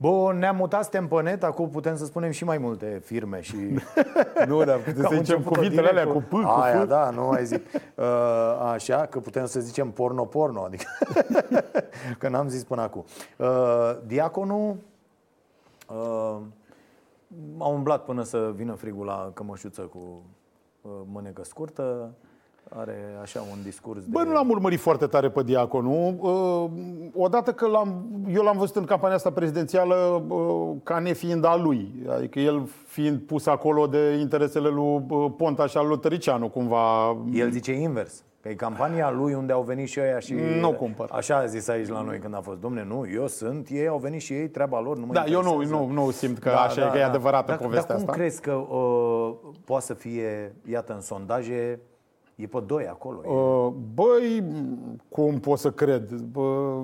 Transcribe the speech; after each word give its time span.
Bun, 0.00 0.38
ne-am 0.38 0.56
mutat, 0.56 0.82
suntem 0.82 1.08
pe 1.08 1.22
net, 1.22 1.42
acum 1.42 1.70
putem 1.70 1.96
să 1.96 2.04
spunem 2.04 2.30
și 2.30 2.44
mai 2.44 2.58
multe 2.58 3.00
firme 3.04 3.40
și... 3.40 3.56
nu, 4.48 4.64
dar 4.64 4.78
putem 4.78 5.06
să 5.08 5.16
zicem 5.16 5.42
cuvintele 5.42 5.88
alea 5.88 6.06
cu 6.06 6.18
P, 6.22 6.30
cu 6.30 6.36
Aia, 6.36 6.84
da, 6.84 7.10
nu 7.10 7.26
mai 7.26 7.44
zic. 7.44 7.66
Uh, 7.94 8.70
așa, 8.72 9.06
că 9.06 9.20
putem 9.20 9.46
să 9.46 9.60
zicem 9.60 9.90
porno-porno, 9.90 10.62
adică... 10.62 10.84
că 12.18 12.28
n-am 12.28 12.48
zis 12.48 12.64
până 12.64 12.82
acum. 12.82 13.04
Uh, 13.36 13.96
diaconul... 14.06 14.76
Uh, 15.88 16.36
a 17.58 17.66
umblat 17.66 18.04
până 18.04 18.22
să 18.22 18.52
vină 18.54 18.74
frigul 18.74 19.06
la 19.06 19.30
cămășuță 19.34 19.80
cu 19.80 20.22
uh, 20.80 20.90
mânecă 21.06 21.44
scurtă. 21.44 22.14
Are 22.76 23.18
așa 23.22 23.40
un 23.50 23.58
discurs 23.62 24.04
Bă, 24.04 24.22
de... 24.22 24.28
nu 24.28 24.32
l-am 24.34 24.48
urmărit 24.48 24.80
foarte 24.80 25.06
tare 25.06 25.30
pe 25.30 25.42
Diaconu. 25.42 26.18
Uh, 26.20 26.70
odată 27.14 27.52
că 27.52 27.66
l-am, 27.66 28.04
eu 28.34 28.42
l-am 28.42 28.58
văzut 28.58 28.76
în 28.76 28.84
campania 28.84 29.16
asta 29.16 29.32
prezidențială 29.32 30.24
uh, 30.28 30.76
ca 30.82 30.98
nefiind 30.98 31.44
a 31.44 31.56
lui. 31.56 31.92
Adică 32.08 32.38
el 32.38 32.68
fiind 32.86 33.20
pus 33.20 33.46
acolo 33.46 33.86
de 33.86 34.16
interesele 34.20 34.68
lui 34.68 35.00
Ponta 35.36 35.66
și 35.66 35.76
al 35.76 35.86
lui 35.86 35.98
Tăricianu, 35.98 36.48
cumva. 36.48 37.16
El 37.32 37.50
zice 37.50 37.72
invers. 37.72 38.24
Că 38.42 38.48
e 38.48 38.54
campania 38.54 39.10
lui 39.10 39.34
unde 39.34 39.52
au 39.52 39.62
venit 39.62 39.88
și 39.88 40.00
ăia 40.00 40.18
și... 40.18 40.34
Nu 40.60 40.72
cumpăr. 40.72 41.08
Așa 41.12 41.36
a 41.36 41.46
zis 41.46 41.68
aici 41.68 41.88
la 41.88 42.02
noi 42.02 42.18
când 42.18 42.34
a 42.34 42.40
fost. 42.40 42.60
Domne, 42.60 42.84
nu, 42.84 43.04
eu 43.14 43.26
sunt, 43.26 43.68
ei 43.70 43.86
au 43.86 43.98
venit 43.98 44.20
și 44.20 44.32
ei, 44.32 44.48
treaba 44.48 44.80
lor, 44.80 44.98
nu 44.98 45.06
mă 45.06 45.12
Da, 45.12 45.24
eu 45.24 45.42
nu, 45.42 45.62
nu, 45.62 45.86
nu 45.86 46.10
simt 46.10 46.38
că 46.38 46.48
da, 46.48 46.60
așa 46.60 46.80
da, 46.80 46.86
e, 46.86 46.90
că 46.90 46.96
da. 46.96 46.98
e 46.98 47.04
adevărată 47.04 47.46
dar, 47.46 47.56
povestea 47.56 47.94
dar 47.94 47.96
cum 47.96 48.08
asta. 48.08 48.20
crezi 48.20 48.40
că 48.40 48.52
uh, 48.52 49.34
poate 49.64 49.84
să 49.84 49.94
fie, 49.94 50.54
iată, 50.70 50.94
în 50.94 51.00
sondaje, 51.00 51.80
E 52.40 52.46
pe 52.46 52.62
doi 52.66 52.86
acolo. 52.86 53.20
Uh, 53.24 53.72
băi, 53.94 54.44
cum 55.08 55.40
pot 55.40 55.58
să 55.58 55.70
cred? 55.70 56.12
Bă... 56.12 56.82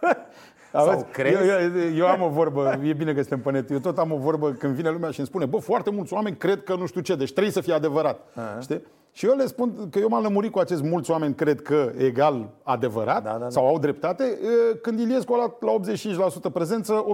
Sau 0.72 1.06
crezi? 1.12 1.36
Eu, 1.36 1.44
eu, 1.44 1.94
eu 1.96 2.06
am 2.06 2.22
o 2.22 2.28
vorbă, 2.28 2.80
e 2.84 2.92
bine 2.92 3.12
că 3.12 3.20
suntem 3.20 3.40
pe 3.40 3.50
net, 3.50 3.70
eu 3.70 3.78
tot 3.78 3.98
am 3.98 4.12
o 4.12 4.16
vorbă 4.16 4.50
când 4.50 4.74
vine 4.74 4.90
lumea 4.90 5.10
și 5.10 5.18
îmi 5.18 5.28
spune, 5.28 5.44
bă, 5.44 5.58
foarte 5.58 5.90
mulți 5.90 6.12
oameni 6.12 6.36
cred 6.36 6.62
că 6.62 6.74
nu 6.74 6.86
știu 6.86 7.00
ce, 7.00 7.14
deci 7.14 7.30
trebuie 7.32 7.52
să 7.52 7.60
fie 7.60 7.72
adevărat. 7.72 8.20
Uh-huh. 8.20 8.60
Știi? 8.60 8.82
Și 9.12 9.26
eu 9.26 9.36
le 9.36 9.46
spun 9.46 9.88
că 9.90 9.98
eu 9.98 10.08
m-am 10.08 10.22
lămurit 10.22 10.52
cu 10.52 10.58
acest 10.58 10.82
mulți 10.82 11.10
oameni 11.10 11.34
cred 11.34 11.62
că 11.62 11.92
egal 11.96 12.50
adevărat 12.62 13.22
da, 13.22 13.30
da, 13.30 13.38
da. 13.38 13.48
sau 13.48 13.66
au 13.66 13.78
dreptate 13.78 14.38
când 14.82 14.98
Iliescu 14.98 15.32
a 15.32 15.54
la 15.60 15.74
85% 16.48 16.52
prezență, 16.52 17.06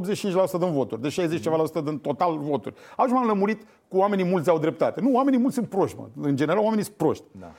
85% 0.56 0.58
din 0.58 0.72
voturi, 0.72 1.00
de 1.00 1.08
60 1.08 1.40
ceva 1.40 1.56
la 1.56 1.64
sută 1.64 1.80
din 1.80 1.98
total 1.98 2.38
voturi. 2.38 2.74
Atunci 2.96 3.14
m-am 3.14 3.26
lămurit 3.26 3.62
cu 3.88 3.96
oamenii 3.96 4.24
mulți 4.24 4.48
au 4.48 4.58
dreptate. 4.58 5.00
Nu, 5.00 5.12
oamenii 5.12 5.38
mulți 5.38 5.54
sunt 5.54 5.68
proști, 5.68 5.96
mă. 5.98 6.06
În 6.22 6.36
general, 6.36 6.62
oamenii 6.62 6.84
sunt 6.84 6.96
proști. 6.96 7.24
Da. 7.40 7.52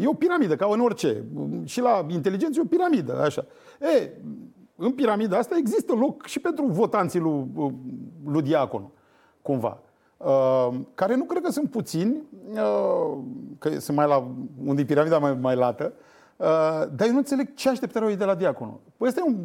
E 0.00 0.06
o 0.06 0.12
piramidă, 0.12 0.56
ca 0.56 0.68
în 0.70 0.80
orice. 0.80 1.24
Și 1.64 1.80
la 1.80 2.06
inteligență 2.08 2.58
e 2.58 2.62
o 2.62 2.68
piramidă, 2.68 3.22
așa. 3.22 3.44
E, 3.80 4.10
în 4.80 4.92
piramida 4.92 5.38
asta 5.38 5.56
există 5.56 5.94
loc 5.94 6.26
și 6.26 6.40
pentru 6.40 6.66
votanții 6.66 7.20
lui, 7.20 7.46
lui 8.24 8.42
Diaconu, 8.42 8.90
cumva. 9.42 9.78
Uh, 10.16 10.68
care 10.94 11.14
nu 11.14 11.24
cred 11.24 11.42
că 11.42 11.50
sunt 11.50 11.70
puțini, 11.70 12.22
uh, 12.52 13.18
că 13.58 13.78
sunt 13.80 13.96
mai 13.96 14.06
la, 14.06 14.26
unde 14.64 14.80
e 14.80 14.84
piramida 14.84 15.18
mai, 15.18 15.34
mai 15.40 15.56
lată, 15.56 15.92
uh, 16.36 16.46
dar 16.96 17.06
eu 17.06 17.12
nu 17.12 17.18
înțeleg 17.18 17.54
ce 17.54 17.68
așteptări 17.68 18.06
ei 18.06 18.16
de 18.16 18.24
la 18.24 18.34
Diaconu. 18.34 18.80
Păi 18.96 19.08
ăsta 19.08 19.20
e 19.24 19.28
un 19.28 19.36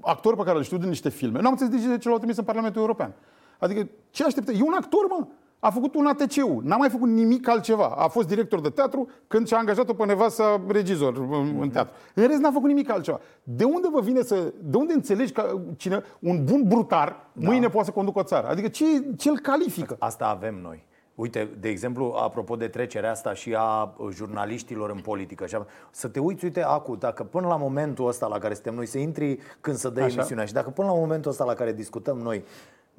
actor 0.00 0.36
pe 0.36 0.42
care 0.42 0.56
îl 0.56 0.62
știu 0.62 0.78
din 0.78 0.88
niște 0.88 1.08
filme. 1.08 1.40
Nu 1.40 1.46
am 1.46 1.56
înțeles 1.60 1.88
de 1.88 1.98
ce 1.98 2.08
l-au 2.08 2.18
trimis 2.18 2.36
în 2.36 2.44
Parlamentul 2.44 2.80
European. 2.80 3.12
Adică 3.58 3.88
ce 4.10 4.24
așteptă? 4.24 4.52
E 4.52 4.62
un 4.62 4.74
actor, 4.78 5.06
mă! 5.08 5.26
A 5.60 5.70
făcut 5.70 5.94
un 5.94 6.06
ATC-ul, 6.06 6.62
n-a 6.64 6.76
mai 6.76 6.88
făcut 6.88 7.08
nimic 7.08 7.48
altceva. 7.48 7.86
A 7.86 8.08
fost 8.08 8.28
director 8.28 8.60
de 8.60 8.68
teatru 8.68 9.08
când 9.26 9.46
și-a 9.46 9.58
angajat-o 9.58 9.94
pe 9.94 10.04
nevasta 10.04 10.60
regizor 10.68 11.16
în 11.16 11.56
mhm. 11.56 11.70
teatru. 11.70 11.94
În 12.14 12.26
rest 12.26 12.40
n-a 12.40 12.50
făcut 12.50 12.68
nimic 12.68 12.90
altceva. 12.90 13.20
De 13.42 13.64
unde 13.64 13.88
vă 13.92 14.00
vine 14.00 14.22
să... 14.22 14.52
De 14.62 14.76
unde 14.76 14.92
înțelegi 14.92 15.32
că 15.32 15.60
cine, 15.76 16.02
un 16.18 16.44
bun 16.44 16.62
brutar 16.66 17.30
da. 17.32 17.48
mâine 17.48 17.68
poate 17.68 17.86
să 17.86 17.92
conducă 17.92 18.18
o 18.18 18.22
țară? 18.22 18.46
Adică 18.48 18.68
ce, 18.68 18.84
ce 19.16 19.28
îl 19.28 19.38
califică? 19.38 19.96
Asta 19.98 20.26
avem 20.26 20.58
noi. 20.62 20.88
Uite, 21.14 21.50
de 21.60 21.68
exemplu, 21.68 22.14
apropo 22.16 22.56
de 22.56 22.68
trecerea 22.68 23.10
asta 23.10 23.34
și 23.34 23.54
a 23.58 23.94
jurnaliștilor 24.12 24.90
în 24.90 25.00
politică, 25.00 25.44
așa, 25.44 25.66
să 25.90 26.08
te 26.08 26.20
uiți, 26.20 26.44
uite, 26.44 26.62
acu, 26.62 26.96
dacă 26.96 27.22
până 27.22 27.46
la 27.46 27.56
momentul 27.56 28.06
ăsta 28.06 28.26
la 28.26 28.38
care 28.38 28.54
suntem 28.54 28.74
noi, 28.74 28.86
să 28.86 28.98
intri 28.98 29.38
când 29.60 29.76
să 29.76 29.88
dă 29.88 30.00
emisiunea 30.00 30.44
și 30.44 30.52
dacă 30.52 30.70
până 30.70 30.88
la 30.88 30.94
momentul 30.94 31.30
ăsta 31.30 31.44
la 31.44 31.54
care 31.54 31.72
discutăm 31.72 32.18
noi, 32.18 32.44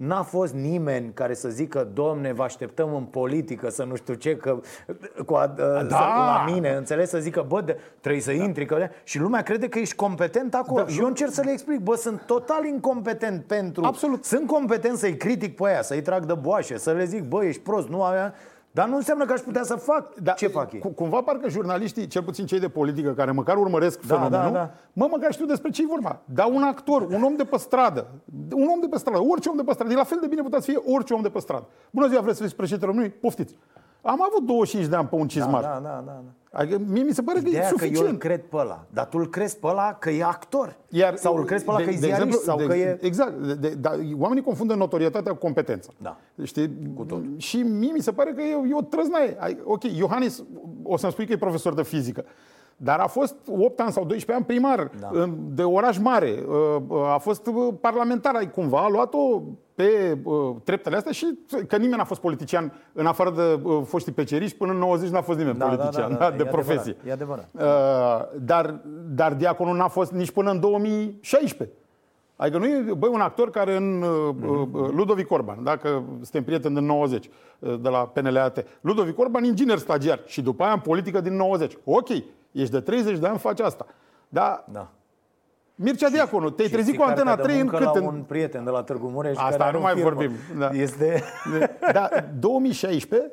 N-a 0.01 0.21
fost 0.21 0.53
nimeni 0.53 1.11
care 1.13 1.33
să 1.33 1.49
zică, 1.49 1.89
domne, 1.93 2.33
vă 2.33 2.43
așteptăm 2.43 2.95
în 2.95 3.03
politică, 3.03 3.69
să 3.69 3.83
nu 3.83 3.95
știu 3.95 4.13
ce, 4.13 4.37
că 4.37 4.59
cu 5.25 5.33
a, 5.33 5.47
da. 5.47 5.79
să, 5.79 5.87
la 5.89 6.45
mine, 6.47 6.73
înțeles, 6.73 7.09
să 7.09 7.17
zică, 7.17 7.45
bă, 7.47 7.61
de, 7.61 7.77
trebuie 7.99 8.21
să 8.21 8.31
da. 8.31 8.43
intri, 8.43 8.65
că, 8.65 8.87
și 9.03 9.19
lumea 9.19 9.41
crede 9.41 9.69
că 9.69 9.79
ești 9.79 9.95
competent 9.95 10.55
acolo. 10.55 10.83
Da, 10.83 10.87
și 10.87 10.99
eu 10.99 11.05
încerc 11.05 11.31
să 11.31 11.41
le 11.45 11.51
explic, 11.51 11.79
bă, 11.79 11.95
sunt 11.95 12.21
total 12.25 12.65
incompetent 12.65 13.43
pentru... 13.43 13.83
Absolut. 13.85 14.25
Sunt 14.25 14.47
competent 14.47 14.97
să-i 14.97 15.17
critic 15.17 15.55
pe 15.55 15.67
aia, 15.67 15.81
să-i 15.81 16.01
trag 16.01 16.25
de 16.25 16.33
boașe, 16.33 16.77
să 16.77 16.91
le 16.91 17.05
zic, 17.05 17.23
bă, 17.23 17.43
ești 17.43 17.61
prost, 17.61 17.87
nu 17.87 18.03
avea... 18.03 18.33
Dar 18.71 18.87
nu 18.87 18.95
înseamnă 18.95 19.25
că 19.25 19.33
aș 19.33 19.39
putea 19.39 19.63
să 19.63 19.75
fac 19.75 20.15
da, 20.15 20.31
ce 20.31 20.47
fac 20.47 20.71
ei. 20.73 20.93
Cumva 20.95 21.21
parcă 21.21 21.49
jurnaliștii, 21.49 22.07
cel 22.07 22.23
puțin 22.23 22.45
cei 22.45 22.59
de 22.59 22.69
politică, 22.69 23.13
care 23.13 23.31
măcar 23.31 23.57
urmăresc 23.57 24.01
da, 24.05 24.15
fenomenul, 24.15 24.53
da, 24.53 24.59
da. 24.59 24.71
mă, 24.93 25.07
măcar 25.11 25.31
știu 25.31 25.45
despre 25.45 25.69
ce 25.69 25.81
i 25.81 25.85
vorba. 25.85 26.21
Dar 26.25 26.47
un 26.51 26.63
actor, 26.63 27.01
un 27.01 27.23
om 27.23 27.35
de 27.35 27.43
pe 27.43 27.57
stradă, 27.57 28.07
un 28.53 28.67
om 28.73 28.79
de 28.79 28.87
pe 28.87 28.97
stradă, 28.97 29.19
orice 29.19 29.49
om 29.49 29.55
de 29.55 29.63
pe 29.63 29.73
stradă, 29.73 29.91
e 29.91 29.95
la 29.95 30.03
fel 30.03 30.17
de 30.21 30.27
bine 30.27 30.41
putea 30.41 30.59
să 30.59 30.71
fie 30.71 30.81
orice 30.93 31.13
om 31.13 31.21
de 31.21 31.29
pe 31.29 31.39
stradă. 31.39 31.67
Bună 31.91 32.07
ziua, 32.07 32.21
vreți 32.21 32.37
să 32.37 32.43
fiți 32.43 32.55
președinte 32.55 32.85
României? 32.85 33.11
Poftiți. 33.11 33.55
Am 34.01 34.21
avut 34.29 34.45
25 34.45 34.87
de 34.87 34.95
ani 34.95 35.07
pe 35.07 35.15
un 35.15 35.27
cizmar. 35.27 35.61
Da, 35.61 35.79
da, 35.83 35.89
da, 35.89 36.03
da. 36.05 36.21
Adică 36.53 36.81
mie 36.87 37.03
mi 37.03 37.13
se 37.13 37.21
pare 37.21 37.39
Ideea 37.39 37.59
că 37.61 37.65
e 37.65 37.69
suficient. 37.69 37.97
că 37.97 38.03
eu 38.03 38.11
îl 38.11 38.17
cred 38.17 38.41
pe 38.41 38.55
ăla. 38.57 38.85
Dar 38.93 39.05
tu 39.05 39.17
îl 39.17 39.29
crezi 39.29 39.57
pe 39.57 39.67
ăla 39.67 39.93
că 39.93 40.09
e 40.09 40.23
actor. 40.23 40.75
Iar, 40.89 41.15
sau 41.15 41.35
îl 41.35 41.45
crezi 41.45 41.63
pe 41.63 41.69
ăla 41.69 41.79
de, 41.79 41.85
că 41.85 41.89
e 41.91 41.95
ziarist 41.95 42.17
exemplu, 42.21 42.39
sau 42.45 42.57
de, 42.57 42.65
că 42.65 42.73
e... 42.75 42.97
Exact. 43.01 43.33
De, 43.33 43.53
de, 43.53 43.69
da, 43.69 43.91
oamenii 44.17 44.43
confundă 44.43 44.73
notorietatea 44.73 45.31
cu 45.31 45.37
competența. 45.37 45.89
Da. 45.97 46.17
Știi? 46.43 46.93
Cu 46.95 47.03
tot. 47.03 47.21
Și 47.37 47.57
mie 47.57 47.91
mi 47.91 48.01
se 48.01 48.11
pare 48.11 48.33
că 48.33 48.41
e, 48.41 48.69
e 48.69 48.75
o 48.75 48.81
trăznaie. 48.81 49.37
Ok, 49.63 49.83
Iohannis, 49.83 50.43
o 50.83 50.97
să-mi 50.97 51.11
spui 51.11 51.25
că 51.25 51.31
e 51.31 51.37
profesor 51.37 51.73
de 51.73 51.83
fizică. 51.83 52.25
Dar 52.83 52.99
a 52.99 53.07
fost 53.07 53.35
8 53.47 53.79
ani 53.79 53.91
sau 53.91 54.05
12 54.05 54.31
ani 54.31 54.45
primar 54.45 54.91
da. 54.99 55.25
de 55.53 55.63
oraș 55.63 55.97
mare. 55.97 56.45
A 57.13 57.17
fost 57.17 57.49
parlamentar, 57.81 58.35
ai 58.35 58.51
cumva 58.51 58.79
a 58.79 58.89
luat-o 58.89 59.41
pe 59.75 60.17
treptele 60.63 60.95
astea 60.95 61.11
și 61.11 61.37
că 61.67 61.77
nimeni 61.77 61.97
n-a 61.97 62.03
fost 62.03 62.21
politician 62.21 62.73
în 62.93 63.05
afară 63.05 63.29
de 63.29 63.69
foștii 63.85 64.11
peceriști, 64.11 64.57
până 64.57 64.71
în 64.71 64.77
90 64.77 65.09
n-a 65.09 65.21
fost 65.21 65.37
nimeni 65.37 65.57
da, 65.57 65.65
da 65.65 65.75
politician 65.75 66.09
da, 66.09 66.17
da, 66.17 66.23
da, 66.23 66.29
da, 66.29 66.35
de 66.35 66.43
e 66.47 66.51
profesie. 66.51 66.95
Adevărat, 67.11 67.47
e 67.53 67.61
adevărat. 67.61 68.41
Dar, 68.43 68.79
dar 69.15 69.33
diaconul 69.33 69.75
n-a 69.75 69.87
fost 69.87 70.11
nici 70.11 70.31
până 70.31 70.51
în 70.51 70.59
2016. 70.59 71.75
Adică 72.35 72.57
nu 72.57 72.65
e 72.65 72.93
băi, 72.97 73.09
un 73.13 73.21
actor 73.21 73.49
care 73.49 73.75
în 73.75 74.03
mm-hmm. 74.03 74.93
Ludovic 74.95 75.31
Orban, 75.31 75.63
dacă 75.63 76.03
suntem 76.21 76.43
prieteni 76.43 76.75
din 76.75 76.85
90, 76.85 77.29
de 77.59 77.89
la 77.89 77.97
PNLAT, 77.97 78.65
Ludovic 78.81 79.19
Orban 79.19 79.43
inginer 79.43 79.77
stagiar 79.77 80.19
și 80.25 80.41
după 80.41 80.63
aia 80.63 80.73
în 80.73 80.79
politică 80.79 81.21
din 81.21 81.35
90. 81.35 81.77
Ok, 81.83 82.07
Ești 82.51 82.71
de 82.71 82.79
30 82.79 83.17
de 83.17 83.27
ani, 83.27 83.37
faci 83.37 83.59
asta. 83.59 83.85
Da. 84.29 84.65
da. 84.71 84.87
Mircea 85.75 86.07
și, 86.07 86.13
Diaconu, 86.13 86.49
te-ai 86.49 86.67
trezit 86.67 86.97
cu 86.97 87.03
Antena 87.03 87.35
3 87.35 87.59
în 87.59 87.67
cât? 87.67 87.79
la 87.79 88.01
un 88.01 88.23
prieten 88.27 88.63
de 88.63 88.69
la 88.69 88.83
Târgu 88.83 89.07
Mureș 89.07 89.37
Asta 89.37 89.71
nu 89.71 89.79
mai 89.79 89.93
firmă. 89.93 90.09
vorbim. 90.09 90.31
Da. 90.57 90.69
Este... 90.69 91.23
Da, 91.93 92.09
2016 92.39 93.31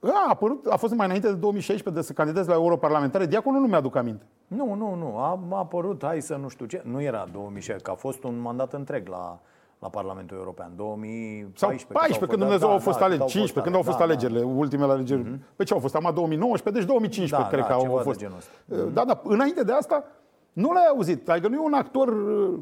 a, 0.00 0.26
apărut, 0.28 0.66
a 0.66 0.76
fost 0.76 0.94
mai 0.94 1.06
înainte 1.06 1.26
de 1.26 1.34
2016 1.34 2.02
de 2.02 2.06
să 2.06 2.12
candidez 2.12 2.46
la 2.46 2.54
europarlamentare. 2.54 3.26
Diaconul 3.26 3.60
nu 3.60 3.66
mi-aduc 3.66 3.96
aminte. 3.96 4.24
Nu, 4.46 4.74
nu, 4.74 4.94
nu. 4.94 5.16
A, 5.16 5.40
a 5.50 5.58
apărut, 5.58 6.02
hai 6.04 6.20
să 6.20 6.36
nu 6.36 6.48
știu 6.48 6.66
ce. 6.66 6.82
Nu 6.84 7.02
era 7.02 7.26
2016, 7.32 7.84
că 7.84 7.90
a 7.90 7.94
fost 7.94 8.24
un 8.24 8.38
mandat 8.38 8.72
întreg 8.72 9.08
la, 9.08 9.40
la 9.86 9.98
Parlamentul 9.98 10.36
European. 10.36 10.70
2014. 10.76 11.58
Sau 11.62 11.68
14, 11.92 12.26
când 12.26 12.40
Dumnezeu 12.44 12.68
da, 12.68 12.72
au 12.72 12.80
fost 12.88 12.98
da, 12.98 13.04
alegeri. 13.04 13.30
15, 13.30 13.60
când 13.66 13.74
au 13.74 13.82
fost 13.82 13.98
da, 13.98 14.04
alegerile, 14.04 14.40
da. 14.40 14.46
ultimele 14.46 14.92
alegeri. 14.92 15.22
Mm-hmm. 15.22 15.56
Pe 15.56 15.64
ce 15.64 15.72
au 15.74 15.80
fost? 15.80 15.94
Am 15.94 16.10
2019, 16.14 16.70
deci 16.70 16.88
2015 16.88 17.36
da, 17.36 17.54
cred 17.54 17.60
da, 17.60 17.66
că 17.66 17.72
au 17.72 18.00
fost. 18.02 18.24
Mm-hmm. 18.24 18.92
Da, 18.92 19.04
da, 19.04 19.20
înainte 19.24 19.62
de 19.64 19.72
asta 19.72 20.04
nu 20.52 20.72
l-ai 20.72 20.86
auzit. 20.94 21.28
Adică 21.28 21.48
nu 21.48 21.54
e 21.54 21.58
un 21.58 21.72
actor, 21.72 22.14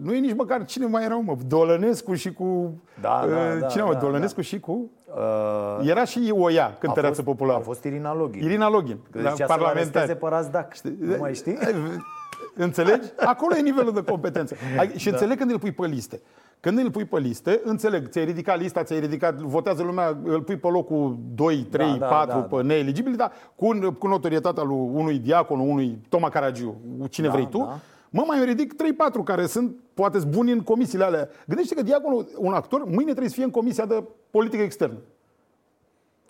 nu 0.02 0.14
e 0.14 0.18
nici 0.18 0.34
măcar 0.34 0.64
cine 0.64 0.86
mai 0.86 1.04
era, 1.04 1.14
mă, 1.14 1.36
Dolănescu 1.46 2.14
și 2.14 2.32
cu... 2.32 2.80
Da, 3.00 3.24
da, 3.28 3.58
da, 3.60 3.66
cine, 3.66 3.82
da, 3.82 3.88
mă, 3.88 3.94
Dolănescu 3.94 4.40
da. 4.40 4.46
și 4.46 4.60
cu... 4.60 4.90
Uh, 5.80 5.88
era 5.88 6.04
și 6.04 6.32
Oia, 6.36 6.76
cântăreață 6.78 7.22
populară. 7.22 7.58
A 7.58 7.62
fost 7.62 7.84
Irina 7.84 8.14
Login. 8.14 8.42
Irina 8.42 8.68
Login, 8.68 8.98
da, 9.22 9.44
parlamentar. 9.46 10.06
Să 10.06 10.18
Razdac. 10.20 10.74
Știi? 10.74 10.96
Nu 11.00 11.16
mai 11.18 11.34
știi? 11.34 11.58
Înțelegi? 12.66 13.08
Acolo 13.16 13.56
e 13.56 13.60
nivelul 13.60 13.92
de 13.92 14.02
competență. 14.02 14.54
Și 14.96 15.04
da. 15.04 15.10
înțeleg 15.10 15.38
când 15.38 15.50
îl 15.50 15.58
pui 15.58 15.72
pe 15.72 15.86
liste. 15.86 16.20
Când 16.64 16.78
îl 16.78 16.90
pui 16.90 17.04
pe 17.04 17.18
liste, 17.18 17.60
înțeleg, 17.64 18.08
ți-ai 18.08 18.24
ridicat 18.24 18.58
lista, 18.58 18.82
ți-ai 18.82 19.00
ridicat, 19.00 19.34
votează 19.34 19.82
lumea, 19.82 20.18
îl 20.22 20.42
pui 20.42 20.56
pe 20.56 20.68
locul 20.68 21.18
2, 21.34 21.56
3, 21.56 21.98
da, 21.98 22.06
4 22.06 22.26
da, 22.26 22.34
da, 22.34 22.40
pe 22.40 22.56
da. 22.56 22.62
neeligibili, 22.62 23.16
dar 23.16 23.32
cu, 23.54 23.78
cu 23.98 24.06
notorietatea 24.06 24.62
lui 24.62 24.88
unui 24.92 25.18
diacon, 25.18 25.58
unui 25.58 25.98
Toma 26.08 26.28
Caragiu, 26.28 26.76
cine 27.10 27.26
da, 27.26 27.32
vrei 27.32 27.48
tu, 27.48 27.58
da. 27.58 27.78
mă 28.10 28.24
mai 28.26 28.44
ridic 28.44 28.74
3-4 28.74 28.76
care 29.24 29.46
sunt, 29.46 29.76
poate 29.94 30.18
buni 30.28 30.52
în 30.52 30.60
comisiile 30.60 31.04
alea. 31.04 31.28
Gândește 31.46 31.74
că 31.74 31.82
diaconul, 31.82 32.28
un 32.36 32.52
actor, 32.52 32.84
mâine 32.84 33.02
trebuie 33.02 33.28
să 33.28 33.34
fie 33.34 33.44
în 33.44 33.50
comisia 33.50 33.86
de 33.86 34.04
politică 34.30 34.62
externă. 34.62 34.98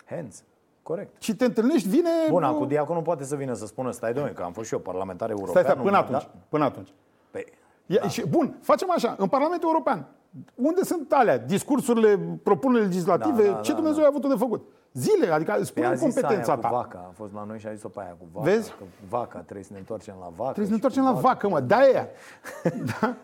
Hands. 0.05 0.43
Corect. 0.83 1.21
Și 1.21 1.35
te 1.35 1.45
întâlnești, 1.45 1.87
vine... 1.87 2.09
Bun, 2.29 2.43
cu 2.57 2.65
diaconul 2.65 3.01
poate 3.01 3.23
să 3.23 3.35
vină 3.35 3.53
să 3.53 3.65
spună, 3.65 3.91
stai 3.91 4.13
domnule, 4.13 4.33
că 4.33 4.43
am 4.43 4.51
fost 4.51 4.67
și 4.67 4.73
eu 4.73 4.79
parlamentar 4.79 5.29
european. 5.29 5.63
Stai, 5.63 5.71
stai, 5.71 5.83
până 5.83 5.97
atunci. 5.97 6.21
Da? 6.21 6.31
Până 6.49 6.63
atunci. 6.63 6.89
Păi, 7.31 7.45
da. 7.85 8.07
și, 8.07 8.27
bun, 8.27 8.57
facem 8.61 8.91
așa. 8.91 9.15
În 9.17 9.27
Parlamentul 9.27 9.69
European, 9.69 10.07
Unde 10.55 10.83
sunt 10.83 11.11
alea? 11.11 11.37
Discursurile, 11.37 12.19
propunerile 12.43 12.87
legislative? 12.87 13.43
Da, 13.43 13.51
da, 13.51 13.59
ce 13.59 13.71
da, 13.71 13.77
Dumnezeu 13.77 14.03
a 14.03 14.07
avut 14.07 14.27
de 14.29 14.35
făcut? 14.37 14.67
Zile, 14.93 15.31
adică 15.31 15.63
spune 15.63 15.85
Păi 15.85 15.95
a 15.95 15.97
zis 15.97 16.13
competența 16.13 16.51
aia 16.51 16.61
ta. 16.61 16.67
Cu 16.67 16.75
vaca. 16.75 17.05
A 17.09 17.11
fost 17.13 17.33
la 17.33 17.43
noi 17.43 17.59
și 17.59 17.67
a 17.67 17.73
zis-o 17.73 17.87
pe 17.87 17.99
aia 17.99 18.15
cu 18.19 18.27
vaca. 18.31 18.49
Vezi? 18.49 18.69
Că 18.69 18.83
vaca, 19.09 19.39
trebuie 19.39 19.63
să 19.63 19.73
ne 19.73 19.79
întoarcem 19.79 20.15
la 20.19 20.29
vacă. 20.35 20.51
Trebuie 20.51 20.65
să 20.65 20.71
ne 20.71 20.75
și 20.77 20.83
întoarcem 20.83 21.03
cu 21.03 21.09
la 21.09 21.29
vacă, 21.29 21.49
mă, 21.49 21.59
da 21.71 21.77
aia. 21.77 22.07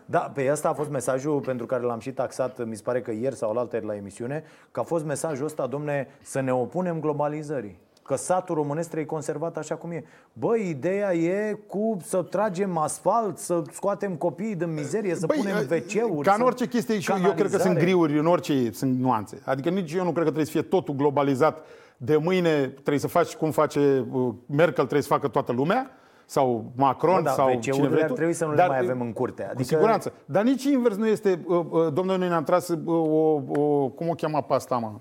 Da, 0.04 0.30
pe 0.34 0.48
ăsta 0.50 0.68
a 0.68 0.72
fost 0.72 0.90
mesajul 0.90 1.40
pentru 1.40 1.66
care 1.66 1.82
l-am 1.82 1.98
și 1.98 2.12
taxat, 2.12 2.66
mi 2.66 2.76
se 2.76 2.82
pare 2.82 3.00
că 3.00 3.10
ieri 3.10 3.36
sau 3.36 3.52
la 3.52 3.68
la 3.82 3.96
emisiune, 3.96 4.44
că 4.70 4.80
a 4.80 4.82
fost 4.82 5.04
mesajul 5.04 5.44
ăsta, 5.44 5.66
domne, 5.66 6.08
să 6.22 6.40
ne 6.40 6.52
opunem 6.52 7.00
globalizării. 7.00 7.80
Că 8.02 8.16
satul 8.16 8.54
românesc 8.54 8.86
trebuie 8.86 9.06
conservat 9.08 9.56
așa 9.56 9.74
cum 9.74 9.90
e. 9.90 10.04
Bă, 10.32 10.56
ideea 10.56 11.14
e 11.14 11.58
cu 11.66 11.96
să 12.04 12.22
tragem 12.22 12.76
asfalt, 12.76 13.38
să 13.38 13.62
scoatem 13.72 14.14
copiii 14.14 14.54
din 14.54 14.72
mizerie, 14.74 15.14
să 15.14 15.26
punem 15.26 15.56
WC-uri. 15.56 16.26
Ca 16.26 16.32
în 16.32 16.38
să- 16.38 16.44
orice 16.44 16.66
chestie, 16.68 16.98
și 16.98 17.10
eu, 17.10 17.16
eu 17.16 17.22
cred 17.32 17.36
că 17.36 17.48
sunt 17.48 17.60
canalizare. 17.62 17.84
griuri, 17.90 18.18
în 18.18 18.26
orice 18.26 18.70
sunt 18.72 18.98
nuanțe. 18.98 19.42
Adică 19.44 19.68
nici 19.68 19.92
eu 19.92 20.04
nu 20.04 20.10
cred 20.10 20.16
că 20.24 20.30
trebuie 20.30 20.44
să 20.44 20.50
fie 20.50 20.62
totul 20.62 20.94
globalizat. 20.94 21.58
De 21.96 22.16
mâine 22.16 22.66
trebuie 22.68 22.98
să 22.98 23.06
faci 23.08 23.34
cum 23.34 23.50
face 23.50 24.06
uh, 24.12 24.28
Merkel, 24.46 24.72
trebuie 24.74 25.02
să 25.02 25.08
facă 25.08 25.28
toată 25.28 25.52
lumea 25.52 25.90
sau 26.26 26.72
Macron 26.76 27.14
Bă, 27.14 27.20
dar 27.22 27.32
sau 27.34 27.46
WC-urile 27.46 27.72
cine 27.72 27.88
vrei 27.88 28.02
ar 28.02 28.08
tu. 28.08 28.14
trebui 28.14 28.32
să 28.32 28.44
nu 28.44 28.50
le 28.50 28.56
Dar, 28.56 28.68
mai 28.68 28.78
avem 28.78 29.00
în 29.00 29.12
curte. 29.12 29.42
Cu 29.42 29.48
Adică- 29.52 29.68
siguranță. 29.68 30.12
Dar 30.24 30.42
nici 30.42 30.64
invers 30.64 30.96
nu 30.96 31.06
este, 31.06 31.40
uh, 31.46 31.56
uh, 31.70 31.92
domnule, 31.92 32.18
noi 32.18 32.28
ne-am 32.28 32.44
tras 32.44 32.68
uh, 32.68 32.78
o, 32.86 33.40
o, 33.48 33.88
cum 33.88 34.08
o 34.08 34.12
cheamă 34.12 34.42
pe 34.42 34.54
asta, 34.54 34.76
mă? 34.76 34.92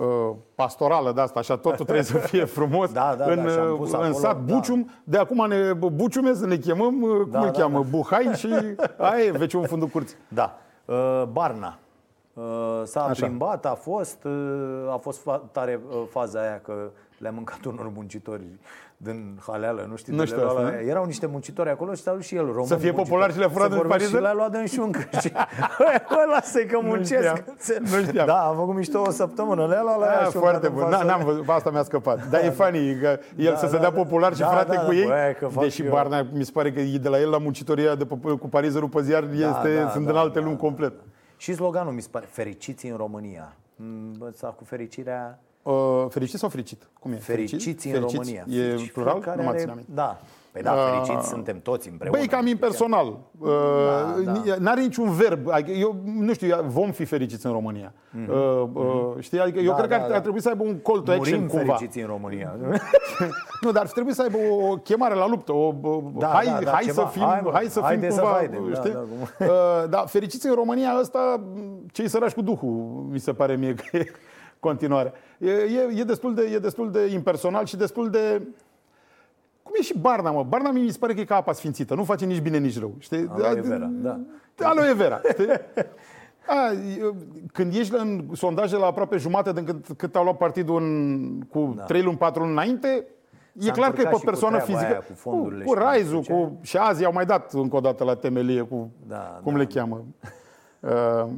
Uh, 0.00 0.30
pastorală 0.54 1.12
de 1.12 1.20
asta, 1.20 1.38
așa 1.38 1.56
totul 1.56 1.84
trebuie 1.84 2.04
să 2.04 2.16
fie 2.18 2.44
frumos 2.58 2.92
Da, 2.92 3.14
da, 3.18 3.24
da, 3.24 3.32
în, 3.32 3.48
și 3.48 3.58
am 3.58 3.70
uh, 3.70 3.76
pus 3.78 3.92
în 3.92 3.98
acolo, 3.98 4.12
sat 4.12 4.36
da. 4.42 4.54
Bucium, 4.54 4.90
de 5.04 5.18
acum 5.18 5.46
ne 5.48 5.72
Buciume 5.72 6.34
să 6.34 6.46
ne 6.46 6.56
chemăm, 6.56 7.02
uh, 7.02 7.10
cum 7.20 7.30
Da, 7.30 7.38
îl 7.38 7.44
da, 7.44 7.50
cheamă, 7.50 7.78
da. 7.80 7.86
Buhai 7.90 8.30
și 8.34 8.48
aia 8.98 9.24
e 9.24 9.30
veciul 9.30 9.60
în 9.60 9.66
fundul 9.66 9.88
curții. 9.88 10.16
Da. 10.28 10.58
Uh, 10.84 11.22
Barna. 11.32 11.78
Uh, 12.34 12.44
s-a 12.84 13.04
Așa. 13.04 13.26
plimbat, 13.26 13.66
a 13.66 13.74
fost, 13.74 14.24
uh, 14.24 14.92
a 14.92 14.96
fost 14.96 15.20
fa- 15.20 15.52
tare 15.52 15.80
uh, 15.88 16.02
faza 16.10 16.40
aia 16.40 16.60
că 16.64 16.90
le-a 17.18 17.30
mâncat 17.30 17.64
unor 17.64 17.90
muncitori 17.94 18.42
din 18.96 19.38
Haleală, 19.46 19.86
nu 19.88 19.96
știu, 19.96 20.12
Nu 20.12 20.18
de 20.18 20.24
știu 20.24 20.36
le-a 20.38 20.46
luat- 20.52 20.64
asta, 20.64 20.76
nu? 20.80 20.88
Erau 20.88 21.04
niște 21.04 21.26
muncitori 21.26 21.70
acolo 21.70 21.94
și 21.94 22.02
s-a 22.02 22.12
dus 22.12 22.24
și 22.24 22.34
el 22.36 22.46
român. 22.46 22.64
Să 22.66 22.74
fie 22.76 22.90
muncitor. 22.90 23.02
popular 23.04 23.32
și 23.32 23.38
le-a 23.38 23.48
furat 23.48 23.66
Să 23.68 23.72
în 23.72 23.78
vorbească 23.78 24.02
pariză? 24.10 24.16
Și 24.16 24.22
le-a 24.22 24.32
luat 24.32 24.54
în 24.54 24.66
șuncă. 24.66 24.98
și 25.22 25.32
Bă, 26.08 26.24
lasă-i 26.34 26.66
că 26.66 26.78
muncesc. 26.82 27.22
știam. 27.56 27.80
Nu 27.80 28.02
știam. 28.06 28.26
Da, 28.26 28.38
am 28.38 28.56
făcut 28.56 28.74
mișto 28.74 29.00
o 29.00 29.10
săptămână. 29.10 29.66
Le-a 29.66 29.82
luat 29.82 29.98
la 29.98 30.06
ea 30.06 30.18
Da, 30.18 30.22
șunca 30.24 30.38
foarte 30.38 30.66
în 30.66 30.72
bun. 30.72 30.82
față. 30.82 31.04
N- 31.04 31.06
N-am 31.06 31.24
văzut, 31.24 31.48
asta 31.48 31.70
mi-a 31.70 31.82
scăpat. 31.82 32.28
Dar 32.28 32.44
e 32.44 32.50
funny 32.50 32.96
că 33.00 33.18
el 33.36 33.52
Da, 33.52 33.56
să 33.56 33.66
se 33.66 33.72
da, 33.74 33.80
dea 33.80 33.90
da. 33.90 33.96
popular 33.96 34.32
și 34.34 34.40
Da, 34.40 34.46
frate 34.46 34.74
da, 34.74 34.80
cu 34.80 34.90
da, 34.90 34.96
ei. 34.96 35.06
băi, 35.06 35.34
că 35.38 35.46
fac 35.46 35.62
Deși 35.62 35.82
eu. 35.82 35.90
Barna, 35.90 36.26
mi 36.32 36.44
se 36.44 36.50
pare 36.54 36.72
că 36.72 36.80
e 36.80 36.98
de 36.98 37.08
la 37.08 37.20
el 37.20 37.30
la 37.30 37.38
muncitoria 37.38 37.94
de 37.94 38.04
pe, 38.06 38.14
cu 38.40 38.48
parizerul 38.48 38.88
pe 38.88 39.02
ziar 39.02 39.22
este, 39.32 39.80
da, 39.82 39.88
sunt 39.90 40.04
da, 40.04 40.10
în 40.10 40.16
alte 40.16 40.38
da, 40.38 40.44
lumi 40.44 40.56
da, 40.56 40.60
complet. 40.62 40.92
Și 41.36 41.54
sloganul 41.54 41.92
mi 41.92 42.00
se 42.02 42.08
pare, 42.10 42.26
fericiți 42.30 42.86
în 42.86 42.96
România. 42.96 43.56
Mm, 43.76 44.12
Bă, 44.18 44.26
Ăsta 44.28 44.46
cu 44.46 44.64
fericirea, 44.64 45.38
Uh, 45.70 46.06
fericit 46.08 46.38
sau 46.38 46.48
fericit? 46.48 46.88
Cum 47.00 47.12
e? 47.12 47.16
fericiți 47.16 47.86
în 47.86 47.92
Fericiți? 47.92 48.16
România. 48.16 48.44
E 48.48 48.68
Fericiți, 48.68 48.92
plural? 48.92 49.12
fiecare 49.12 49.36
Nu 49.36 49.42
mă 49.42 49.48
are- 49.48 49.58
țin 49.58 49.68
aminte. 49.68 49.90
Da. 49.94 50.20
Păi 50.52 50.64
da, 50.64 50.72
fericiți 50.72 51.28
suntem 51.28 51.60
toți 51.60 51.88
împreună. 51.88 52.18
Băi, 52.18 52.26
cam 52.28 52.46
impersonal. 52.46 53.18
Uh, 53.38 53.48
da. 54.24 54.54
N-are 54.58 54.80
niciun 54.80 55.10
verb. 55.10 55.48
Adică 55.48 55.70
Eu 55.70 55.96
nu 56.04 56.32
știu, 56.34 56.56
vom 56.66 56.90
fi 56.90 57.04
fericiți 57.04 57.46
în 57.46 57.52
România. 57.52 57.92
Uh, 58.28 58.68
uh, 58.72 59.12
știi? 59.18 59.40
Adică 59.40 59.58
eu 59.58 59.72
Mhm. 59.72 59.80
Da, 59.80 59.86
cred 59.86 59.90
că 59.90 59.96
da, 59.96 60.02
ar, 60.02 60.08
da. 60.10 60.14
ar 60.14 60.20
trebui 60.20 60.40
să 60.40 60.48
aibă 60.48 60.62
un 60.62 60.78
call 60.80 61.00
to 61.00 61.10
action 61.12 61.34
Murim 61.38 61.46
cumva. 61.48 61.74
fericiți 61.74 62.00
în 62.00 62.06
România. 62.06 62.56
Nu, 63.62 63.72
dar 63.72 63.82
ar 63.82 63.88
trebui 63.90 64.12
să 64.14 64.22
aibă 64.22 64.36
o, 64.50 64.70
o 64.70 64.76
chemare 64.76 65.14
la 65.14 65.28
luptă. 65.28 65.52
O, 65.52 65.74
o, 65.82 66.02
Da, 66.18 66.26
hai, 66.26 66.44
da, 66.46 66.58
da, 66.64 66.70
hai, 66.70 66.82
ceva. 66.84 67.02
să 67.02 67.08
fim, 67.12 67.22
Hai, 67.22 67.40
mă, 67.44 67.50
hai 67.52 67.64
să 67.64 67.72
fim 67.78 67.82
haide 67.82 68.10
să 68.10 68.20
cumva, 68.20 68.34
haidem, 68.36 68.68
da, 68.72 68.74
știi? 68.80 68.90
da, 68.92 68.98
cum- 68.98 69.46
Uh, 69.46 69.88
da, 69.90 69.98
fericiți 70.06 70.46
în 70.46 70.54
România 70.54 70.96
ăsta, 71.00 71.40
cei 71.92 72.08
sărași 72.08 72.34
cu 72.34 72.42
Duhul, 72.42 73.06
mi 73.10 73.18
se 73.18 73.32
pare 73.32 73.54
mie 73.56 73.74
că 73.74 73.96
e 73.96 74.06
continuare. 74.66 75.12
E, 75.38 75.50
e, 75.50 76.00
e, 76.00 76.02
destul 76.04 76.34
de, 76.34 76.42
e 76.54 76.58
destul 76.58 76.90
de 76.90 77.06
impersonal 77.12 77.64
și 77.64 77.76
destul 77.76 78.10
de... 78.10 78.42
Cum 79.62 79.72
e 79.78 79.82
și 79.82 79.98
Barna, 79.98 80.30
mă? 80.30 80.42
Barna 80.48 80.70
mi 80.70 80.90
se 80.90 80.98
pare 80.98 81.14
că 81.14 81.20
e 81.20 81.24
ca 81.24 81.36
apa 81.36 81.52
sfințită. 81.52 81.94
Nu 81.94 82.04
face 82.04 82.24
nici 82.24 82.40
bine, 82.40 82.58
nici 82.58 82.78
rău. 82.78 82.94
Știi? 82.98 83.28
Aloe 83.32 83.60
vera, 83.60 83.88
da. 83.92 84.20
Aloe 84.62 84.92
vera. 84.92 85.20
Știi? 85.32 85.46
A, 86.48 86.72
e- 86.72 87.14
când 87.52 87.74
ești 87.74 87.94
în 87.94 88.24
sondaje 88.32 88.76
la 88.76 88.86
aproape 88.86 89.16
jumate 89.16 89.52
din 89.52 89.64
cât, 89.64 89.96
cât 89.96 90.16
au 90.16 90.22
luat 90.22 90.36
partidul 90.36 90.82
în, 90.82 91.40
cu 91.50 91.74
da. 91.76 91.82
3 91.82 92.02
luni, 92.02 92.16
4 92.16 92.40
luni 92.40 92.52
înainte, 92.52 93.06
e 93.52 93.64
S-a 93.64 93.72
clar 93.72 93.92
că 93.92 94.00
e 94.00 94.04
încurcat 94.04 94.10
pe 94.10 94.16
și 94.16 94.24
cu 94.24 94.24
persoană 94.30 94.56
treaba 94.56 94.72
fizică. 94.72 94.92
aia, 94.92 95.04
cu 95.08 95.12
fondurile 95.14 95.64
cu, 95.64 95.70
cu 95.70 95.76
și 95.76 95.80
cu 95.80 95.86
Raizu, 95.86 96.20
ce. 96.20 96.32
cu, 96.32 96.58
și 96.62 96.76
azi 96.76 97.04
au 97.04 97.12
mai 97.12 97.26
dat 97.26 97.52
încă 97.52 97.76
o 97.76 97.80
dată 97.80 98.04
la 98.04 98.14
temelie 98.14 98.62
cu, 98.62 98.90
Da, 99.06 99.40
cum 99.42 99.52
da, 99.52 99.58
le 99.58 99.64
cheamă. 99.64 100.04
Uh, 100.80 101.28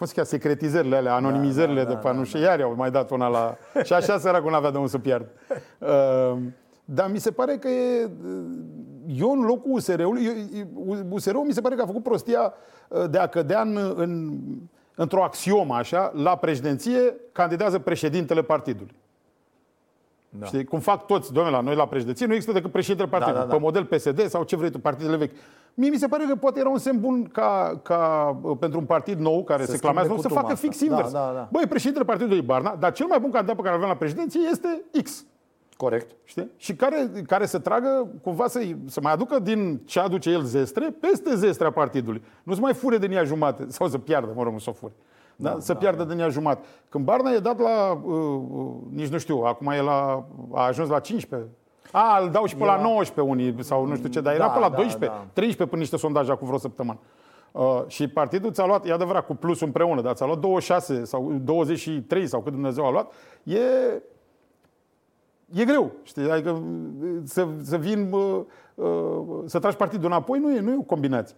cum 0.00 0.08
se 0.08 0.14
cheamă? 0.14 0.28
Secretizările 0.28 0.96
alea, 0.96 1.14
anonimizările 1.14 1.82
da, 1.82 1.88
de 1.88 1.94
da, 1.94 1.98
pe 1.98 2.12
nu 2.12 2.24
știu, 2.24 2.40
iar 2.40 2.60
au 2.60 2.74
mai 2.76 2.90
dat 2.90 3.10
una 3.10 3.28
la... 3.28 3.56
Și 3.86 3.92
așa 3.92 4.18
săracul 4.18 4.50
n-avea 4.50 4.70
de 4.70 4.76
unde 4.76 4.90
să 4.90 4.98
pierd. 4.98 5.26
Uh, 5.78 6.36
dar 6.84 7.10
mi 7.10 7.18
se 7.18 7.30
pare 7.30 7.56
că 7.56 7.68
e... 7.68 8.10
Eu 9.06 9.30
în 9.30 9.40
locul 9.40 9.72
USR-ului, 9.72 10.24
eu- 10.54 11.06
USR-ul 11.10 11.44
mi 11.44 11.52
se 11.52 11.60
pare 11.60 11.74
că 11.74 11.82
a 11.82 11.86
făcut 11.86 12.02
prostia 12.02 12.54
uh, 12.88 13.10
de 13.10 13.18
a 13.18 13.26
cădea 13.26 13.60
în, 13.60 13.92
în, 13.96 14.38
într-o 14.94 15.22
axiomă 15.22 15.74
așa, 15.74 16.12
la 16.14 16.36
președinție 16.36 17.14
candidează 17.32 17.78
președintele 17.78 18.42
partidului. 18.42 18.94
Da. 20.38 20.46
Știi? 20.46 20.64
Cum 20.64 20.78
fac 20.78 21.06
toți, 21.06 21.32
domnule, 21.32 21.56
la 21.56 21.62
noi 21.62 21.74
la 21.74 21.86
președinție 21.86 22.26
nu 22.26 22.32
există 22.32 22.52
decât 22.52 22.72
președintele 22.72 23.08
partidului, 23.08 23.40
da, 23.40 23.46
da. 23.50 23.56
pe 23.56 23.62
model 23.62 23.84
PSD 23.84 24.28
sau 24.28 24.42
ce 24.42 24.56
vrei 24.56 24.70
tu, 24.70 24.78
partidele 24.78 25.16
vechi. 25.16 25.34
Mie 25.74 25.90
mi 25.90 25.96
se 25.96 26.06
pare 26.06 26.24
că 26.28 26.34
poate 26.36 26.58
era 26.58 26.68
un 26.68 26.78
semn 26.78 27.00
bun 27.00 27.24
ca, 27.24 27.80
ca 27.82 28.36
uh, 28.42 28.56
pentru 28.60 28.78
un 28.78 28.84
partid 28.84 29.18
nou 29.18 29.44
care 29.44 29.64
Să 29.64 29.70
se 29.70 29.78
clamează 29.78 30.08
nou 30.08 30.18
schimbe 30.18 30.34
să 30.34 30.40
facă 30.40 30.54
cutuma 30.54 30.70
fix 30.72 30.82
asta. 30.82 30.94
invers. 30.94 31.12
Da, 31.12 31.26
da, 31.26 31.32
da. 31.34 31.48
Băi, 31.50 31.66
președintele 31.66 32.04
partidului 32.04 32.38
e 32.38 32.40
Barna, 32.40 32.76
dar 32.76 32.92
cel 32.92 33.06
mai 33.06 33.20
bun 33.20 33.30
candidat 33.30 33.56
pe 33.56 33.62
care 33.62 33.74
îl 33.74 33.80
avem 33.80 33.92
la 33.92 33.98
președinție 33.98 34.40
este 34.50 34.82
X. 35.02 35.24
Corect. 35.76 36.10
Știi? 36.24 36.50
Și 36.56 36.74
care, 36.74 37.10
care 37.26 37.46
să 37.46 37.58
tragă, 37.58 38.08
cumva 38.22 38.46
să, 38.46 38.60
să 38.86 39.00
mai 39.02 39.12
aducă 39.12 39.38
din 39.38 39.80
ce 39.84 40.00
aduce 40.00 40.30
el 40.30 40.42
zestre, 40.42 40.94
peste 41.00 41.34
zestrea 41.34 41.70
partidului. 41.70 42.22
Nu 42.42 42.54
să 42.54 42.60
mai 42.60 42.74
fure 42.74 42.98
din 42.98 43.12
ea 43.12 43.24
jumate, 43.24 43.64
sau 43.68 43.88
să 43.88 43.98
piardă, 43.98 44.32
mă 44.34 44.42
rog, 44.42 44.52
nu 44.52 44.58
să 44.58 44.70
o 44.70 44.72
fure. 44.72 44.92
Da? 45.42 45.56
să 45.58 45.74
piardă 45.74 46.04
din 46.04 46.18
ea 46.18 46.28
jumate. 46.28 46.66
Când 46.88 47.04
Barna 47.04 47.30
e 47.30 47.38
dat 47.38 47.58
la, 47.58 48.00
uh, 48.04 48.12
uh, 48.50 48.72
nici 48.90 49.08
nu 49.08 49.18
știu, 49.18 49.36
acum 49.44 49.66
e 49.66 49.80
la, 49.80 50.24
a 50.52 50.62
ajuns 50.66 50.88
la 50.88 50.98
15. 51.00 51.48
A, 51.92 52.18
îl 52.22 52.30
dau 52.30 52.44
și 52.46 52.56
pe 52.56 52.62
E 52.62 52.66
la 52.66 52.76
la- 52.76 52.82
19 52.82 53.34
unii, 53.34 53.64
sau 53.64 53.86
nu 53.86 53.96
știu 53.96 54.08
ce, 54.08 54.20
dar 54.20 54.34
era 54.34 54.46
Da, 54.46 54.50
pe 54.52 54.58
la 54.58 54.68
da, 54.68 54.74
12, 54.76 55.18
da. 55.18 55.26
13 55.32 55.66
până 55.66 55.80
niște 55.80 55.96
sondaje 55.96 56.30
acum 56.30 56.46
vreo 56.46 56.58
săptămână. 56.58 56.98
Uh, 57.52 57.82
și 57.86 58.08
partidul 58.08 58.52
ți-a 58.52 58.66
luat, 58.66 58.86
e 58.86 58.92
adevărat, 58.92 59.26
cu 59.26 59.34
plus 59.34 59.60
împreună, 59.60 60.00
dar 60.00 60.14
ți-a 60.14 60.26
luat 60.26 60.38
26 60.38 61.04
sau 61.04 61.32
23 61.44 62.26
sau 62.26 62.40
cât 62.40 62.52
Dumnezeu 62.52 62.86
a 62.86 62.90
luat, 62.90 63.12
e, 63.42 63.58
e 65.52 65.64
greu, 65.64 65.90
știi? 66.02 66.30
Adică 66.30 66.62
să, 67.24 67.46
să 67.62 67.76
vin, 67.76 68.08
bă, 68.10 68.44
uh, 68.74 69.22
să 69.44 69.58
tragi 69.58 69.76
partidul 69.76 70.06
înapoi 70.06 70.38
nu 70.38 70.54
e, 70.54 70.60
nu 70.60 70.70
e 70.70 70.76
o 70.78 70.82
combinație. 70.82 71.36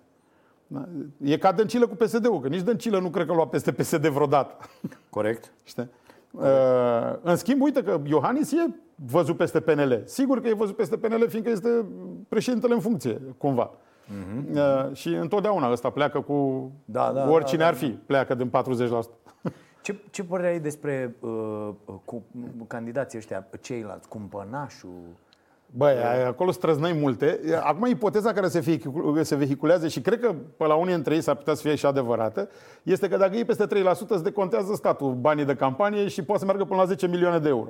Da? 0.73 0.89
E 1.25 1.37
ca 1.37 1.53
Dăncilă 1.53 1.87
cu 1.87 1.95
PSD-ul, 1.95 2.41
că 2.41 2.49
nici 2.49 2.61
Dăncilă 2.61 2.99
nu 2.99 3.11
cred 3.11 3.27
că 3.27 3.33
lua 3.33 3.47
peste 3.47 3.73
PSD 3.73 4.07
vreodată. 4.07 4.57
Corect. 5.11 5.53
Știi? 5.63 5.89
Uh, 6.31 6.43
în 7.23 7.37
schimb, 7.37 7.61
uite 7.61 7.83
că 7.83 8.01
Iohannis 8.05 8.53
e 8.53 8.75
văzut 8.95 9.37
peste 9.37 9.61
PNL. 9.61 10.03
Sigur 10.05 10.41
că 10.41 10.49
e 10.49 10.55
văzut 10.55 10.77
peste 10.77 10.97
PNL, 10.97 11.29
fiindcă 11.29 11.51
este 11.51 11.85
președintele 12.29 12.75
în 12.75 12.81
funcție, 12.81 13.21
cumva. 13.39 13.71
Uh, 14.55 14.93
și 14.93 15.09
întotdeauna 15.09 15.71
ăsta 15.71 15.91
pleacă 15.91 16.21
cu 16.21 16.33
Mhm. 16.33 16.73
Da, 16.85 17.13
da, 17.13 17.31
oricine 17.31 17.59
da, 17.59 17.65
da. 17.65 17.71
ar 17.71 17.75
fi, 17.77 17.89
pleacă 17.89 18.35
din 18.35 18.51
40%. 18.51 19.17
Ce, 19.83 19.97
ce 20.11 20.25
părere 20.25 20.49
ai 20.49 20.61
despre 20.61 21.17
uh, 21.21 21.69
cu, 22.05 22.23
candidații 22.67 23.19
ăștia, 23.19 23.47
ceilalți, 23.61 24.09
cumpănașul? 24.09 24.91
Băi, 25.75 25.93
ai- 25.93 26.27
acolo 26.27 26.51
străznăi 26.51 26.93
multe. 27.01 27.41
Acum, 27.63 27.87
ipoteza 27.87 28.33
care 28.33 28.49
se, 28.49 28.59
vehicu- 28.61 29.19
se 29.23 29.35
vehiculează 29.35 29.89
și 29.89 30.01
cred 30.01 30.21
că 30.21 30.35
pe 30.57 30.67
la 30.67 30.75
unii 30.75 30.95
dintre 30.95 31.15
ei 31.15 31.21
s-ar 31.21 31.35
putea 31.35 31.55
să 31.55 31.63
fie 31.63 31.75
și 31.75 31.87
adevărată, 31.87 32.49
este 32.83 33.09
că 33.09 33.17
dacă 33.17 33.37
e 33.37 33.45
peste 33.45 33.67
3%, 33.67 33.69
îți 34.09 34.23
decontează 34.23 34.75
statul 34.75 35.13
banii 35.13 35.45
de 35.45 35.55
campanie 35.55 36.09
și 36.09 36.23
poate 36.23 36.41
să 36.41 36.47
meargă 36.47 36.65
până 36.65 36.81
la 36.81 36.87
10 36.87 37.07
milioane 37.07 37.39
de 37.39 37.49
euro. 37.49 37.69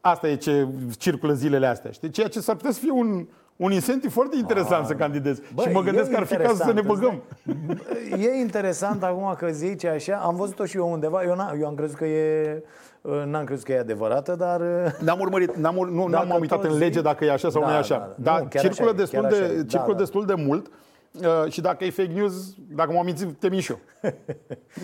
Asta 0.00 0.28
e 0.28 0.34
ce 0.36 0.66
circulă 0.98 1.32
zilele 1.32 1.66
astea. 1.66 1.90
Știi? 1.90 2.10
Ceea 2.10 2.28
ce 2.28 2.40
s-ar 2.40 2.54
putea 2.56 2.70
să 2.72 2.78
fie 2.80 2.90
un, 2.90 3.26
un 3.56 3.72
incentiv 3.72 4.12
foarte 4.12 4.36
interesant 4.36 4.86
să 4.86 4.94
candidezi. 4.94 5.40
Bă, 5.54 5.62
și 5.62 5.68
mă 5.68 5.80
gândesc 5.82 6.08
e 6.10 6.12
că 6.12 6.18
ar 6.18 6.26
fi 6.26 6.36
cazul 6.36 6.56
să 6.56 6.72
ne 6.72 6.80
interesant, 6.80 7.00
băgăm. 7.00 7.22
îți 8.02 8.10
dai- 8.10 8.24
E 8.24 8.40
interesant 8.40 9.02
acum 9.02 9.34
că 9.38 9.46
zici 9.50 9.84
așa. 9.84 10.16
Am 10.16 10.36
văzut-o 10.36 10.64
și 10.64 10.76
eu 10.76 10.90
undeva. 10.92 11.22
Eu, 11.22 11.34
n- 11.34 11.60
eu 11.60 11.66
am 11.66 11.74
crezut 11.74 11.96
că 11.96 12.04
e... 12.06 12.62
uh, 13.06 13.22
N-am 13.26 13.44
crezut 13.44 13.64
că 13.64 13.72
e 13.72 13.78
adevărată, 13.78 14.34
dar... 14.34 14.60
uh, 14.60 14.92
N-am 15.06 15.20
urmărit, 15.20 15.54
n-am, 15.56 15.76
ur- 15.76 15.88
nu, 15.90 16.08
Dacă 16.08 16.26
n-am 16.26 16.40
uitat 16.40 16.60
tot 16.60 16.70
în 16.70 16.78
lege 16.78 16.98
zici- 16.98 17.02
dacă 17.02 17.24
e 17.24 17.32
așa 17.32 17.50
sau 17.50 17.60
Da, 17.60 17.66
nu 17.66 17.72
e 17.72 17.76
da, 17.76 17.80
așa. 17.80 17.98
da. 17.98 18.30
Dar 18.30 18.40
Nu, 18.40 18.46
chiar 18.48 18.62
circulă, 18.62 18.88
așa 18.90 18.96
e, 18.96 19.00
destul, 19.00 19.20
chiar 19.20 19.30
de, 19.30 19.36
așa 19.36 19.52
e. 19.52 19.56
Da, 19.56 19.62
circulă 19.64 19.92
da. 19.92 19.98
destul 19.98 20.24
de 20.26 20.34
mult 20.34 20.66
uh, 20.66 21.50
și 21.52 21.60
dacă 21.60 21.84
e 21.84 21.90
fake 21.90 22.12
news, 22.12 22.54
dacă 22.74 22.92
m-am 22.92 23.04
mințit, 23.04 23.38
te 23.38 23.48
mint 23.48 23.62
și 23.62 23.70
eu. 23.72 23.78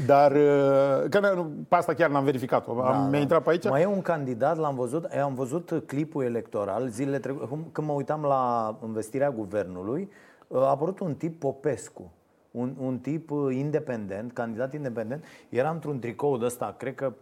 Dar 0.06 0.32
uh, 0.32 1.08
că 1.10 1.20
n- 1.20 1.46
pe 1.68 1.74
asta 1.76 1.94
chiar 1.94 2.10
n-am 2.10 2.24
verificat-o. 2.24 2.74
Da, 2.74 2.82
Am, 3.02 3.08
mi-a 3.10 3.20
intrat 3.20 3.42
pe 3.42 3.50
aici. 3.50 3.68
Mai 3.68 3.82
e 3.82 3.86
un 3.86 4.02
candidat, 4.02 4.56
l-am 4.58 4.74
văzut, 4.74 5.06
eu 5.16 5.24
am 5.24 5.34
văzut 5.34 5.82
clipul 5.86 6.24
electoral 6.24 6.88
zilele 6.88 7.18
trecute, 7.18 7.46
cum- 7.46 7.66
când 7.72 7.86
mă 7.86 7.92
uitam 7.92 8.22
la 8.22 8.76
investirea 8.84 9.30
guvernului, 9.30 10.10
a 10.54 10.68
apărut 10.68 11.00
un 11.00 11.14
tip 11.14 11.38
Popescu. 11.40 12.12
un, 12.50 12.74
un 12.80 12.98
tip 12.98 13.30
uh, 13.30 13.54
independent, 13.54 14.32
candidat 14.32 14.74
independent, 14.74 15.24
era 15.48 15.70
într-un 15.70 15.98
tricou 15.98 16.36
de 16.36 16.44
ăsta, 16.44 16.74
cred 16.78 16.94
că 16.94 17.12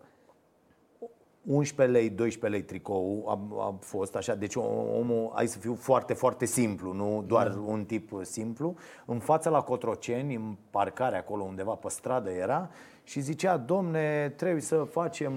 11 1.46 1.98
lei, 1.98 2.10
12 2.10 2.60
lei 2.60 2.62
tricou 2.68 3.24
a, 3.28 3.64
a 3.66 3.74
fost 3.80 4.16
așa, 4.16 4.34
deci 4.34 4.54
omul, 4.54 5.30
ai 5.34 5.46
să 5.46 5.58
fiu 5.58 5.74
foarte, 5.74 6.14
foarte 6.14 6.44
simplu, 6.44 6.92
nu 6.92 7.24
doar 7.26 7.48
da. 7.48 7.60
un 7.60 7.84
tip 7.84 8.10
simplu, 8.22 8.74
în 9.06 9.18
fața 9.18 9.50
la 9.50 9.60
Cotroceni, 9.60 10.34
în 10.34 10.56
parcare 10.70 11.16
acolo 11.16 11.42
undeva 11.42 11.74
pe 11.74 11.88
stradă 11.88 12.30
era 12.30 12.70
și 13.04 13.20
zicea, 13.20 13.56
domne, 13.56 14.32
trebuie 14.36 14.62
să 14.62 14.76
facem 14.76 15.32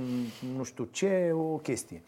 nu 0.55 0.63
știu 0.63 0.83
ce, 0.83 1.31
o 1.33 1.57
chestie. 1.57 2.01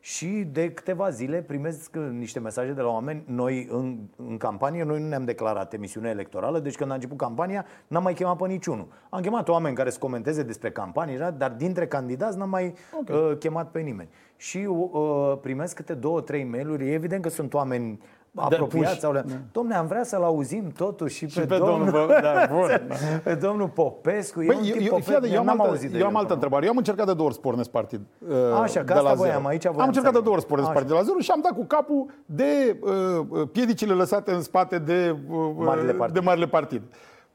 Și 0.00 0.26
de 0.52 0.72
câteva 0.72 1.10
zile 1.10 1.42
primesc 1.42 1.96
niște 1.96 2.40
mesaje 2.40 2.72
de 2.72 2.80
la 2.80 2.88
oameni. 2.88 3.22
Noi, 3.26 3.68
în, 3.70 3.98
în 4.16 4.36
campanie, 4.36 4.84
noi 4.84 5.00
nu 5.00 5.08
ne-am 5.08 5.24
declarat 5.24 5.72
emisiune 5.72 6.08
electorală, 6.08 6.58
deci 6.58 6.76
când 6.76 6.90
a 6.90 6.94
început 6.94 7.16
campania, 7.16 7.66
n-am 7.86 8.02
mai 8.02 8.14
chemat 8.14 8.36
pe 8.36 8.46
niciunul. 8.46 8.88
Am 9.10 9.20
chemat 9.20 9.48
oameni 9.48 9.74
care 9.74 9.90
să 9.90 9.98
comenteze 9.98 10.42
despre 10.42 10.70
campanii, 10.70 11.18
dar 11.36 11.50
dintre 11.50 11.86
candidați 11.86 12.38
n-am 12.38 12.48
mai 12.48 12.74
okay. 13.00 13.30
uh, 13.30 13.36
chemat 13.38 13.70
pe 13.70 13.80
nimeni. 13.80 14.08
Și 14.36 14.58
uh, 14.58 15.38
primesc 15.40 15.74
câte 15.74 15.94
două, 15.94 16.20
trei 16.20 16.44
mail-uri. 16.44 16.88
E 16.88 16.92
evident 16.92 17.22
că 17.22 17.28
sunt 17.28 17.54
oameni 17.54 18.00
apropiați. 18.40 19.00
Sau... 19.00 19.12
Da. 19.12 19.22
Domne, 19.52 19.74
am 19.74 19.86
vrea 19.86 20.04
să-l 20.04 20.22
auzim 20.22 20.72
totuși 20.76 21.16
și, 21.16 21.28
și 21.28 21.38
pe, 21.38 21.46
pe 21.46 21.56
domnul, 21.56 21.90
domnul, 21.90 22.18
da, 22.22 22.46
bun, 22.54 22.86
da. 22.88 22.94
pe 23.24 23.34
domnul 23.34 23.68
Popescu. 23.68 24.38
Păi, 24.38 24.58
eu, 24.62 24.82
eu, 24.82 24.88
Popescu. 24.88 25.26
eu, 25.26 25.48
am 25.48 25.60
altă, 25.60 25.96
eu 25.96 26.06
am 26.06 26.16
altă 26.16 26.32
întrebare. 26.32 26.64
Eu 26.64 26.70
am 26.70 26.76
încercat 26.76 27.06
de 27.06 27.12
două 27.14 27.26
ori 27.26 27.34
să 27.34 27.40
pornesc 27.40 27.70
partid. 27.70 28.00
Uh, 28.18 28.36
Așa, 28.62 28.84
că 28.84 28.92
asta 28.92 29.14
voiam, 29.14 29.46
aici 29.46 29.62
voiam 29.62 29.80
Am 29.80 29.86
încercat 29.86 30.12
de 30.12 30.20
două 30.20 30.34
ori 30.34 30.40
să 30.40 30.48
pornesc 30.48 30.70
partid 30.70 30.88
de 30.88 30.94
la 30.94 31.02
zero 31.02 31.18
și 31.18 31.30
am 31.30 31.40
dat 31.42 31.52
cu 31.52 31.64
capul 31.64 32.06
de 32.26 32.78
uh, 32.80 32.92
uh 33.28 33.48
piedicile 33.52 33.92
lăsate 33.92 34.32
în 34.32 34.42
spate 34.42 34.78
de, 34.78 35.16
uh, 35.28 35.36
marile 35.56 35.92
partid. 35.92 36.14
de 36.14 36.20
marile 36.20 36.46
partid 36.46 36.82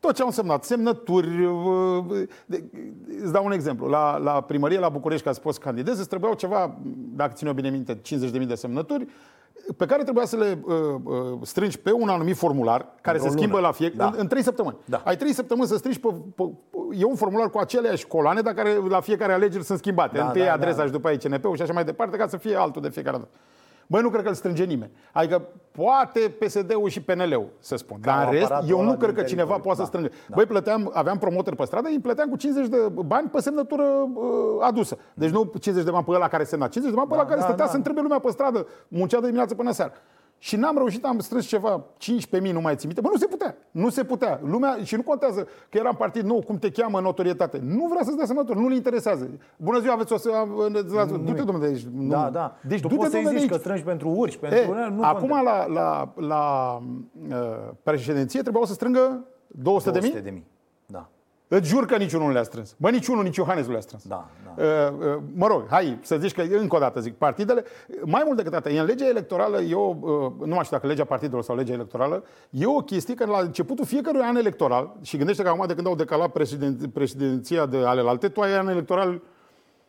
tot 0.04 0.16
ce 0.16 0.22
au 0.22 0.28
însemnat, 0.28 0.64
semnături. 0.64 1.46
Uh, 1.46 2.28
de, 2.46 2.64
îți 3.22 3.32
dau 3.32 3.46
un 3.46 3.52
exemplu. 3.52 3.88
La, 3.88 4.18
la 4.18 4.42
primărie, 4.42 4.80
la 4.80 4.90
București, 4.90 5.26
ca 5.26 5.32
să 5.32 5.40
poți 5.40 5.60
candidezi, 5.60 6.00
îți 6.00 6.10
trebuiau 6.10 6.34
ceva, 6.34 6.78
dacă 7.16 7.32
țin 7.36 7.48
eu 7.48 7.54
bine 7.54 7.70
minte, 7.70 8.02
50.000 8.02 8.48
de 8.48 8.56
semnături 8.56 9.08
pe 9.78 9.86
care 9.86 10.04
trebuia 10.04 10.26
să 10.26 10.36
le 10.36 10.60
uh, 10.64 10.76
uh, 11.04 11.40
strângi 11.42 11.80
pe 11.80 11.92
un 11.92 12.10
anumit 12.10 12.36
formular 12.36 12.88
care 13.02 13.18
se 13.18 13.30
schimbă 13.30 13.60
la 13.60 13.72
fiecare 13.72 13.98
da. 13.98 14.06
în, 14.06 14.14
în 14.18 14.28
trei 14.28 14.44
săptămâni. 14.44 14.78
Da. 14.86 15.02
Ai 15.06 15.18
trei 15.18 15.34
săptămâni 15.34 15.68
să 15.68 15.78
strângi 15.78 16.00
pe, 16.00 16.08
pe, 16.36 16.44
e 16.98 17.06
un 17.06 17.16
formular 17.16 17.50
cu 17.50 17.58
aceleași 17.58 18.08
coloane, 18.08 18.42
dar 18.42 18.54
care 18.54 18.74
la 18.90 19.00
fiecare 19.00 19.34
alegeri 19.34 19.64
sunt 19.64 19.78
schimbate. 19.78 20.18
Da, 20.18 20.26
Întâi 20.26 20.44
da, 20.44 20.54
adresa 20.54 20.78
da. 20.78 20.86
și 20.86 20.92
după 20.92 21.08
aici 21.08 21.28
CNP-ul 21.28 21.56
și 21.56 21.62
așa 21.62 21.74
mai 21.74 21.84
departe, 21.84 22.18
ca 22.18 22.28
să 22.28 22.38
fie 22.38 22.56
altul 22.56 22.82
de 22.82 22.90
fiecare 22.90 23.18
dată. 23.18 23.30
Băi, 23.88 24.02
nu 24.02 24.10
cred 24.10 24.24
că 24.24 24.28
îl 24.30 24.34
strânge 24.34 24.64
nimeni. 24.64 24.92
Adică 25.12 25.42
poate 25.72 26.20
PSD-ul 26.20 26.90
și 26.90 27.02
PNL-ul, 27.02 27.50
să 27.60 27.76
spun. 27.76 28.00
Ca 28.02 28.12
Dar 28.12 28.26
în 28.26 28.32
rest, 28.32 28.52
eu 28.68 28.82
nu 28.82 28.98
cred 28.98 29.14
că 29.16 29.24
cineva 29.24 29.54
poate 29.54 29.68
da, 29.78 29.84
să 29.84 29.84
strângă. 29.84 30.10
Da. 30.28 30.36
Băi, 30.36 30.46
plăteam, 30.46 30.92
aveam 30.94 31.18
promotor 31.18 31.56
pe 31.56 31.66
stradă, 31.66 31.88
îi 31.88 32.00
plăteam 32.00 32.30
cu 32.30 32.36
50 32.36 32.68
de 32.68 32.78
bani 33.06 33.30
pe 33.30 33.40
semnătură 33.40 33.84
uh, 33.84 34.24
adusă. 34.60 34.98
Deci 35.14 35.30
nu 35.30 35.52
50 35.60 35.86
de 35.86 35.92
bani 35.92 36.04
pe 36.04 36.12
ăla 36.12 36.28
care 36.28 36.44
semna, 36.44 36.68
50 36.68 36.94
de 36.94 36.96
bani 36.96 37.08
pe 37.08 37.14
ăla 37.14 37.24
da, 37.24 37.30
care 37.30 37.40
da, 37.40 37.46
stătea 37.46 37.66
da. 37.66 37.72
să 37.72 37.78
întrebe 37.78 38.02
lumea 38.02 38.20
pe 38.20 38.32
stradă, 38.32 38.68
muncea 38.88 39.20
de 39.20 39.26
dimineață 39.26 39.56
până 39.56 39.72
seara 39.72 39.92
și 40.44 40.56
n-am 40.56 40.78
reușit, 40.78 41.06
am 41.06 41.20
strâns 41.20 41.46
ceva, 41.46 41.86
5 41.98 42.26
pe 42.28 42.40
mii, 42.40 42.52
nu 42.52 42.62
mai 42.62 42.76
țin 42.76 42.88
minte. 42.88 43.02
Bă, 43.02 43.10
nu 43.12 43.18
se 43.18 43.26
putea. 43.26 43.56
Nu 43.72 43.90
se 43.90 44.04
putea. 44.04 44.40
Lumea, 44.44 44.78
și 44.84 44.96
nu 44.96 45.02
contează 45.02 45.48
că 45.70 45.78
eram 45.78 45.96
partid 45.96 46.24
nou, 46.24 46.42
cum 46.42 46.58
te 46.58 46.72
cheamă, 46.72 47.00
notorietate. 47.00 47.60
Nu 47.64 47.88
vrea 47.88 48.04
să-ți 48.04 48.16
dea 48.16 48.26
semnături, 48.26 48.60
nu-l 48.60 48.74
interesează. 48.74 49.30
Bună 49.58 49.80
ziua, 49.80 49.94
aveți 49.94 50.14
o 50.14 50.18
să... 50.18 50.30
Du-te, 51.24 51.42
domnule, 51.42 51.70
deci. 51.70 51.86
Da, 51.92 52.30
da. 52.30 52.56
Deci, 52.68 52.82
tu 52.82 52.88
poți 52.88 53.12
să-i 53.12 53.28
zici 53.38 53.50
că 53.50 53.58
strângi 53.58 53.84
pentru 53.84 54.10
urci, 54.10 54.38
pentru... 54.38 54.58
E, 54.58 54.94
acum, 55.02 55.30
la, 55.30 55.42
la, 55.42 55.68
la, 55.68 56.14
la 56.16 56.82
președinție, 57.84 58.42
trebuiau 58.42 58.66
să 58.66 58.74
strângă 58.74 59.26
20 59.48 59.94
de 60.22 60.30
mii. 60.30 60.46
Îți 61.56 61.68
jur 61.68 61.86
că 61.86 61.98
niciunul 61.98 62.28
nu 62.28 62.34
le-a 62.34 62.44
strâns. 62.44 62.76
Bă, 62.78 62.90
niciunul, 62.90 63.24
nici 63.24 63.36
Iohannes 63.36 63.66
nu 63.66 63.72
le-a 63.72 63.82
strâns. 63.82 64.08
Da, 64.08 64.30
da. 64.46 64.64
Uh, 64.64 65.16
uh, 65.16 65.22
mă 65.36 65.48
rog, 65.48 65.64
hai 65.70 66.00
să 66.02 66.18
zici 66.20 66.34
că, 66.34 66.42
încă 66.42 66.76
o 66.76 66.80
dată 66.80 67.00
zic, 67.00 67.14
partidele, 67.14 67.64
mai 68.04 68.22
mult 68.26 68.38
decât 68.38 68.54
atât, 68.54 68.78
în 68.78 68.86
legea 68.86 69.08
electorală, 69.08 69.62
eu, 69.62 70.00
uh, 70.02 70.48
nu 70.48 70.54
mai 70.56 70.64
știu 70.64 70.78
dacă 70.78 70.88
legea 70.88 71.04
partidelor 71.04 71.44
sau 71.44 71.56
legea 71.56 71.74
electorală, 71.74 72.24
e 72.50 72.66
o 72.66 72.80
chestie 72.80 73.14
că 73.14 73.26
la 73.26 73.40
începutul 73.40 73.86
fiecărui 73.86 74.22
an 74.22 74.36
electoral, 74.36 74.96
și 75.02 75.18
gândește 75.18 75.44
că 75.44 75.50
acum 75.50 75.68
de 75.68 75.74
când 75.74 75.88
au 75.88 75.96
decalat 75.96 76.32
președin, 76.32 76.90
președinția 76.94 77.66
de 77.66 77.78
ale 77.78 78.02
alte, 78.06 78.28
tu 78.28 78.42
ai 78.42 78.58
an 78.58 78.68
electoral 78.68 79.22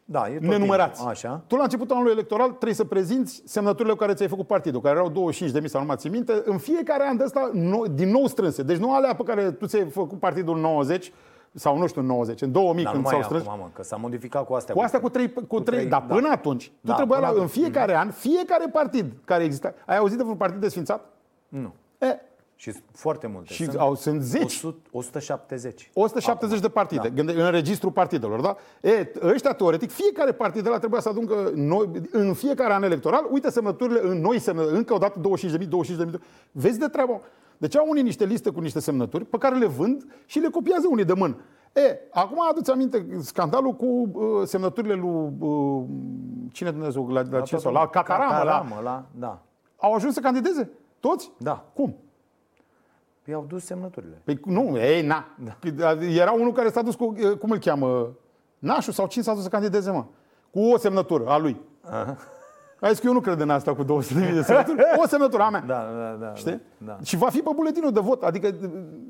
da, 0.06 0.28
e 0.28 0.38
nenumărați. 0.38 1.06
Așa. 1.06 1.44
Tu 1.47 1.56
la 1.56 1.62
începutul 1.62 1.94
anului 1.94 2.12
electoral 2.12 2.49
trebuie 2.49 2.75
să 2.75 2.85
prezinți 2.85 3.42
semnăturile 3.44 3.92
cu 3.92 3.99
care 3.99 4.14
ți-ai 4.14 4.28
făcut 4.28 4.47
partidul, 4.47 4.80
care 4.80 4.94
erau 4.94 5.33
25.000 5.33 5.64
sau 5.64 5.80
nu 5.80 5.87
mai 5.87 5.97
țin 5.97 6.11
minte, 6.11 6.42
în 6.44 6.59
fiecare 6.59 7.09
an 7.09 7.16
de 7.16 7.25
ăsta 7.25 7.50
din 7.90 8.11
nou 8.11 8.26
strânse. 8.26 8.62
Deci 8.62 8.76
nu 8.76 8.94
alea 8.94 9.14
pe 9.14 9.23
care 9.23 9.50
tu 9.50 9.66
ți-ai 9.66 9.88
făcut 9.90 10.18
partidul 10.18 10.59
90, 10.59 11.12
sau 11.54 11.78
nu 11.78 11.87
știu, 11.87 12.00
în 12.00 12.06
90, 12.06 12.40
în 12.40 12.52
2000 12.52 12.84
Dar 12.84 12.92
când 12.92 13.06
s-au 13.06 13.23
strâns. 13.23 13.46
Acum, 13.46 13.58
mă, 13.58 13.68
că 13.73 13.82
s-a 13.82 13.96
modificat 13.96 14.46
cu 14.46 14.54
astea. 14.54 14.75
Cu 14.75 14.80
astea 14.80 15.00
cu 15.00 15.08
3, 15.08 15.32
cu 15.32 15.40
3, 15.40 15.46
cu 15.46 15.61
3 15.61 15.87
da, 15.87 16.00
până 16.00 16.28
atunci. 16.30 16.73
Da, 16.80 16.90
tu 16.90 16.96
trebuia 16.96 17.18
la, 17.18 17.32
în 17.40 17.46
fiecare 17.46 17.92
mm. 17.92 17.99
an, 17.99 18.11
fiecare 18.11 18.68
partid 18.73 19.12
care 19.25 19.44
exista. 19.44 19.75
Ai 19.87 19.96
auzit 19.96 20.16
de 20.16 20.23
un 20.23 20.37
partid 20.37 20.61
desfințat? 20.61 21.04
Nu. 21.49 21.73
E, 21.99 22.20
și 22.56 22.73
foarte 22.92 23.26
multe. 23.26 23.52
Și 23.52 23.64
sunt, 23.64 23.76
au, 23.76 23.94
sunt 23.94 24.23
10. 24.23 24.44
100, 24.44 24.88
170. 24.90 25.90
170 25.94 26.56
Acum. 26.56 26.68
de 26.68 26.75
partide, 26.75 27.08
da. 27.08 27.44
în 27.44 27.50
registrul 27.50 27.90
partidelor, 27.90 28.40
da? 28.40 28.56
E, 28.80 29.12
ăștia, 29.23 29.52
teoretic, 29.52 29.90
fiecare 29.90 30.32
partid 30.32 30.62
de 30.62 30.68
la 30.68 30.78
trebuia 30.78 31.00
să 31.00 31.08
aduncă 31.08 31.52
noi, 31.54 31.88
în 32.11 32.34
fiecare 32.34 32.73
an 32.73 32.82
electoral, 32.82 33.26
uite 33.30 33.50
semnăturile 33.50 34.00
în 34.02 34.20
noi 34.20 34.38
semnături, 34.38 34.76
încă 34.76 34.94
o 34.94 34.99
dată 34.99 35.20
25.000, 35.58 35.66
25.000. 36.06 36.20
Vezi 36.52 36.78
de 36.78 36.87
treabă. 36.87 37.20
Deci 37.58 37.76
au 37.76 37.87
unii 37.88 38.02
niște 38.02 38.25
liste 38.25 38.50
cu 38.50 38.61
niște 38.61 38.80
semnături 38.80 39.25
pe 39.25 39.38
care 39.38 39.56
le 39.56 39.66
vând 39.66 40.04
și 40.26 40.38
le 40.38 40.49
copiază 40.49 40.87
unii 40.90 41.04
de 41.04 41.12
mână. 41.12 41.37
E, 41.73 41.99
acum 42.11 42.38
aduți 42.50 42.70
aminte 42.70 43.06
scandalul 43.20 43.73
cu 43.73 44.11
uh, 44.12 44.46
semnăturile 44.46 44.94
lui 44.94 45.32
uh, 45.38 45.84
cine 46.52 46.70
Dumnezeu, 46.70 47.08
la, 47.08 47.23
la, 47.30 47.40
ce, 47.40 47.56
sau, 47.56 47.73
la 47.73 47.87
Cataramă, 47.87 48.32
Cataramă 48.32 48.75
la, 48.75 48.80
la, 48.82 49.04
da. 49.18 49.42
Au 49.76 49.92
ajuns 49.94 50.14
să 50.14 50.20
candideze? 50.20 50.70
Toți? 51.00 51.32
Da. 51.38 51.64
Cum? 51.75 51.96
Păi 53.23 53.34
au 53.34 53.44
dus 53.49 53.64
semnăturile. 53.64 54.20
Păi 54.25 54.40
nu, 54.44 54.78
ei, 54.78 55.06
na. 55.06 55.26
Da. 55.44 55.56
Păi, 55.61 56.16
era 56.16 56.32
unul 56.32 56.52
care 56.52 56.70
s-a 56.70 56.82
dus 56.82 56.94
cu, 56.94 57.14
cum 57.38 57.50
îl 57.50 57.58
cheamă, 57.58 58.08
Nașu 58.58 58.92
sau 58.92 59.06
cine 59.06 59.25
s-a 59.25 59.34
dus 59.34 59.42
să 59.42 59.49
candideze, 59.49 59.90
mă? 59.90 60.04
Cu 60.50 60.61
o 60.61 60.76
semnătură 60.76 61.26
a 61.26 61.38
lui. 61.38 61.61
Aha. 61.80 62.16
A 62.81 62.88
zis 62.88 62.99
că 62.99 63.07
eu 63.07 63.12
nu 63.12 63.21
cred 63.21 63.40
în 63.40 63.50
asta 63.50 63.75
cu 63.75 63.83
200 63.83 64.33
de 64.35 64.43
semnături. 64.43 64.83
O 65.04 65.07
semnătură 65.07 65.43
a 65.43 65.50
mea. 65.50 65.64
Da, 65.66 65.87
da, 65.97 66.26
da. 66.26 66.35
Știi? 66.35 66.61
Da, 66.78 66.87
da. 66.87 66.97
Și 67.04 67.16
va 67.16 67.28
fi 67.28 67.38
pe 67.38 67.50
buletinul 67.54 67.93
de 67.93 68.00
vot. 68.00 68.23
Adică 68.23 68.54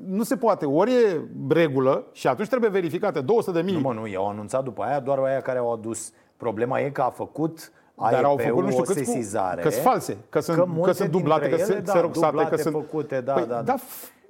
nu 0.07 0.23
se 0.23 0.35
poate. 0.35 0.65
Ori 0.65 0.91
e 0.93 1.21
regulă 1.49 2.05
și 2.11 2.27
atunci 2.27 2.47
trebuie 2.47 2.69
verificate 2.69 3.21
200 3.21 3.51
de 3.57 3.63
mii. 3.63 3.73
Nu, 3.73 3.79
mă, 3.79 3.93
nu. 3.93 4.07
I-au 4.07 4.29
anunțat 4.29 4.63
după 4.63 4.83
aia 4.83 4.99
doar 4.99 5.19
aia 5.19 5.41
care 5.41 5.57
au 5.57 5.73
adus. 5.73 6.11
Problema 6.37 6.79
e 6.79 6.89
că 6.89 7.01
a 7.01 7.09
făcut 7.09 7.71
dar 7.95 8.23
au 8.23 8.37
făcut 8.37 8.63
nu 8.63 8.69
știu 8.69 8.81
o 8.81 8.93
sesizare. 8.93 9.61
Că 9.61 9.69
sunt 9.69 9.83
false, 9.83 10.17
că 10.29 10.39
sunt, 10.39 10.57
că, 10.57 10.81
că 10.81 10.91
sunt 10.91 11.09
dublate, 11.09 11.49
că 11.49 11.57
sunt 11.57 11.83
da, 11.83 11.91
xeroxate, 11.91 12.47
că 12.49 12.55
sunt... 12.55 12.73
făcute, 12.73 13.21
da, 13.21 13.33
păi, 13.33 13.45
da, 13.45 13.61
da. 13.61 13.75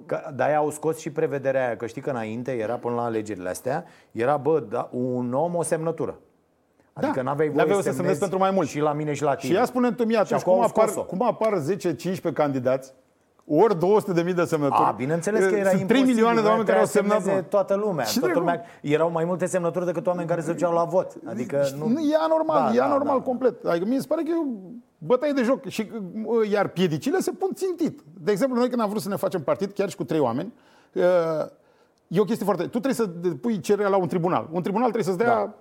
Că, 0.06 0.32
de 0.34 0.42
au 0.42 0.70
scos 0.70 0.98
și 0.98 1.10
prevederea 1.10 1.66
aia, 1.66 1.76
că 1.76 1.86
știi 1.86 2.02
că 2.02 2.10
înainte 2.10 2.52
era 2.52 2.74
până 2.74 2.94
la 2.94 3.04
alegerile 3.04 3.48
astea, 3.48 3.84
era, 4.12 4.36
bă, 4.36 4.60
da, 4.68 4.88
un 4.92 5.32
om 5.32 5.54
o 5.54 5.62
semnătură. 5.62 6.18
Adică 6.98 7.12
da, 7.14 7.22
n-aveai 7.22 7.48
voie, 7.48 7.74
să, 7.74 7.80
să 7.80 7.92
semnezi 7.92 8.18
pentru 8.18 8.38
mai 8.38 8.50
mult. 8.50 8.68
Și 8.68 8.80
la 8.80 8.92
mine 8.92 9.12
și 9.12 9.22
la 9.22 9.34
tine. 9.34 9.52
Și 9.52 9.58
ea 9.58 9.64
spune 9.64 9.92
tu 9.92 10.04
mie 10.04 10.18
atunci 10.18 10.42
cum 10.42 10.60
apar, 10.60 10.88
cum 10.88 11.22
apar 11.22 11.62
10-15 12.30 12.32
candidați 12.32 12.92
ori 13.46 13.78
200 13.78 14.12
de 14.12 14.22
mii 14.22 14.34
de 14.34 14.44
semnături. 14.44 14.88
A, 14.88 14.90
bineînțeles 14.90 15.46
că 15.46 15.54
era 15.54 15.70
Sunt 15.70 15.86
3 15.86 16.02
milioane 16.02 16.40
de 16.40 16.46
oameni 16.46 16.66
care 16.66 16.78
au 16.78 16.84
semnat. 16.84 17.48
toată 17.48 17.74
lumea. 17.74 18.04
Și 18.04 18.18
toată 18.18 18.38
lumea. 18.38 18.64
Erau 18.82 19.10
mai 19.10 19.24
multe 19.24 19.46
semnături 19.46 19.84
decât 19.84 20.06
oameni 20.06 20.28
care 20.28 20.40
se 20.40 20.52
duceau 20.52 20.72
la 20.72 20.84
vot. 20.84 21.12
Adică 21.24 21.66
nu... 21.78 21.84
E 21.84 22.16
anormal, 22.24 22.70
da, 22.70 22.74
e 22.74 22.80
anormal 22.80 23.06
da, 23.06 23.22
da. 23.22 23.30
complet. 23.30 23.64
Adică 23.64 23.84
mie 23.84 24.00
se 24.00 24.06
pare 24.06 24.22
că 24.22 24.28
e 24.30 24.38
o 24.38 24.70
bătaie 24.98 25.32
de 25.32 25.42
joc. 25.42 25.66
Și, 25.66 25.90
iar 26.50 26.68
piedicile 26.68 27.18
se 27.18 27.30
pun 27.30 27.50
țintit. 27.54 28.00
De 28.20 28.30
exemplu, 28.30 28.58
noi 28.58 28.68
când 28.68 28.80
am 28.80 28.88
vrut 28.88 29.02
să 29.02 29.08
ne 29.08 29.16
facem 29.16 29.42
partid, 29.42 29.72
chiar 29.72 29.88
și 29.88 29.96
cu 29.96 30.04
trei 30.04 30.20
oameni, 30.20 30.52
e 32.06 32.20
o 32.20 32.24
chestie 32.24 32.44
foarte... 32.44 32.62
Tu 32.62 32.68
trebuie 32.68 32.94
să 32.94 33.08
pui 33.40 33.60
cererea 33.60 33.90
la 33.90 33.96
un 33.96 34.08
tribunal. 34.08 34.48
Un 34.50 34.62
tribunal 34.62 34.90
trebuie 34.90 35.14
să-ți 35.14 35.24
dea 35.24 35.34
da 35.34 35.54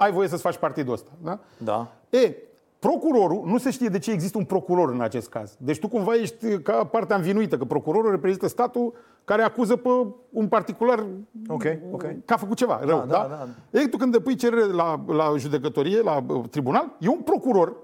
ai 0.00 0.12
voie 0.12 0.28
să-ți 0.28 0.42
faci 0.42 0.56
partidul 0.56 0.92
ăsta. 0.92 1.10
Da? 1.22 1.38
da. 1.58 1.92
E, 2.10 2.34
procurorul, 2.78 3.42
nu 3.44 3.58
se 3.58 3.70
știe 3.70 3.88
de 3.88 3.98
ce 3.98 4.10
există 4.10 4.38
un 4.38 4.44
procuror 4.44 4.90
în 4.90 5.00
acest 5.00 5.28
caz. 5.28 5.56
Deci 5.58 5.78
tu 5.78 5.88
cumva 5.88 6.14
ești 6.14 6.58
ca 6.58 6.84
partea 6.84 7.16
învinuită, 7.16 7.56
că 7.56 7.64
procurorul 7.64 8.10
reprezintă 8.10 8.48
statul 8.48 8.94
care 9.24 9.42
acuză 9.42 9.76
pe 9.76 9.88
un 10.30 10.48
particular 10.48 11.06
okay, 11.48 11.80
okay. 11.90 12.22
că 12.24 12.32
a 12.32 12.36
făcut 12.36 12.56
ceva 12.56 12.80
rău. 12.84 12.98
Da, 12.98 13.04
da? 13.04 13.26
Da, 13.28 13.48
da. 13.70 13.78
Ei, 13.78 13.88
tu 13.88 13.96
când 13.96 14.12
depui 14.12 14.34
cerere 14.34 14.64
la, 14.64 15.04
la 15.06 15.34
judecătorie, 15.36 16.02
la 16.02 16.24
uh, 16.28 16.48
tribunal, 16.50 16.96
e 16.98 17.08
un 17.08 17.20
procuror 17.20 17.76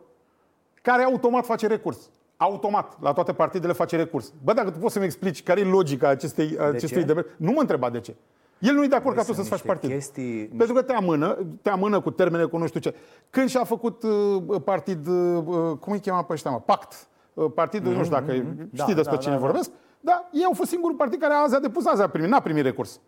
care 0.82 1.02
automat 1.02 1.44
face 1.44 1.66
recurs. 1.66 2.11
Automat, 2.37 2.96
la 3.00 3.12
toate 3.12 3.32
partidele 3.32 3.73
face 3.73 3.96
recurs. 3.96 4.32
Bă, 4.44 4.52
dacă 4.52 4.70
tu 4.70 4.78
poți 4.78 4.92
să-mi 4.92 5.04
explici 5.04 5.42
care 5.42 5.61
e 5.61 5.64
logica 5.64 6.08
acestei, 6.08 6.58
acestui 6.58 7.04
demers, 7.04 7.26
nu 7.37 7.52
mă 7.52 7.61
întreba 7.61 7.90
de 7.90 8.00
ce. 8.00 8.14
El 8.58 8.75
nu 8.75 8.84
e 8.84 8.86
de 8.86 8.96
acord 8.96 9.16
ca 9.16 9.22
tu 9.22 9.32
să-ți 9.32 9.48
faci 9.48 9.62
partid. 9.62 9.90
Chestii... 9.90 10.46
Pentru 10.46 10.75
că 10.75 10.82
te 10.82 10.92
amână, 10.92 11.38
te 11.62 11.70
amână 11.70 12.00
cu 12.00 12.10
termene, 12.10 12.44
cu 12.44 12.58
nu 12.58 12.66
știu 12.66 12.80
ce. 12.80 12.94
Când 13.30 13.48
și-a 13.48 13.64
făcut 13.64 14.02
uh, 14.02 14.60
partid, 14.64 15.06
uh, 15.06 15.42
uh 15.46 15.76
cum 15.80 15.92
îi 15.92 16.00
chema 16.00 16.22
pe 16.22 16.32
ăștia, 16.32 16.50
mă? 16.50 16.60
Pact. 16.60 17.08
uh, 17.34 17.52
partidul, 17.54 17.92
mm-hmm. 17.92 17.96
nu 17.96 18.04
știu 18.04 18.16
dacă 18.16 18.32
mm-hmm. 18.32 18.72
știi 18.72 18.94
da, 18.94 18.94
despre 18.94 19.14
da, 19.14 19.20
cine 19.20 19.34
da, 19.34 19.40
vorbesc, 19.40 19.70
da. 19.70 19.76
dar 20.00 20.28
ei 20.32 20.44
au 20.44 20.52
fost 20.52 20.70
singurul 20.70 20.96
partid 20.96 21.20
care 21.20 21.34
azi 21.34 21.54
a 21.54 21.58
depus, 21.58 21.86
azi 21.86 22.02
a 22.02 22.08
primit, 22.08 22.30
n-a 22.30 22.40
primit 22.40 22.64
recurs. 22.64 23.00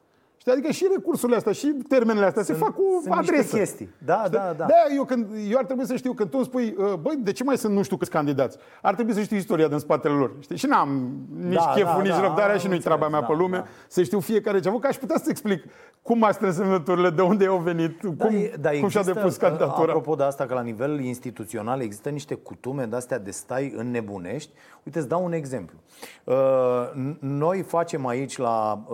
Știi? 0.48 0.60
Adică 0.60 0.72
și 0.72 0.86
recursurile 0.94 1.36
astea, 1.36 1.52
și 1.52 1.66
termenele 1.88 2.26
astea 2.26 2.42
sunt, 2.42 2.56
se 2.56 2.62
fac 2.62 2.74
cu 2.74 3.00
sunt 3.02 3.14
adresă. 3.14 3.56
chestii. 3.56 3.88
Da, 3.98 4.22
știi? 4.24 4.38
da, 4.38 4.54
da. 4.56 4.64
de 4.64 4.74
eu, 4.94 5.04
când, 5.04 5.26
eu 5.50 5.58
ar 5.58 5.64
trebui 5.64 5.86
să 5.86 5.96
știu, 5.96 6.12
când 6.12 6.30
tu 6.30 6.36
îmi 6.36 6.46
spui, 6.46 6.74
uh, 6.78 6.92
băi, 6.94 7.16
de 7.18 7.32
ce 7.32 7.44
mai 7.44 7.58
sunt 7.58 7.74
nu 7.74 7.82
știu 7.82 7.96
câți 7.96 8.10
candidați? 8.10 8.58
Ar 8.82 8.94
trebui 8.94 9.12
să 9.12 9.20
știu 9.20 9.36
istoria 9.36 9.68
din 9.68 9.78
spatele 9.78 10.14
lor. 10.14 10.32
Știi? 10.40 10.56
Și 10.56 10.66
n-am 10.66 11.10
nici 11.38 11.54
da, 11.54 11.72
cheful, 11.74 11.96
da, 11.96 12.02
nici 12.02 12.10
da, 12.10 12.20
răbdarea 12.20 12.52
da, 12.52 12.58
și 12.58 12.68
nu-i 12.68 12.78
treaba 12.78 13.08
mea 13.08 13.20
da, 13.20 13.26
pe 13.26 13.32
lume. 13.32 13.56
Da. 13.56 13.66
Să 13.88 14.02
știu 14.02 14.20
fiecare 14.20 14.60
ce 14.60 14.68
a 14.68 14.78
că 14.78 14.86
aș 14.86 14.96
putea 14.96 15.16
să 15.18 15.26
explic 15.30 15.64
cum 16.02 16.22
a 16.22 16.30
strâns 16.30 16.54
semnăturile, 16.54 17.10
de 17.10 17.22
unde 17.22 17.46
au 17.46 17.58
venit, 17.58 18.00
da, 18.02 18.24
cum, 18.24 18.36
da, 18.60 18.70
cum 18.70 18.88
și-a 18.88 19.02
depus 19.02 19.34
uh, 19.34 19.40
candidatura. 19.40 19.86
Apropo 19.86 20.14
de 20.14 20.22
asta, 20.22 20.46
că 20.46 20.54
la 20.54 20.62
nivel 20.62 21.00
instituțional 21.00 21.80
există 21.80 22.08
niște 22.08 22.34
cutume 22.34 22.84
de 22.84 22.96
astea 22.96 23.18
de 23.18 23.30
stai 23.30 23.72
în 23.76 23.90
nebunești. 23.90 24.50
Uite, 24.82 24.98
îți 24.98 25.08
dau 25.08 25.24
un 25.24 25.32
exemplu. 25.32 25.76
Uh, 26.24 26.34
noi 27.18 27.62
facem 27.62 28.06
aici, 28.06 28.36
la, 28.36 28.84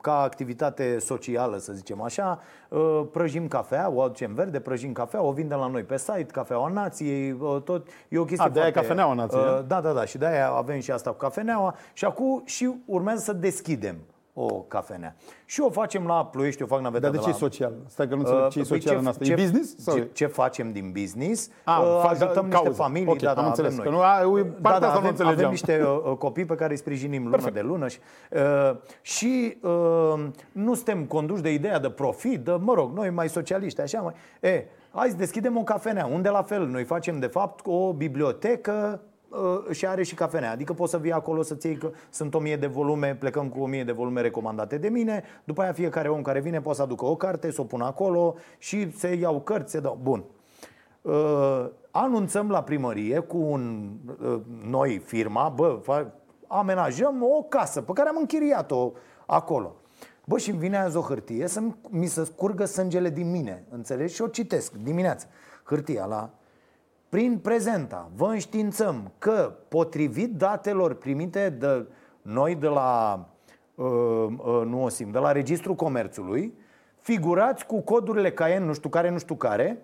ca 0.00 0.20
activitate 0.20 0.93
socială, 0.98 1.58
să 1.58 1.72
zicem 1.72 2.02
așa, 2.02 2.40
uh, 2.68 3.02
prăjim 3.12 3.48
cafea, 3.48 3.90
o 3.90 4.02
aducem 4.02 4.34
verde, 4.34 4.60
prăjim 4.60 4.92
cafea, 4.92 5.22
o 5.22 5.32
vindem 5.32 5.58
la 5.58 5.66
noi 5.66 5.82
pe 5.82 5.96
site, 5.96 6.26
cafeaua 6.32 6.68
nației, 6.68 7.36
uh, 7.40 7.62
tot. 7.62 7.86
E 8.08 8.18
o 8.18 8.24
chestie 8.24 8.46
A, 8.46 8.48
de-aia 8.48 8.70
foarte, 8.70 8.88
cafeneaua 8.88 9.14
nației. 9.14 9.42
Uh, 9.42 9.60
da, 9.66 9.80
da, 9.80 9.92
da, 9.92 10.04
și 10.04 10.18
de-aia 10.18 10.50
avem 10.50 10.80
și 10.80 10.90
asta 10.90 11.10
cu 11.10 11.16
cafeneaua 11.16 11.74
și 11.92 12.04
acum 12.04 12.42
și 12.44 12.70
urmează 12.84 13.20
să 13.20 13.32
deschidem 13.32 13.96
o 14.34 14.46
cafenea. 14.46 15.16
Și 15.44 15.60
o 15.60 15.70
facem 15.70 16.06
la 16.06 16.26
Ploiești, 16.26 16.62
o 16.62 16.66
fac 16.66 16.80
naveta 16.80 17.02
Dar 17.02 17.10
de, 17.10 17.16
de 17.16 17.22
ce 17.22 17.28
la... 17.28 17.36
social? 17.36 17.72
Stai 17.86 18.08
că 18.08 18.14
nu 18.14 18.20
înțeleg 18.20 18.44
uh, 18.44 18.50
ce 18.50 18.58
e 18.58 18.62
păi 18.62 18.78
social 18.78 18.94
ce, 18.94 19.00
în 19.00 19.06
asta. 19.06 19.24
Ce, 19.24 19.32
e 19.32 19.34
business? 19.34 19.78
Sau 19.78 19.96
ce, 19.96 20.08
ce 20.12 20.26
facem 20.26 20.72
din 20.72 20.90
business? 20.92 21.50
A, 21.64 21.80
uh, 21.80 22.04
ajutăm 22.08 22.46
niște 22.46 22.68
familii. 22.68 23.08
Okay, 23.08 23.18
da, 23.22 23.34
da, 23.34 23.40
am 23.40 23.46
înțeles. 23.46 23.76
Noi. 23.76 23.84
Că 23.84 23.90
nu, 23.90 24.00
a, 24.00 24.04
partea 24.04 24.52
da, 24.60 24.78
da, 24.78 24.86
asta 24.86 24.98
avem, 24.98 25.14
nu 25.18 25.26
avem 25.26 25.50
niște 25.50 25.82
uh, 25.82 26.00
uh, 26.10 26.16
copii 26.16 26.44
pe 26.44 26.54
care 26.54 26.70
îi 26.70 26.78
sprijinim 26.78 27.22
lună 27.22 27.34
Perfect. 27.34 27.54
de 27.54 27.60
lună. 27.60 27.88
Și, 27.88 27.98
uh, 28.30 28.76
și 29.00 29.56
uh, 29.60 30.26
nu 30.52 30.74
suntem 30.74 31.04
conduși 31.04 31.42
de 31.42 31.52
ideea 31.52 31.78
de 31.78 31.90
profit, 31.90 32.40
de, 32.40 32.52
mă 32.60 32.74
rog, 32.74 32.94
noi 32.94 33.10
mai 33.10 33.28
socialiști, 33.28 33.80
așa 33.80 34.00
mai... 34.00 34.14
E, 34.40 34.64
hai 34.90 35.08
să 35.08 35.16
deschidem 35.16 35.56
o 35.56 35.62
cafenea, 35.62 36.06
unde 36.06 36.28
la 36.28 36.42
fel 36.42 36.66
noi 36.66 36.84
facem 36.84 37.18
de 37.18 37.26
fapt 37.26 37.66
o 37.66 37.92
bibliotecă 37.92 39.00
Uh, 39.00 39.10
și 39.70 39.86
are 39.86 40.02
și 40.02 40.14
cafenea. 40.14 40.50
Adică 40.50 40.72
poți 40.72 40.90
să 40.90 40.98
vii 40.98 41.12
acolo 41.12 41.42
să-ți 41.42 41.66
iei 41.66 41.76
că 41.76 41.90
sunt 42.10 42.34
o 42.34 42.38
mie 42.38 42.56
de 42.56 42.66
volume, 42.66 43.16
plecăm 43.20 43.48
cu 43.48 43.60
o 43.60 43.66
mie 43.66 43.84
de 43.84 43.92
volume 43.92 44.20
recomandate 44.20 44.78
de 44.78 44.88
mine, 44.88 45.24
după 45.44 45.62
aia 45.62 45.72
fiecare 45.72 46.08
om 46.08 46.22
care 46.22 46.40
vine 46.40 46.60
poate 46.60 46.78
să 46.78 46.84
aducă 46.84 47.04
o 47.04 47.16
carte, 47.16 47.50
să 47.50 47.60
o 47.60 47.64
pună 47.64 47.84
acolo 47.84 48.34
și 48.58 48.96
se 48.96 49.14
iau 49.14 49.40
cărți, 49.40 49.70
se 49.70 49.80
dau. 49.80 49.98
Bun. 50.02 50.24
Uh, 51.02 51.66
anunțăm 51.90 52.50
la 52.50 52.62
primărie 52.62 53.18
cu 53.18 53.36
un, 53.36 53.90
uh, 54.22 54.40
noi 54.66 54.98
firma, 54.98 55.48
bă, 55.48 55.80
amenajăm 56.46 57.22
o 57.22 57.42
casă 57.42 57.82
pe 57.82 57.92
care 57.92 58.08
am 58.08 58.16
închiriat-o 58.18 58.92
acolo. 59.26 59.76
Bă, 60.24 60.38
și 60.38 60.50
îmi 60.50 60.58
vine 60.58 60.76
azi 60.76 60.96
o 60.96 61.00
hârtie 61.00 61.46
să 61.46 61.60
mi 61.90 62.06
se 62.06 62.24
scurgă 62.24 62.64
sângele 62.64 63.10
din 63.10 63.30
mine, 63.30 63.64
înțelegi? 63.70 64.14
Și 64.14 64.22
o 64.22 64.26
citesc 64.26 64.72
dimineața. 64.72 65.26
Hârtia 65.64 66.04
la 66.04 66.30
prin 67.14 67.38
prezenta 67.38 68.10
vă 68.16 68.26
înștiințăm 68.26 69.12
că, 69.18 69.52
potrivit 69.68 70.34
datelor 70.36 70.94
primite 70.94 71.48
de 71.48 71.86
noi 72.22 72.54
de 72.54 72.66
la, 72.66 73.24
uh, 73.74 73.86
uh, 73.86 74.62
nu 74.64 74.82
o 74.82 74.88
simt, 74.88 75.12
de 75.12 75.18
la 75.18 75.32
Registrul 75.32 75.74
Comerțului, 75.74 76.54
figurați 77.00 77.66
cu 77.66 77.80
codurile 77.80 78.32
CAEN, 78.32 78.64
nu 78.64 78.72
știu 78.72 78.88
care, 78.88 79.10
nu 79.10 79.18
știu 79.18 79.34
care, 79.34 79.82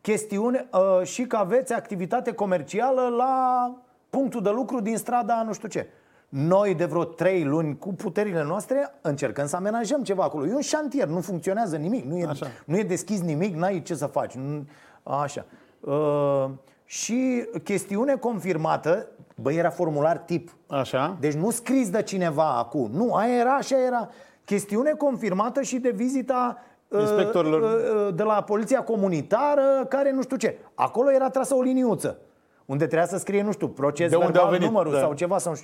chestiune 0.00 0.68
uh, 0.72 1.06
și 1.06 1.26
că 1.26 1.36
aveți 1.36 1.72
activitate 1.72 2.32
comercială 2.32 3.08
la 3.08 3.74
punctul 4.10 4.42
de 4.42 4.50
lucru 4.50 4.80
din 4.80 4.96
strada 4.96 5.42
nu 5.42 5.52
știu 5.52 5.68
ce. 5.68 5.88
Noi 6.28 6.74
de 6.74 6.84
vreo 6.84 7.04
trei 7.04 7.44
luni 7.44 7.78
cu 7.78 7.94
puterile 7.94 8.44
noastre 8.44 8.94
încercăm 9.00 9.46
să 9.46 9.56
amenajăm 9.56 10.02
ceva 10.02 10.24
acolo. 10.24 10.46
E 10.46 10.54
un 10.54 10.60
șantier, 10.60 11.08
nu 11.08 11.20
funcționează 11.20 11.76
nimic, 11.76 12.04
nu 12.04 12.18
e, 12.18 12.28
nu 12.64 12.78
e 12.78 12.82
deschis 12.82 13.20
nimic, 13.20 13.54
n-ai 13.54 13.82
ce 13.82 13.94
să 13.94 14.06
faci. 14.06 14.34
Nu, 14.34 14.64
așa. 15.02 15.46
Uh, 15.82 16.50
și 16.84 17.44
chestiune 17.64 18.16
confirmată, 18.16 19.08
bă, 19.34 19.52
era 19.52 19.70
formular 19.70 20.18
tip. 20.18 20.56
Așa. 20.66 21.16
Deci 21.20 21.32
nu 21.32 21.50
scris 21.50 21.90
de 21.90 22.02
cineva 22.02 22.56
acum. 22.56 22.90
Nu, 22.92 23.14
aia 23.14 23.34
era, 23.34 23.54
așa 23.54 23.84
era. 23.86 24.08
Chestiune 24.44 24.90
confirmată 24.90 25.62
și 25.62 25.78
de 25.78 25.90
vizita 25.90 26.62
uh, 26.88 27.00
inspectorilor 27.00 27.62
uh, 27.62 28.14
de 28.14 28.22
la 28.22 28.42
poliția 28.42 28.82
comunitară, 28.82 29.86
care 29.88 30.12
nu 30.12 30.22
știu 30.22 30.36
ce. 30.36 30.58
Acolo 30.74 31.12
era 31.12 31.28
trasă 31.28 31.54
o 31.54 31.62
liniuță. 31.62 32.18
Unde 32.66 32.86
trebuia 32.86 33.08
să 33.08 33.18
scrie, 33.18 33.42
nu 33.42 33.52
știu, 33.52 33.68
proces 33.68 34.10
de 34.10 34.16
verbal, 34.16 34.50
venit, 34.50 34.66
numărul 34.66 34.92
da. 34.92 34.98
sau 34.98 35.12
ceva 35.12 35.38
sau 35.38 35.54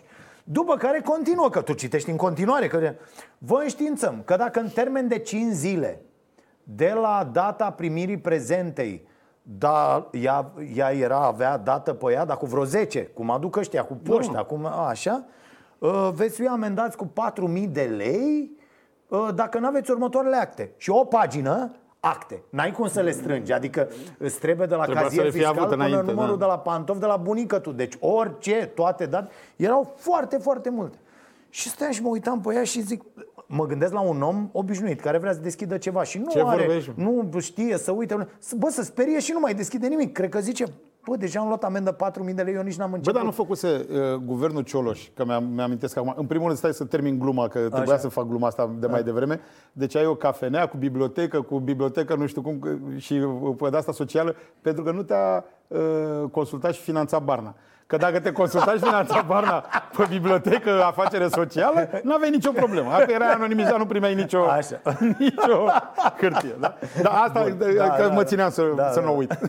După 0.44 0.76
care 0.76 1.00
continuă, 1.00 1.50
că 1.50 1.60
tu 1.60 1.72
citești 1.72 2.10
în 2.10 2.16
continuare 2.16 2.66
că 2.66 2.94
vă 3.38 3.58
înștiințăm 3.62 4.22
că 4.24 4.36
dacă 4.36 4.60
în 4.60 4.68
termen 4.68 5.08
de 5.08 5.18
5 5.18 5.52
zile 5.52 6.02
de 6.62 6.92
la 7.00 7.30
data 7.32 7.70
primirii 7.70 8.18
prezentei 8.18 9.07
da, 9.58 10.08
ea, 10.12 10.50
ea 10.74 10.90
era, 10.90 11.26
avea 11.26 11.56
dată 11.56 11.92
pe 11.92 12.12
ea, 12.12 12.24
dar 12.24 12.36
cu 12.36 12.46
vreo 12.46 12.64
10, 12.64 13.02
cum 13.04 13.30
aduc 13.30 13.56
ăștia, 13.56 13.84
cu 13.84 13.94
poșta, 13.94 14.32
da. 14.32 14.42
cum 14.42 14.66
așa, 14.66 15.24
uh, 15.78 16.10
veți 16.14 16.40
fi 16.40 16.46
amendați 16.46 16.96
cu 16.96 17.12
4.000 17.58 17.68
de 17.68 17.82
lei 17.82 18.50
uh, 19.08 19.28
dacă 19.34 19.58
nu 19.58 19.66
aveți 19.66 19.90
următoarele 19.90 20.36
acte. 20.36 20.72
Și 20.76 20.90
o 20.90 21.04
pagină 21.04 21.70
acte. 22.00 22.42
N-ai 22.50 22.72
cum 22.72 22.88
să 22.88 23.00
le 23.00 23.10
strângi. 23.10 23.52
Adică 23.52 23.88
îți 24.18 24.38
trebuie 24.38 24.66
de 24.66 24.74
la 24.74 24.82
trebuie 24.82 25.04
cazier 25.04 25.30
fiscal 25.30 25.54
până 25.54 25.84
înainte, 25.84 26.12
numărul 26.12 26.38
da. 26.38 26.44
de 26.44 26.50
la 26.50 26.58
pantof, 26.58 26.98
de 26.98 27.06
la 27.06 27.16
bunică 27.16 27.58
tu. 27.58 27.72
Deci 27.72 27.94
orice, 28.00 28.70
toate 28.74 29.06
date. 29.06 29.30
Erau 29.56 29.94
foarte, 29.96 30.36
foarte 30.36 30.70
multe. 30.70 30.98
Și 31.50 31.68
stăteam 31.68 31.92
și 31.92 32.02
mă 32.02 32.08
uitam 32.08 32.40
pe 32.40 32.54
ea 32.54 32.64
și 32.64 32.80
zic, 32.80 33.02
mă 33.50 33.66
gândesc 33.66 33.92
la 33.92 34.00
un 34.00 34.22
om 34.22 34.48
obișnuit 34.52 35.00
care 35.00 35.18
vrea 35.18 35.32
să 35.32 35.40
deschidă 35.40 35.76
ceva 35.76 36.02
și 36.02 36.18
nu 36.18 36.26
Ce 36.28 36.42
are, 36.44 36.64
vorbești? 36.64 36.92
nu 36.94 37.30
știe 37.38 37.76
să 37.78 37.92
uite, 37.92 38.28
bă, 38.56 38.68
să 38.70 38.82
sperie 38.82 39.20
și 39.20 39.32
nu 39.32 39.40
mai 39.40 39.54
deschide 39.54 39.86
nimic. 39.86 40.12
Cred 40.12 40.28
că 40.28 40.40
zice, 40.40 40.64
Bă, 41.08 41.16
deja 41.16 41.40
am 41.40 41.46
luat 41.46 41.64
amendă 41.64 41.96
4.000 42.28 42.34
de 42.34 42.42
lei, 42.42 42.54
eu 42.54 42.62
nici 42.62 42.76
n-am 42.76 42.92
început. 42.92 43.12
Bă, 43.12 43.18
dar 43.18 43.22
nu 43.22 43.30
făcuse 43.30 43.86
uh, 43.90 44.14
guvernul 44.14 44.62
Cioloș, 44.62 45.08
că 45.14 45.24
mi-am, 45.24 45.44
mi-amintesc 45.44 45.96
acum. 45.96 46.14
În 46.16 46.26
primul 46.26 46.46
rând, 46.46 46.58
stai 46.58 46.72
să 46.72 46.84
termin 46.84 47.18
gluma, 47.18 47.48
că 47.48 47.58
trebuia 47.58 47.82
Așa. 47.82 47.98
să 47.98 48.08
fac 48.08 48.26
gluma 48.26 48.46
asta 48.46 48.70
de 48.78 48.86
mai 48.86 49.02
devreme. 49.02 49.40
Deci 49.72 49.96
ai 49.96 50.06
o 50.06 50.14
cafenea 50.14 50.68
cu 50.68 50.76
bibliotecă, 50.76 51.40
cu 51.40 51.58
bibliotecă, 51.58 52.14
nu 52.14 52.26
știu 52.26 52.42
cum, 52.42 52.60
și 52.96 53.12
uh, 53.12 53.54
pe 53.56 53.68
de 53.70 53.76
asta 53.76 53.92
socială, 53.92 54.34
pentru 54.60 54.82
că 54.82 54.90
nu 54.90 55.02
te-a 55.02 55.44
uh, 55.68 55.78
consultat 56.30 56.72
și 56.72 56.80
finanțat 56.80 57.24
Barna. 57.24 57.54
Că 57.88 57.96
dacă 57.96 58.20
te 58.20 58.32
consultați 58.32 58.78
și 58.78 58.84
finanța 58.84 59.24
Barna 59.26 59.64
pe 59.96 60.06
bibliotecă, 60.08 60.82
afacere 60.84 61.28
socială, 61.28 61.88
nu 62.02 62.14
aveai 62.14 62.30
nicio 62.30 62.52
problemă. 62.52 62.90
Dacă 62.90 63.12
erai 63.12 63.32
anonimizat, 63.32 63.78
nu 63.78 63.86
primeai 63.86 64.14
nicio, 64.14 64.44
Așa. 64.44 64.80
nicio 65.18 65.64
hârtie. 66.20 66.56
Da? 66.60 66.74
Dar 67.02 67.12
asta 67.26 67.42
Bun. 67.42 67.76
Da, 67.76 67.90
că 67.90 68.02
da, 68.02 68.12
mă 68.14 68.24
țineam 68.24 68.50
să, 68.50 68.72
da, 68.76 68.90
să 68.90 69.00
da. 69.00 69.06
nu 69.06 69.16
uit. 69.16 69.38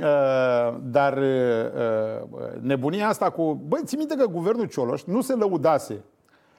Uh, 0.00 0.74
dar 0.80 1.16
uh, 1.16 2.22
nebunia 2.60 3.08
asta 3.08 3.30
cu... 3.30 3.60
Băi, 3.68 3.80
ții 3.84 3.98
minte 3.98 4.14
că 4.14 4.26
guvernul 4.26 4.66
Cioloș 4.66 5.02
nu 5.04 5.20
se 5.20 5.34
lăudase 5.34 6.04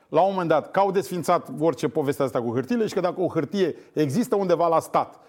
la 0.09 0.21
un 0.21 0.29
moment 0.31 0.49
dat 0.49 0.71
că 0.71 0.79
au 0.79 0.91
desfințat 0.91 1.47
orice 1.59 1.87
poveste 1.87 2.23
asta 2.23 2.41
cu 2.41 2.53
hârtiile 2.53 2.87
și 2.87 2.93
că 2.93 2.99
dacă 2.99 3.21
o 3.21 3.27
hârtie 3.27 3.75
există 3.93 4.35
undeva 4.35 4.67
la 4.67 4.79
stat, 4.79 5.19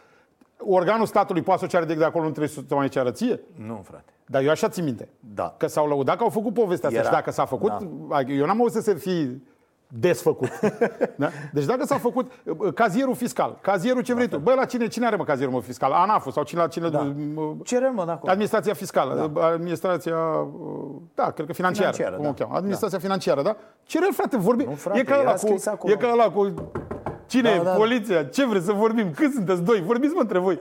organul 0.58 1.06
statului 1.06 1.42
poate 1.42 1.60
să 1.60 1.64
o 1.64 1.68
ceară 1.68 1.94
de 1.94 2.04
acolo, 2.04 2.24
nu 2.24 2.30
trebuie 2.30 2.48
să 2.48 2.60
o 2.70 2.76
mai 2.76 2.88
ceară 2.88 3.10
ție? 3.10 3.40
Nu, 3.66 3.84
frate. 3.84 4.12
Dar 4.28 4.42
eu 4.42 4.50
așa 4.50 4.68
țin 4.68 4.84
minte. 4.84 5.08
Da. 5.34 5.54
Că 5.56 5.66
s-au 5.66 5.88
lăudat 5.88 6.16
că 6.16 6.22
au 6.22 6.28
făcut 6.28 6.54
povestea 6.54 6.88
asta. 6.88 7.00
Era. 7.00 7.08
Și 7.08 7.14
dacă 7.14 7.30
s-a 7.30 7.44
făcut, 7.44 7.72
da. 8.08 8.20
eu 8.20 8.46
n-am 8.46 8.60
auzit 8.60 8.82
să 8.82 8.94
fi 8.94 9.40
desfăcut. 9.88 10.48
da? 11.16 11.28
Deci 11.52 11.64
dacă 11.64 11.84
s-a 11.84 11.98
făcut 11.98 12.32
uh, 12.44 12.72
cazierul 12.74 13.14
fiscal, 13.14 13.58
cazierul 13.60 14.02
ce 14.02 14.14
vrei 14.14 14.28
tu. 14.28 14.38
Băi, 14.38 14.54
la 14.54 14.64
cine, 14.64 14.86
cine 14.86 15.06
are 15.06 15.16
mă 15.16 15.24
cazierul 15.24 15.54
mă, 15.54 15.60
fiscal? 15.60 15.92
ANAF 15.92 16.30
sau 16.30 16.42
cine 16.42 16.60
la 16.60 16.66
cine? 16.66 16.88
Da. 16.88 17.14
Cerem, 17.62 17.94
mă, 17.94 18.00
acolo. 18.00 18.30
Administrația 18.30 18.74
fiscală, 18.74 19.30
da. 19.34 19.46
administrația, 19.46 20.16
uh, 20.16 20.96
da, 21.14 21.30
cred 21.30 21.46
că 21.46 21.52
financiară, 21.52 21.92
financiară 21.92 22.14
cum 22.16 22.24
da. 22.24 22.30
o 22.30 22.32
cheamă. 22.32 22.56
Administrația 22.56 22.98
da. 22.98 23.04
financiară, 23.04 23.42
da? 23.42 23.56
Cere, 23.82 24.08
frate, 24.12 24.36
vorbim. 24.36 24.68
Nu, 24.68 24.74
frate, 24.74 24.98
e 24.98 25.02
ca 25.02 25.18
ăla 25.20 25.32
cu, 25.32 25.88
e 25.88 25.96
ca 25.96 26.08
ăla 26.12 26.30
cu 26.30 26.54
Cine 27.28 27.48
da, 27.48 27.54
e? 27.54 27.62
Da. 27.62 27.70
Poliția? 27.70 28.24
Ce 28.24 28.46
vreți 28.46 28.64
să 28.64 28.72
vorbim? 28.72 29.12
Cât 29.14 29.32
sunteți? 29.32 29.62
Doi? 29.62 29.80
Vorbiți 29.80 30.14
mă 30.14 30.20
între 30.20 30.38
voi. 30.38 30.58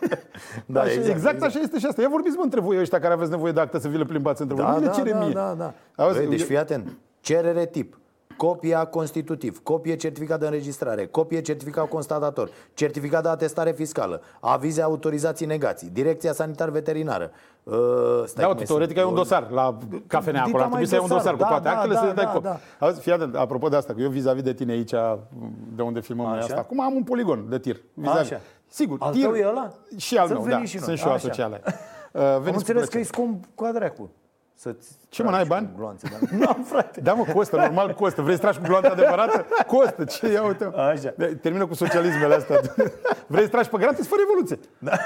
da, 0.66 0.80
așa, 0.80 0.90
exact, 0.90 1.08
exact, 1.08 1.42
așa 1.42 1.58
este 1.60 1.78
și 1.78 1.86
asta. 1.86 2.02
Ia 2.02 2.08
vorbiți 2.08 2.36
mă 2.36 2.42
între 2.42 2.60
voi 2.60 2.78
ăștia 2.80 3.00
care 3.00 3.12
aveți 3.12 3.30
nevoie 3.30 3.52
de 3.52 3.60
acte 3.60 3.78
să 3.78 3.88
vi 3.88 3.96
le 3.96 4.04
plimbați 4.04 4.42
între 4.42 4.56
da, 4.56 4.72
voi. 4.72 4.84
Da, 4.84 4.90
cere 4.90 5.10
da, 5.10 5.18
mie. 5.18 5.32
Da, 5.32 5.54
da. 5.58 5.74
Auzi, 6.04 6.18
Băi, 6.18 6.26
deci 6.28 6.42
fii 6.42 6.58
atent. 6.58 6.88
Cerere 7.20 7.66
tip 7.66 7.96
copia 8.36 8.84
constitutiv, 8.84 9.62
copie 9.62 9.96
certificat 9.96 10.40
de 10.40 10.44
înregistrare, 10.44 11.06
copie 11.06 11.40
certificat 11.40 11.88
constatator, 11.88 12.50
certificat 12.74 13.22
de 13.22 13.28
atestare 13.28 13.72
fiscală, 13.72 14.20
avize 14.40 14.82
autorizații 14.82 15.46
negații, 15.46 15.88
direcția 15.88 16.32
sanitar-veterinară. 16.32 17.30
Uh, 17.62 17.74
stai 18.24 18.54
da, 18.54 18.62
teoretic 18.64 18.98
ai 18.98 19.04
un 19.04 19.14
dosar 19.14 19.50
la 19.50 19.78
cafenea 20.06 20.42
acolo, 20.42 20.62
ar 20.62 20.68
trebui 20.68 20.86
să 20.86 20.94
ai 20.94 21.00
un 21.00 21.08
dosar 21.08 21.34
da, 21.34 21.44
cu 21.44 21.50
toate 21.50 21.68
da, 21.68 21.74
actele 21.74 21.94
da, 21.94 22.00
să 22.00 22.12
dai 22.14 22.24
da, 22.24 22.38
da. 22.42 22.58
Auzi, 22.78 23.00
fii 23.00 23.12
atent, 23.12 23.34
apropo 23.34 23.68
de 23.68 23.76
asta, 23.76 23.94
că 23.94 24.00
eu 24.00 24.10
vis-a-vis 24.10 24.42
de 24.42 24.52
tine 24.52 24.72
aici, 24.72 24.92
de 25.74 25.82
unde 25.82 26.00
filmăm 26.00 26.26
noi 26.26 26.38
asta, 26.38 26.56
acum 26.56 26.80
am 26.80 26.94
un 26.94 27.02
poligon 27.02 27.46
de 27.48 27.58
tir. 27.58 27.80
Vis-a-vis. 27.94 28.30
Așa. 28.30 28.40
Sigur, 28.68 28.96
al 29.00 29.12
tir, 29.12 29.24
tău 29.24 29.34
e 29.34 29.46
ăla? 29.46 29.72
Și 29.96 30.16
al 30.16 30.28
meu, 30.28 30.46
da, 30.48 30.64
și 30.64 30.78
sunt 30.78 30.98
și 30.98 31.06
eu 31.06 31.12
asociale. 31.12 31.62
Uh, 32.14 32.20
am 32.22 32.42
înțeles 32.44 32.88
că 32.88 32.98
e 32.98 33.02
scump 33.02 33.44
cu 33.54 33.70
dracu. 33.72 34.10
Să-ți 34.56 34.88
Ce 35.08 35.22
mă, 35.22 35.30
n-ai 35.30 35.44
bani? 35.44 35.68
Gloanțe, 35.76 36.08
da. 36.12 36.26
Nu 36.38 36.44
am, 36.48 36.62
frate. 36.64 37.00
Da, 37.00 37.12
mă, 37.12 37.24
costă, 37.32 37.56
normal 37.56 37.92
costă. 37.94 38.22
Vrei 38.22 38.34
să 38.34 38.40
tragi 38.40 38.58
cu 38.58 38.64
gloanța 38.66 38.88
adevărată? 38.90 39.46
Costă. 39.66 40.04
Ce 40.04 40.32
ia 40.32 40.44
uite. 40.46 40.64
Așa. 40.64 41.14
Termină 41.40 41.66
cu 41.66 41.74
socialismele 41.74 42.34
astea. 42.34 42.60
Vrei 43.26 43.44
să 43.44 43.50
tragi 43.50 43.68
pe 43.68 43.78
gratis? 43.78 44.06
Fă 44.06 44.14
revoluție. 44.18 44.58
Da. 44.78 44.92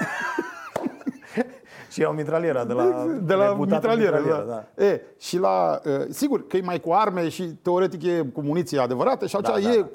și 1.93 2.01
iau 2.01 2.13
mitraliera 2.13 2.65
de 2.65 2.73
la, 2.73 3.07
de 3.23 3.35
la 3.35 3.55
mitralieră. 3.55 4.17
mitraliera, 4.17 4.45
Da. 4.47 4.65
da. 4.77 4.85
E, 4.85 5.01
și 5.19 5.39
la, 5.39 5.81
uh, 5.85 5.93
sigur 6.09 6.47
că 6.47 6.57
e 6.57 6.61
mai 6.61 6.81
cu 6.81 6.93
arme 6.93 7.29
și 7.29 7.43
teoretic 7.45 8.03
e 8.03 8.25
cu 8.33 8.41
muniție 8.41 8.79
adevărată 8.81 9.27
și 9.27 9.37
atunci 9.37 9.65
Da, 9.65 9.71
e 9.71 9.77
da. 9.81 9.89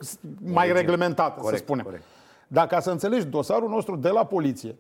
mai 0.44 0.54
Origine. 0.56 0.80
reglementată, 0.80 1.40
Corect, 1.40 1.58
să 1.58 1.64
spunem. 1.64 1.84
corect. 1.84 2.04
Dar 2.48 2.68
ca 2.68 2.80
să 2.80 2.92
înțelegi 2.92 3.26
dosarul 3.26 3.70
nostru 3.70 3.96
de 3.96 4.10
la 4.10 4.26
poliție, 4.26 4.76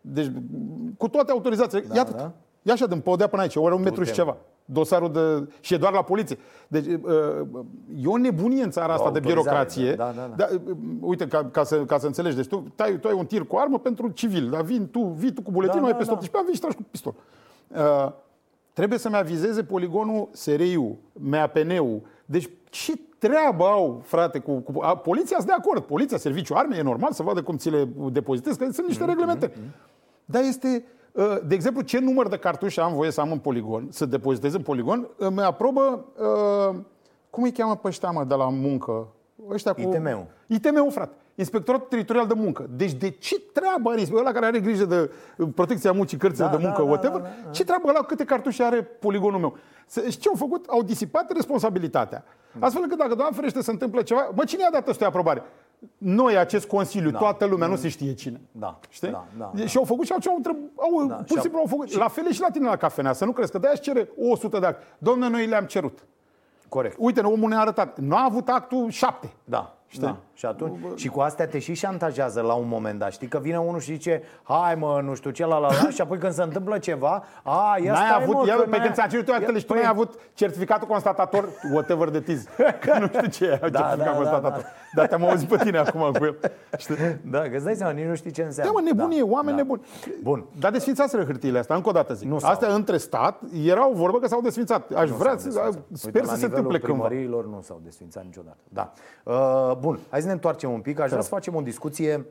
deci 0.00 0.30
cu 0.96 1.08
toate 1.08 1.30
autorizațiile, 1.30 1.84
Da, 1.86 1.92
da, 1.92 1.98
iată, 1.98 2.12
da. 2.16 2.32
Da. 2.66 2.72
ia 2.72 2.72
așa 2.72 2.86
din 2.86 3.00
podea 3.00 3.26
până 3.26 3.42
aici, 3.42 3.56
ori 3.56 3.74
un 3.74 3.82
metru 3.82 4.02
și 4.02 4.10
Du-te, 4.10 4.22
ceva. 4.22 4.36
Dosarul 4.64 5.12
de... 5.12 5.52
și 5.60 5.74
e 5.74 5.76
doar 5.76 5.92
la 5.92 6.02
poliție. 6.02 6.38
Deci 6.68 6.86
uh, 6.86 7.46
e 8.02 8.06
o 8.06 8.16
nebunie 8.16 8.62
în 8.62 8.70
țara 8.70 8.92
asta 8.92 9.10
de 9.10 9.18
autorizare, 9.18 9.40
birocrație. 9.40 9.94
da, 9.94 10.12
da, 10.16 10.32
da. 10.36 10.48
uh, 10.52 10.76
uite, 11.00 11.26
ca, 11.26 11.44
ca, 11.44 11.64
să, 11.64 11.76
ca 11.76 11.98
să 11.98 12.06
înțelegi, 12.06 12.36
deci 12.36 12.46
tu, 12.46 12.72
tai, 12.74 12.98
tu 12.98 13.08
ai 13.08 13.14
un 13.14 13.26
tir 13.26 13.46
cu 13.46 13.56
armă 13.56 13.78
pentru 13.78 14.08
civil, 14.08 14.50
dar 14.50 14.62
vin 14.62 14.88
tu, 14.90 15.00
vii 15.00 15.32
tu 15.32 15.42
cu 15.42 15.50
buletinul, 15.50 15.80
Da, 15.80 15.86
ai 15.86 15.92
da, 15.92 15.98
peste 15.98 16.12
da. 16.12 16.18
18 16.18 16.36
ani, 16.36 16.46
vii 16.46 16.54
și 16.54 16.60
tragi 16.60 16.76
cu 16.76 16.82
pistol. 16.90 17.14
Uh, 17.68 18.12
trebuie 18.72 18.98
să-mi 18.98 19.16
avizeze 19.16 19.64
poligonul 19.64 20.28
SRI-ul, 20.32 20.96
MAPN-ul. 21.12 22.00
Deci 22.24 22.50
ce 22.70 22.92
treabă 23.18 23.64
au, 23.64 24.02
frate, 24.04 24.38
cu, 24.38 24.52
cu 24.52 24.80
a, 24.80 24.96
poliția 24.96 25.36
sunt 25.36 25.48
de 25.48 25.54
acord. 25.58 25.82
Poliția, 25.82 26.16
serviciu 26.16 26.54
arme, 26.54 26.76
e 26.76 26.82
normal 26.82 27.12
să 27.12 27.22
vadă 27.22 27.42
cum 27.42 27.56
ți 27.56 27.70
le 27.70 27.88
depozitezi, 28.12 28.58
că 28.58 28.68
sunt 28.72 28.86
niște 28.86 29.04
reglementări. 29.04 29.52
Dar 30.24 30.42
este, 30.42 30.84
uh, 30.84 30.95
de 31.46 31.54
exemplu, 31.54 31.82
ce 31.82 31.98
număr 31.98 32.28
de 32.28 32.36
cartușe 32.36 32.80
am 32.80 32.92
voie 32.92 33.10
să 33.10 33.20
am 33.20 33.30
în 33.32 33.38
poligon, 33.38 33.86
să 33.90 34.06
depozitez 34.06 34.54
în 34.54 34.62
poligon, 34.62 35.08
îmi 35.16 35.40
aprobă, 35.40 36.04
uh, 36.18 36.76
cum 37.30 37.42
îi 37.42 37.52
cheamă 37.52 37.76
pe 37.76 37.88
ăștia, 37.88 38.10
mă, 38.10 38.24
de 38.24 38.34
la 38.34 38.48
muncă? 38.48 39.08
Ăștia 39.50 39.72
cu... 39.72 39.80
ITM-ul. 39.80 40.26
ITM-ul, 40.46 40.90
frate. 40.90 41.14
Inspectoratul 41.34 41.86
Teritorial 41.88 42.26
de 42.26 42.34
Muncă. 42.36 42.66
Deci 42.76 42.92
de 42.92 43.10
ce 43.10 43.40
treabă 43.52 43.88
are 43.90 43.98
inspectorul 43.98 44.26
ăla 44.26 44.32
care 44.40 44.46
are 44.46 44.60
grijă 44.60 44.84
de 44.84 45.10
uh, 45.38 45.48
protecția 45.54 45.92
muncii, 45.92 46.18
cărțile 46.18 46.44
Da, 46.44 46.50
de 46.50 46.56
da, 46.56 46.62
muncă, 46.66 46.82
da, 46.82 46.88
whatever? 46.88 47.20
da, 47.20 47.26
da. 47.44 47.50
Ce 47.50 47.64
treabă 47.64 47.88
ăla, 47.88 48.00
câte 48.02 48.24
cartușe 48.24 48.62
are 48.62 48.82
poligonul 48.82 49.40
meu? 49.40 49.56
Să- 49.86 50.08
Și 50.08 50.18
ce 50.18 50.28
au 50.28 50.34
făcut? 50.34 50.66
Au 50.68 50.82
disipat 50.82 51.32
responsabilitatea. 51.32 52.24
Astfel 52.58 52.82
încât 52.82 52.98
dacă, 52.98 53.14
Doamne 53.14 53.34
ferește, 53.36 53.60
se 53.62 53.70
întâmplă 53.70 54.02
ceva, 54.02 54.30
mă, 54.34 54.44
cine 54.44 54.64
a 54.64 54.70
dat 54.70 54.88
ăsta 54.88 55.06
aprobare? 55.06 55.42
Noi, 55.98 56.36
acest 56.36 56.66
Consiliu, 56.68 57.10
Da. 57.10 57.18
toată 57.18 57.44
lumea, 57.44 57.66
nu 57.66 57.76
se 57.76 57.88
știe 57.88 58.14
cine. 58.14 58.40
Da, 58.52 58.78
Știi? 58.88 59.10
da, 59.10 59.24
da, 59.38 59.50
E- 59.54 59.58
da. 59.60 59.66
Și 59.66 59.76
au 59.76 59.84
făcut 59.84 60.06
și 60.06 60.12
au, 60.12 60.18
ce 60.18 60.28
au, 60.28 60.36
întreb, 60.36 60.56
au 60.76 61.06
Da, 61.06 61.14
pur 61.14 61.24
și 61.26 61.34
și 61.34 61.40
simplu 61.40 61.58
au 61.58 61.66
făcut. 61.66 61.92
La 61.96 62.08
fel 62.08 62.26
e 62.26 62.32
și 62.32 62.40
la 62.40 62.50
tine 62.50 62.68
la 62.68 62.76
cafenea, 62.76 63.12
să 63.12 63.24
nu 63.24 63.32
crezi 63.32 63.50
că 63.50 63.58
de-aia 63.58 63.74
își 63.80 63.84
cere 63.84 64.08
100 64.30 64.58
de 64.58 64.66
acte. 64.66 64.84
Domne, 64.98 65.28
noi 65.28 65.46
le-am 65.46 65.64
cerut. 65.64 65.98
Corect. 66.68 66.96
Uite, 66.98 67.20
omul 67.20 67.48
ne-a 67.48 67.60
arătat. 67.60 67.98
Nu 67.98 68.16
a 68.16 68.24
avut 68.24 68.48
actul 68.48 68.90
7. 68.90 69.32
Da. 69.44 69.76
Știi? 69.86 70.02
Da. 70.02 70.16
Și, 70.38 70.46
atunci, 70.46 70.78
și 70.94 71.08
cu 71.08 71.20
astea 71.20 71.46
te 71.46 71.58
și 71.58 71.74
șantajează 71.74 72.40
la 72.40 72.52
un 72.54 72.68
moment 72.68 72.98
dat. 72.98 73.12
Știi 73.12 73.26
că 73.26 73.38
vine 73.38 73.58
unul 73.58 73.80
și 73.80 73.92
zice, 73.92 74.22
hai 74.42 74.74
mă, 74.74 75.00
nu 75.04 75.14
știu 75.14 75.30
ce, 75.30 75.46
la 75.46 75.58
la 75.58 75.66
la, 75.82 75.88
și 75.90 76.00
apoi 76.00 76.18
când 76.18 76.32
se 76.32 76.42
întâmplă 76.42 76.78
ceva, 76.78 77.24
a, 77.42 77.76
ia 77.84 77.92
N-ai 77.92 78.06
stai, 78.08 78.22
avut, 78.22 78.34
mă, 78.34 78.44
ia, 78.46 78.54
că 78.54 78.60
pe 78.62 78.68
n-ai- 78.70 78.80
când 78.80 78.94
ți-a 78.94 79.06
cerut 79.06 79.28
eu 79.28 79.34
actele 79.34 79.52
Ia, 79.52 79.58
și 79.58 79.64
tu 79.66 79.72
n-ai 79.72 79.82
păi, 79.82 79.90
avut 79.90 80.14
certificatul 80.34 80.86
constatator, 80.86 81.48
whatever 81.72 82.08
de 82.10 82.20
tiz. 82.20 82.44
Că 82.80 82.98
nu 82.98 83.06
știu 83.06 83.26
ce 83.28 83.44
e 83.44 83.48
certificat 83.58 83.96
da, 83.96 84.04
da, 84.04 84.10
constatator. 84.10 84.64
Dar 84.94 85.06
te-am 85.06 85.24
auzit 85.24 85.48
pe 85.48 85.56
tine 85.56 85.78
acum 85.78 86.00
cu 86.18 86.24
el. 86.24 86.38
Știi? 86.76 86.94
Da, 87.30 87.40
că 87.40 87.50
îți 87.54 87.64
dai 87.64 87.74
seama, 87.74 87.92
nici 87.92 88.04
nu 88.06 88.14
știi 88.14 88.30
ce 88.30 88.40
Da, 88.40 88.46
înseamnă. 88.46 88.72
mă, 88.74 88.80
nebunie, 88.84 89.22
oameni 89.22 89.56
da. 89.56 89.62
nebuni. 89.62 89.80
Bun. 90.22 90.44
Dar 90.58 90.70
desfințaseră 90.72 91.24
hârtiile 91.24 91.58
astea, 91.58 91.76
încă 91.76 91.88
o 91.88 91.92
dată 91.92 92.14
zic. 92.14 92.28
Nu 92.28 92.38
s-au. 92.38 92.50
astea 92.50 92.68
între 92.74 92.96
stat, 92.96 93.42
erau 93.64 93.92
vorbă 93.92 94.18
că 94.18 94.26
s-au 94.28 94.40
desfințat. 94.40 94.90
Aș 94.92 95.08
Nu 95.10 95.16
vrea 95.16 95.30
s-au 95.36 95.38
să, 95.38 95.46
desfințat. 95.48 95.82
sper 95.92 96.14
Uite, 96.14 96.26
să 96.26 96.32
la 96.32 96.38
se 96.38 96.44
nivelul 96.46 96.56
întâmple 96.56 96.78
cândva. 96.78 97.06
primăriilor 97.06 97.46
nu 97.46 97.60
s-au 97.62 97.80
desfințat 97.84 98.24
niciodată. 98.24 98.56
Da. 98.68 98.92
Uh, 99.24 99.72
bun, 99.78 99.98
hai 100.10 100.20
să 100.26 100.32
ne 100.32 100.38
întoarcem 100.38 100.72
un 100.72 100.80
pic. 100.80 101.00
Aș 101.00 101.08
vrea 101.08 101.22
să 101.22 101.28
facem 101.28 101.54
o 101.54 101.60
discuție. 101.60 102.26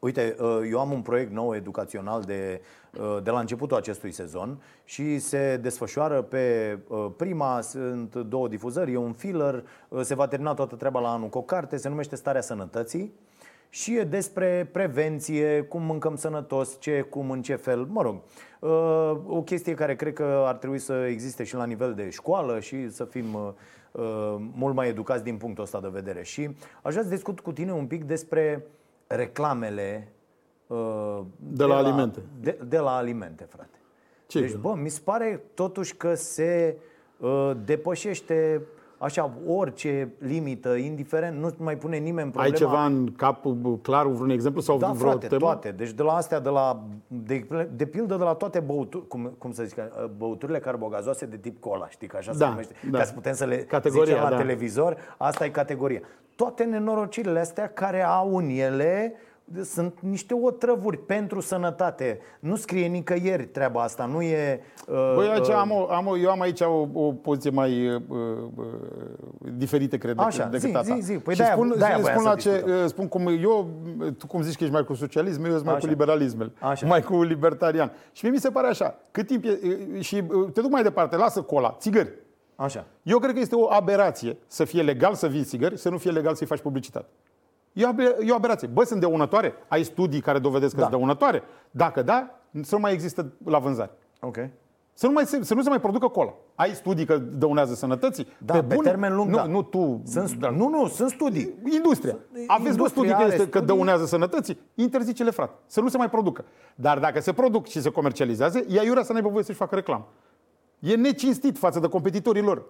Uite, 0.00 0.36
uh, 0.40 0.60
eu 0.70 0.80
am 0.80 0.92
un 0.92 1.02
proiect 1.02 1.32
nou 1.32 1.54
educațional 1.54 2.22
de, 2.22 2.60
uh, 3.00 3.22
de 3.22 3.30
la 3.30 3.40
începutul 3.40 3.76
acestui 3.76 4.12
sezon 4.12 4.62
și 4.84 5.18
se 5.18 5.56
desfășoară 5.62 6.22
pe 6.22 6.78
uh, 6.88 7.06
prima, 7.16 7.60
sunt 7.60 8.14
două 8.14 8.48
difuzări, 8.48 8.92
e 8.92 8.96
un 8.96 9.12
filler, 9.12 9.64
uh, 9.88 10.00
se 10.02 10.14
va 10.14 10.26
termina 10.26 10.54
toată 10.54 10.76
treaba 10.76 11.00
la 11.00 11.12
anul 11.12 11.28
cu 11.28 11.38
o 11.38 11.42
carte, 11.42 11.76
se 11.76 11.88
numește 11.88 12.16
Starea 12.16 12.40
Sănătății 12.40 13.12
și 13.68 13.96
e 13.96 14.04
despre 14.04 14.68
prevenție, 14.72 15.62
cum 15.62 15.82
mâncăm 15.82 16.16
sănătos, 16.16 16.76
ce, 16.80 17.00
cum, 17.00 17.30
în 17.30 17.42
ce 17.42 17.54
fel, 17.54 17.86
mă 17.90 18.02
rog. 18.02 18.22
uh, 18.60 19.16
O 19.26 19.42
chestie 19.42 19.74
care 19.74 19.96
cred 19.96 20.12
că 20.12 20.44
ar 20.46 20.54
trebui 20.54 20.78
să 20.78 21.06
existe 21.10 21.44
și 21.44 21.54
la 21.54 21.64
nivel 21.64 21.94
de 21.94 22.10
școală 22.10 22.60
și 22.60 22.90
să 22.90 23.04
fim 23.04 23.34
uh, 23.34 23.40
uh, 23.40 23.52
mult 24.54 24.74
mai 24.74 24.88
educați 24.88 25.24
din 25.24 25.36
punctul 25.36 25.64
ăsta 25.64 25.80
de 25.80 25.88
vedere. 25.88 26.22
Și 26.22 26.56
aș 26.82 26.92
vrea 26.92 27.02
să 27.04 27.08
discut 27.08 27.40
cu 27.40 27.52
tine 27.52 27.72
un 27.72 27.86
pic 27.86 28.04
despre 28.04 28.66
reclamele 29.06 30.12
uh, 30.66 31.20
De 31.38 31.64
la 31.64 31.76
alimente. 31.76 32.22
De, 32.40 32.58
de 32.68 32.78
la 32.78 32.96
alimente, 32.96 33.44
frate. 33.44 33.78
Ce 34.26 34.40
deci, 34.40 34.52
e? 34.52 34.56
bă, 34.56 34.74
mi 34.74 34.88
se 34.88 35.00
pare 35.04 35.42
totuși 35.54 35.96
că 35.96 36.14
se 36.14 36.76
uh, 37.18 37.52
depășește 37.64 38.62
așa 38.98 39.30
orice 39.46 40.08
limită, 40.18 40.74
indiferent, 40.74 41.38
nu 41.40 41.50
mai 41.58 41.76
pune 41.76 41.96
nimeni 41.96 42.30
problema. 42.30 42.54
Ai 42.54 42.60
ceva 42.60 42.84
în 42.84 43.12
cap 43.16 43.44
bă, 43.44 43.68
clar, 43.82 44.06
vreun 44.06 44.30
exemplu 44.30 44.60
sau 44.60 44.78
Da, 44.78 44.86
vreo 44.90 45.10
frate, 45.10 45.26
temă? 45.26 45.40
toate. 45.40 45.70
Deci 45.70 45.90
de 45.90 46.02
la 46.02 46.12
astea, 46.12 46.40
de 46.40 46.48
la, 46.48 46.82
de, 47.06 47.46
de 47.76 47.86
pildă 47.86 48.16
de 48.16 48.22
la 48.24 48.32
toate 48.32 48.60
băuturi, 48.60 49.06
cum, 49.08 49.32
cum 49.38 49.52
să 49.52 49.62
zic, 49.64 49.76
uh, 49.78 50.04
băuturile 50.16 50.58
carbogazoase 50.58 51.26
de 51.26 51.36
tip 51.36 51.60
cola, 51.60 51.88
știi, 51.88 52.06
că 52.08 52.16
așa 52.16 52.32
se 52.32 52.38
Da, 52.38 52.48
numește, 52.48 52.74
da. 52.90 52.98
ca 52.98 53.04
să 53.04 53.12
putem 53.12 53.32
să 53.34 53.44
le 53.44 53.56
Categoria, 53.56 54.04
zicem 54.04 54.22
la 54.22 54.30
da. 54.30 54.36
televizor, 54.36 54.96
asta 55.16 55.44
e 55.44 55.48
categoria. 55.48 56.00
Toate 56.36 56.64
nenorocirile 56.64 57.38
astea 57.40 57.68
care 57.68 58.02
au 58.02 58.36
în 58.36 58.48
ele 58.48 59.12
sunt 59.64 59.98
niște 60.00 60.34
otrăvuri 60.34 60.98
pentru 60.98 61.40
sănătate. 61.40 62.18
Nu 62.40 62.56
scrie 62.56 62.86
nicăieri 62.86 63.44
treaba 63.46 63.82
asta, 63.82 64.04
nu 64.04 64.22
e... 64.22 64.60
Uh, 64.88 65.12
Băi, 65.14 65.28
aici 65.28 65.46
uh, 65.48 65.54
am 65.54 65.70
o, 65.70 65.86
am 65.90 66.06
o, 66.06 66.16
eu 66.18 66.30
am 66.30 66.40
aici 66.40 66.60
o, 66.60 66.88
o 66.92 67.12
poziție 67.12 67.50
mai 67.50 67.88
uh, 67.94 68.02
uh, 68.08 68.64
diferită, 69.56 69.96
cred, 69.98 70.14
Așa, 70.18 70.44
decât, 70.44 70.60
zi, 70.60 70.66
decât 70.66 70.80
a 70.80 70.88
ta. 70.88 70.94
zi, 70.94 71.00
zi. 71.00 71.18
Păi 71.18 71.34
și 71.34 71.40
de-aia- 71.40 71.52
spun, 71.52 71.74
de-aia 71.78 71.94
și 71.94 72.00
voiam 72.00 72.18
spun, 72.18 72.30
să 72.30 72.34
la 72.34 72.40
ce, 72.40 72.50
discutăm. 72.52 72.82
uh, 72.82 72.88
spun 72.88 73.08
cum 73.08 73.26
eu, 73.42 73.70
tu 74.18 74.26
cum 74.26 74.42
zici 74.42 74.56
că 74.56 74.62
ești 74.62 74.74
mai 74.74 74.84
cu 74.84 74.94
socialism, 74.94 75.44
eu 75.44 75.50
sunt 75.52 75.64
mai 75.64 75.74
Așa. 75.74 75.82
cu 75.84 75.90
liberalismul, 75.90 76.52
Așa. 76.58 76.86
mai 76.86 77.02
cu 77.02 77.22
libertarian. 77.22 77.92
Și 78.12 78.24
mie 78.24 78.32
mi 78.32 78.40
se 78.40 78.50
pare 78.50 78.66
așa, 78.66 78.98
cât 79.10 79.26
timp 79.26 79.44
e, 79.44 79.58
uh, 79.94 80.00
și 80.00 80.22
uh, 80.28 80.52
te 80.52 80.60
duc 80.60 80.70
mai 80.70 80.82
departe, 80.82 81.16
lasă 81.16 81.42
cola, 81.42 81.76
țigări. 81.80 82.12
Așa. 82.56 82.84
Eu 83.02 83.18
cred 83.18 83.34
că 83.34 83.40
este 83.40 83.54
o 83.54 83.72
aberație 83.72 84.36
să 84.46 84.64
fie 84.64 84.82
legal 84.82 85.14
să 85.14 85.26
vii 85.26 85.44
țigări, 85.44 85.78
să 85.78 85.88
nu 85.88 85.98
fie 85.98 86.10
legal 86.10 86.34
să-i 86.34 86.46
faci 86.46 86.60
publicitate. 86.60 87.06
E 87.76 87.84
o, 87.84 87.88
abe- 87.88 88.16
e 88.24 88.30
o 88.30 88.34
aberație. 88.34 88.68
Bă, 88.68 88.84
sunt 88.84 89.00
dăunătoare? 89.00 89.54
Ai 89.68 89.82
studii 89.82 90.20
care 90.20 90.38
dovedesc 90.38 90.74
că 90.74 90.80
Da. 90.80 90.86
sunt 90.86 90.96
dăunătoare? 90.96 91.42
Dacă 91.70 92.02
da, 92.02 92.30
să 92.62 92.74
nu 92.74 92.80
mai 92.80 92.92
există 92.92 93.32
la 93.44 93.58
vânzare. 93.58 93.90
Ok. 94.20 94.36
Să 94.92 95.06
nu, 95.06 95.12
mai 95.12 95.24
se, 95.26 95.42
să 95.42 95.54
nu 95.54 95.62
se 95.62 95.68
mai 95.68 95.80
producă 95.80 96.08
cola. 96.08 96.34
Ai 96.54 96.70
studii 96.74 97.04
că 97.04 97.16
dăunează 97.18 97.74
sănătății? 97.74 98.26
Da, 98.38 98.62
pe, 98.62 98.76
termen 98.82 99.14
lung, 99.16 99.30
nu, 99.30 99.36
da. 99.36 99.44
Nu 99.44 99.62
tu. 99.62 100.02
Sunt, 100.04 100.32
dar- 100.32 100.50
Nu, 100.52 100.68
nu, 100.68 100.88
sunt 100.88 101.10
studii. 101.10 101.54
Industria. 101.74 102.16
Aveți 102.46 102.62
vă 102.62 102.68
Industria 102.68 102.86
studii 102.88 103.10
că, 103.10 103.16
are 103.16 103.26
este, 103.26 103.36
că 103.42 103.58
studii. 103.58 103.66
dăunează 103.66 104.04
sănătății? 104.06 104.58
Interzice-le, 104.74 105.30
frate. 105.30 105.52
Să 105.66 105.80
nu 105.80 105.88
se 105.88 105.96
mai 105.96 106.10
producă. 106.10 106.44
Dar 106.74 106.98
dacă 106.98 107.20
se 107.20 107.32
produc 107.32 107.66
și 107.66 107.80
se 107.80 107.90
comercializează, 107.90 108.58
e 108.68 108.78
aiurea 108.78 109.02
să 109.02 109.12
n-aibă 109.12 109.28
voie 109.28 109.44
să-și 109.44 109.58
facă 109.58 109.74
reclamă. 109.74 110.06
E 110.78 110.94
necinstit 110.94 111.58
față 111.58 111.78
de 111.80 111.88
competitorii 111.88 112.42
lor. 112.42 112.64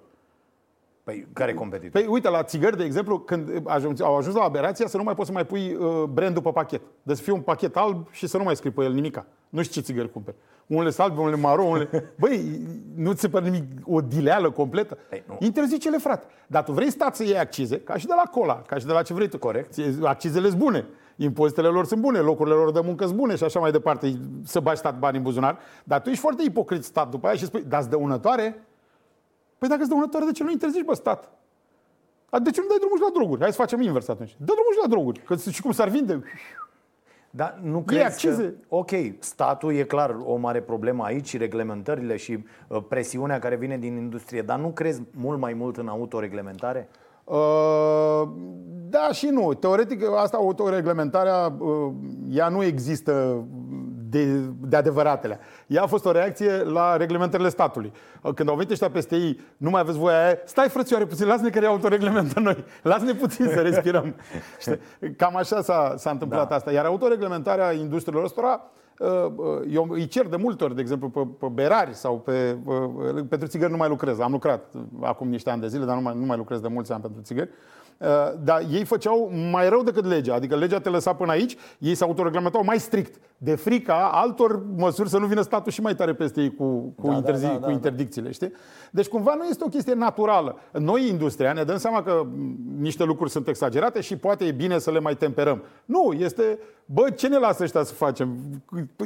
Păi, 1.07 1.27
care 1.33 1.55
competitor? 1.55 2.01
Păi, 2.01 2.11
uite, 2.11 2.29
la 2.29 2.43
țigări, 2.43 2.77
de 2.77 2.85
exemplu, 2.85 3.19
când 3.19 3.63
ajung, 3.65 4.03
au 4.03 4.17
ajuns 4.17 4.35
la 4.37 4.43
aberația 4.43 4.87
să 4.87 4.97
nu 4.97 5.03
mai 5.03 5.15
poți 5.15 5.27
să 5.27 5.33
mai 5.33 5.45
pui 5.47 5.75
uh, 5.75 6.03
brandul 6.03 6.43
pe 6.43 6.51
pachet. 6.51 6.81
Deci 7.03 7.17
să 7.17 7.23
fie 7.23 7.33
un 7.33 7.41
pachet 7.41 7.77
alb 7.77 8.07
și 8.11 8.27
să 8.27 8.37
nu 8.37 8.43
mai 8.43 8.57
scrii 8.57 8.73
pe 8.73 8.85
el 8.85 8.93
nimica. 8.93 9.27
Nu 9.49 9.63
știu 9.63 9.81
ce 9.81 9.87
țigări 9.87 10.13
cumperi. 10.13 10.37
Unele 10.67 10.91
sunt 10.91 11.07
albe, 11.07 11.21
unele 11.21 11.37
maro, 11.37 11.63
unele... 11.63 11.89
Băi, 12.21 12.61
nu 12.95 13.13
ți 13.13 13.21
se 13.21 13.29
pare 13.29 13.45
nimic 13.45 13.63
o 13.85 14.01
dileală 14.01 14.51
completă? 14.51 14.99
Păi, 15.09 15.23
nu. 15.27 15.37
Interzice-le, 15.41 15.97
frate. 15.99 16.27
Dar 16.47 16.63
tu 16.63 16.73
vrei 16.73 16.91
stat 16.91 17.17
să 17.17 17.23
iei 17.25 17.39
accize, 17.39 17.81
ca 17.81 17.97
și 17.97 18.07
de 18.07 18.13
la 18.17 18.31
cola, 18.31 18.63
ca 18.67 18.79
și 18.79 18.87
de 18.87 18.93
la 18.93 19.03
ce 19.03 19.15
vrei 19.15 19.29
tu. 19.29 19.39
Corect. 19.39 19.73
Ție- 19.73 19.95
Accizele 20.03 20.49
sunt 20.49 20.61
bune. 20.61 20.87
Impozitele 21.17 21.69
lor 21.69 21.85
sunt 21.85 22.01
bune, 22.01 22.19
locurile 22.19 22.55
lor 22.55 22.73
de 22.73 22.81
muncă 22.85 23.05
sunt 23.05 23.17
bune 23.17 23.37
și 23.37 23.45
așa 23.45 23.61
mai 23.61 23.71
departe. 23.71 24.19
Să 24.45 24.61
bagi 24.61 24.79
stat 24.79 24.99
bani 24.99 25.17
în 25.17 25.23
buzunar. 25.23 25.59
Dar 25.85 26.01
tu 26.01 26.09
ești 26.09 26.21
foarte 26.21 26.43
ipocrit 26.43 26.85
stat 26.85 27.11
după 27.11 27.27
aia 27.27 27.37
și 27.37 27.45
spui, 27.45 27.65
dar 27.69 27.85
dăunătoare? 27.85 28.67
Păi 29.59 29.69
dacă 29.69 29.81
sunt 29.81 29.93
dăunătoare, 29.93 30.27
de 30.27 30.33
ce 30.33 30.43
nu 30.43 30.51
interzici, 30.51 30.85
bă, 30.85 30.95
stat? 30.95 31.31
A, 32.31 32.39
De 32.39 32.51
ce 32.51 32.61
nu 32.61 32.67
dai 32.67 32.77
drumul 32.79 32.97
și 32.97 33.03
la 33.03 33.11
droguri? 33.15 33.41
Hai 33.41 33.51
să 33.51 33.57
facem 33.57 33.81
invers 33.81 34.09
atunci. 34.09 34.37
Dă 34.39 34.45
drumul 34.45 34.73
și 34.73 34.79
la 34.83 34.89
droguri. 34.89 35.21
Că 35.21 35.37
și 35.51 35.63
cum 35.63 35.73
s-ar 35.73 35.89
vinde? 35.89 36.23
Dar 37.31 37.59
nu 37.63 37.81
crezi 37.81 38.05
accize. 38.05 38.43
că, 38.43 38.53
ok, 38.69 38.91
statul 39.19 39.75
e 39.75 39.83
clar 39.83 40.17
o 40.25 40.37
mare 40.37 40.61
problemă 40.61 41.05
aici 41.05 41.27
și 41.27 41.37
reglementările 41.37 42.17
și 42.17 42.45
uh, 42.69 42.83
presiunea 42.89 43.39
care 43.39 43.57
vine 43.57 43.79
din 43.79 43.97
industrie, 43.97 44.43
dar 44.43 44.59
nu 44.59 44.69
crezi 44.69 45.03
mult 45.11 45.39
mai 45.39 45.53
mult 45.55 45.77
în 45.77 45.89
autoreglementare? 45.89 46.89
Uh, 47.25 48.29
da 48.89 49.09
și 49.13 49.27
nu. 49.27 49.55
Teoretic, 49.55 50.03
asta 50.17 50.37
autoreglementarea, 50.37 51.57
uh, 51.59 51.93
ea 52.31 52.49
nu 52.49 52.63
există 52.63 53.45
de, 54.11 54.25
de 54.61 54.77
adevăratele. 54.77 55.39
Ea 55.67 55.83
a 55.83 55.87
fost 55.87 56.05
o 56.05 56.11
reacție 56.11 56.63
la 56.63 56.97
reglementările 56.97 57.49
statului. 57.49 57.93
Când 58.35 58.49
au 58.49 58.55
venit 58.55 58.71
ăștia 58.71 58.91
peste 58.91 59.17
ei, 59.17 59.41
nu 59.57 59.71
mai 59.71 59.81
aveți 59.81 59.99
voia 59.99 60.25
aia, 60.25 60.39
stai 60.45 60.69
frățioare 60.69 61.07
puțin, 61.07 61.27
lasă-ne 61.27 61.51
că 61.51 61.67
autoreglementă 61.67 62.41
noi, 62.41 62.65
lasă-ne 62.83 63.13
puțin 63.13 63.49
să 63.49 63.61
respirăm. 63.61 64.15
Cam 65.17 65.37
așa 65.37 65.61
s-a, 65.63 65.95
s-a 65.97 66.11
întâmplat 66.11 66.49
da. 66.49 66.55
asta. 66.55 66.73
Iar 66.73 66.85
autoreglementarea 66.85 67.73
industriilor 67.73 68.25
ăstora, 68.25 68.71
uh, 68.99 69.09
uh, 69.09 69.63
eu 69.71 69.87
îi 69.91 70.07
cer 70.07 70.27
de 70.27 70.37
multe 70.37 70.65
ori, 70.65 70.75
de 70.75 70.81
exemplu, 70.81 71.09
pe, 71.09 71.29
pe 71.39 71.47
berari 71.53 71.95
sau 71.95 72.19
pe, 72.19 72.57
uh, 72.65 73.25
pentru 73.29 73.49
țigări 73.49 73.71
nu 73.71 73.77
mai 73.77 73.89
lucrez. 73.89 74.19
Am 74.19 74.33
lucrat 74.33 74.75
acum 75.01 75.29
niște 75.29 75.51
ani 75.51 75.61
de 75.61 75.69
zile, 75.69 75.85
dar 75.85 75.95
nu 75.95 76.03
mai, 76.03 76.15
nu 76.19 76.27
mai 76.27 76.37
lucrez 76.37 76.61
de 76.61 76.69
mulți 76.69 76.93
ani 76.93 77.03
pentru 77.03 77.21
țigări. 77.23 77.49
Uh, 77.49 77.77
dar 78.43 78.63
ei 78.73 78.85
făceau 78.85 79.33
mai 79.51 79.69
rău 79.69 79.83
decât 79.83 80.05
legea. 80.05 80.35
Adică 80.35 80.57
legea 80.57 80.79
te 80.79 80.89
lăsa 80.89 81.15
până 81.15 81.31
aici, 81.31 81.57
ei 81.79 81.95
se 81.95 82.05
autoreglementau 82.05 82.65
mai 82.65 82.79
strict. 82.79 83.15
De 83.39 83.55
frica 83.55 84.11
altor 84.13 84.63
măsuri 84.77 85.09
să 85.09 85.19
nu 85.19 85.27
vină 85.27 85.41
statul 85.41 85.73
și 85.73 85.81
mai 85.81 85.95
tare 85.95 86.15
peste 86.15 86.41
ei 86.41 86.55
cu, 86.55 86.95
cu, 87.01 87.09
da, 87.09 87.15
interzi, 87.15 87.43
da, 87.43 87.49
da, 87.49 87.55
cu 87.55 87.67
da, 87.67 87.71
interdicțiile. 87.71 88.31
Știi? 88.31 88.53
Deci 88.91 89.07
cumva 89.07 89.35
nu 89.35 89.45
este 89.45 89.65
o 89.65 89.69
chestie 89.69 89.95
naturală. 89.95 90.57
Noi, 90.73 91.09
industria, 91.09 91.53
ne 91.53 91.63
dăm 91.63 91.77
seama 91.77 92.03
că 92.03 92.27
niște 92.79 93.05
lucruri 93.05 93.31
sunt 93.31 93.49
exagerate 93.49 94.01
și 94.01 94.17
poate 94.17 94.45
e 94.45 94.53
bine 94.53 94.79
să 94.79 94.91
le 94.91 95.01
mai 95.01 95.17
temperăm. 95.17 95.63
Nu, 95.85 96.13
este, 96.13 96.59
bă, 96.85 97.11
ce 97.11 97.29
ne 97.29 97.39
lasă 97.39 97.63
ăștia 97.63 97.83
să 97.83 97.93
facem? 97.93 98.39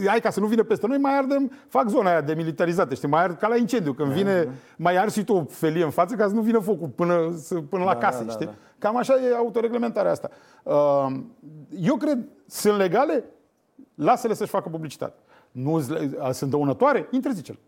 Hai 0.07 0.21
ca 0.21 0.31
să 0.31 0.41
nu 0.41 0.47
vină 0.47 0.63
peste 0.63 0.87
noi, 0.87 0.99
mai 0.99 1.19
ardem, 1.19 1.53
fac 1.69 1.89
zona 1.89 2.11
aia 2.11 2.21
demilitarizată, 2.21 2.95
știi, 2.95 3.09
mai 3.09 3.23
ard 3.23 3.39
ca 3.39 3.49
la 3.49 3.57
incendiu. 3.57 3.93
Când 3.93 4.13
vine, 4.13 4.43
da, 4.43 4.51
mai 4.77 4.97
arzi 4.97 5.19
și 5.19 5.25
tu 5.25 5.35
o 5.35 5.45
felie 5.49 5.85
în 5.85 5.91
față 5.91 6.15
ca 6.15 6.29
să 6.29 6.35
nu 6.35 6.41
vină 6.41 6.59
focul 6.59 6.89
până, 6.89 7.35
până 7.69 7.85
la 7.85 7.93
da, 7.93 7.99
casă, 7.99 8.25
da, 8.25 8.33
știi? 8.33 8.47
Da, 8.47 8.51
da. 8.51 8.59
Cam 8.81 8.97
așa 8.97 9.15
e 9.15 9.35
autoreglementarea 9.35 10.11
asta. 10.11 10.31
Uh, 10.63 11.21
eu 11.81 11.97
cred, 11.97 12.29
sunt 12.47 12.77
legale, 12.77 13.25
lasă-le 13.95 14.35
să-și 14.35 14.51
facă 14.51 14.69
publicitate. 14.69 15.15
Nu 15.51 15.81
sunt 16.33 16.51
dăunătoare, 16.51 17.09
interzice-l. 17.11 17.59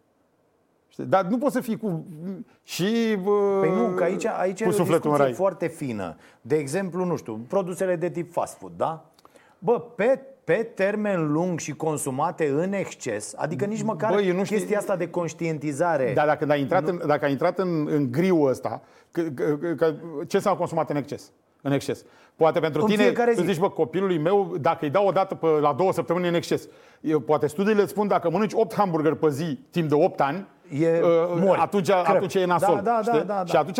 Dar 0.97 1.25
nu 1.25 1.39
poți 1.39 1.55
să 1.55 1.61
fii 1.61 1.77
cu 1.77 2.05
și 2.63 3.19
Păi 3.61 3.75
nu, 3.75 3.95
că 3.95 4.03
aici, 4.03 4.25
aici 4.25 4.61
e 4.61 4.67
o 4.67 4.71
discuție 4.71 5.33
foarte 5.33 5.67
fină. 5.67 6.17
De 6.41 6.57
exemplu, 6.57 7.05
nu 7.05 7.17
știu, 7.17 7.41
produsele 7.49 7.97
de 7.97 8.11
tip 8.11 8.33
fast 8.33 8.59
food, 8.59 8.73
da? 8.77 9.05
Bă, 9.59 9.81
pe, 9.81 10.21
pe 10.45 10.71
termen 10.75 11.33
lung 11.33 11.59
și 11.59 11.73
consumate 11.73 12.49
în 12.49 12.73
exces, 12.73 13.35
adică 13.37 13.65
nici 13.65 13.83
măcar 13.83 14.11
Bă, 14.11 14.21
nu 14.21 14.45
știu... 14.45 14.57
chestia 14.57 14.79
asta 14.79 14.97
de 14.97 15.09
conștientizare. 15.09 16.13
Dar 16.15 16.27
dacă 16.27 16.47
ai 16.49 16.61
intrat, 16.61 16.83
nu... 16.83 16.89
în, 16.89 17.03
dacă 17.07 17.25
ai 17.25 17.31
intrat 17.31 17.59
în, 17.59 17.87
în 17.91 18.11
griul 18.11 18.49
ăsta, 18.49 18.83
că, 19.11 19.23
că, 19.23 19.75
că, 19.77 19.95
ce 20.27 20.39
s-a 20.39 20.55
consumat 20.55 20.91
în 20.91 20.97
exces? 20.97 21.33
În 21.63 21.73
exces. 21.73 22.05
Poate 22.37 22.61
pentru 22.61 22.81
în 22.81 22.87
tine, 22.87 23.13
tu 23.35 23.43
zici, 23.43 23.59
bă, 23.59 23.71
copilului 23.71 24.19
meu, 24.19 24.57
dacă 24.61 24.85
îi 24.85 24.91
dau 24.91 25.07
o 25.07 25.11
dată 25.11 25.35
pe, 25.35 25.47
la 25.47 25.73
două 25.73 25.93
săptămâni 25.93 26.29
în 26.29 26.35
exces, 26.35 26.69
eu, 27.01 27.21
poate 27.21 27.47
studiile 27.47 27.83
îți 27.83 27.91
spun 27.91 28.09
dacă 28.09 28.31
mănânci 28.31 28.53
8 28.55 28.75
hamburgeri 28.75 29.17
pe 29.17 29.31
zi 29.31 29.59
timp 29.71 29.89
de 29.89 29.95
8 29.95 30.21
ani, 30.21 30.47
e, 30.81 31.01
uh, 31.03 31.09
mori, 31.37 31.61
atunci, 31.61 31.91
atunci 31.91 32.35
e 32.35 32.45
nasol. 32.45 32.81
Da, 32.85 33.01
da, 33.05 33.13
da, 33.13 33.19
da, 33.19 33.35
da. 33.35 33.45
Și 33.45 33.57
atunci, 33.57 33.79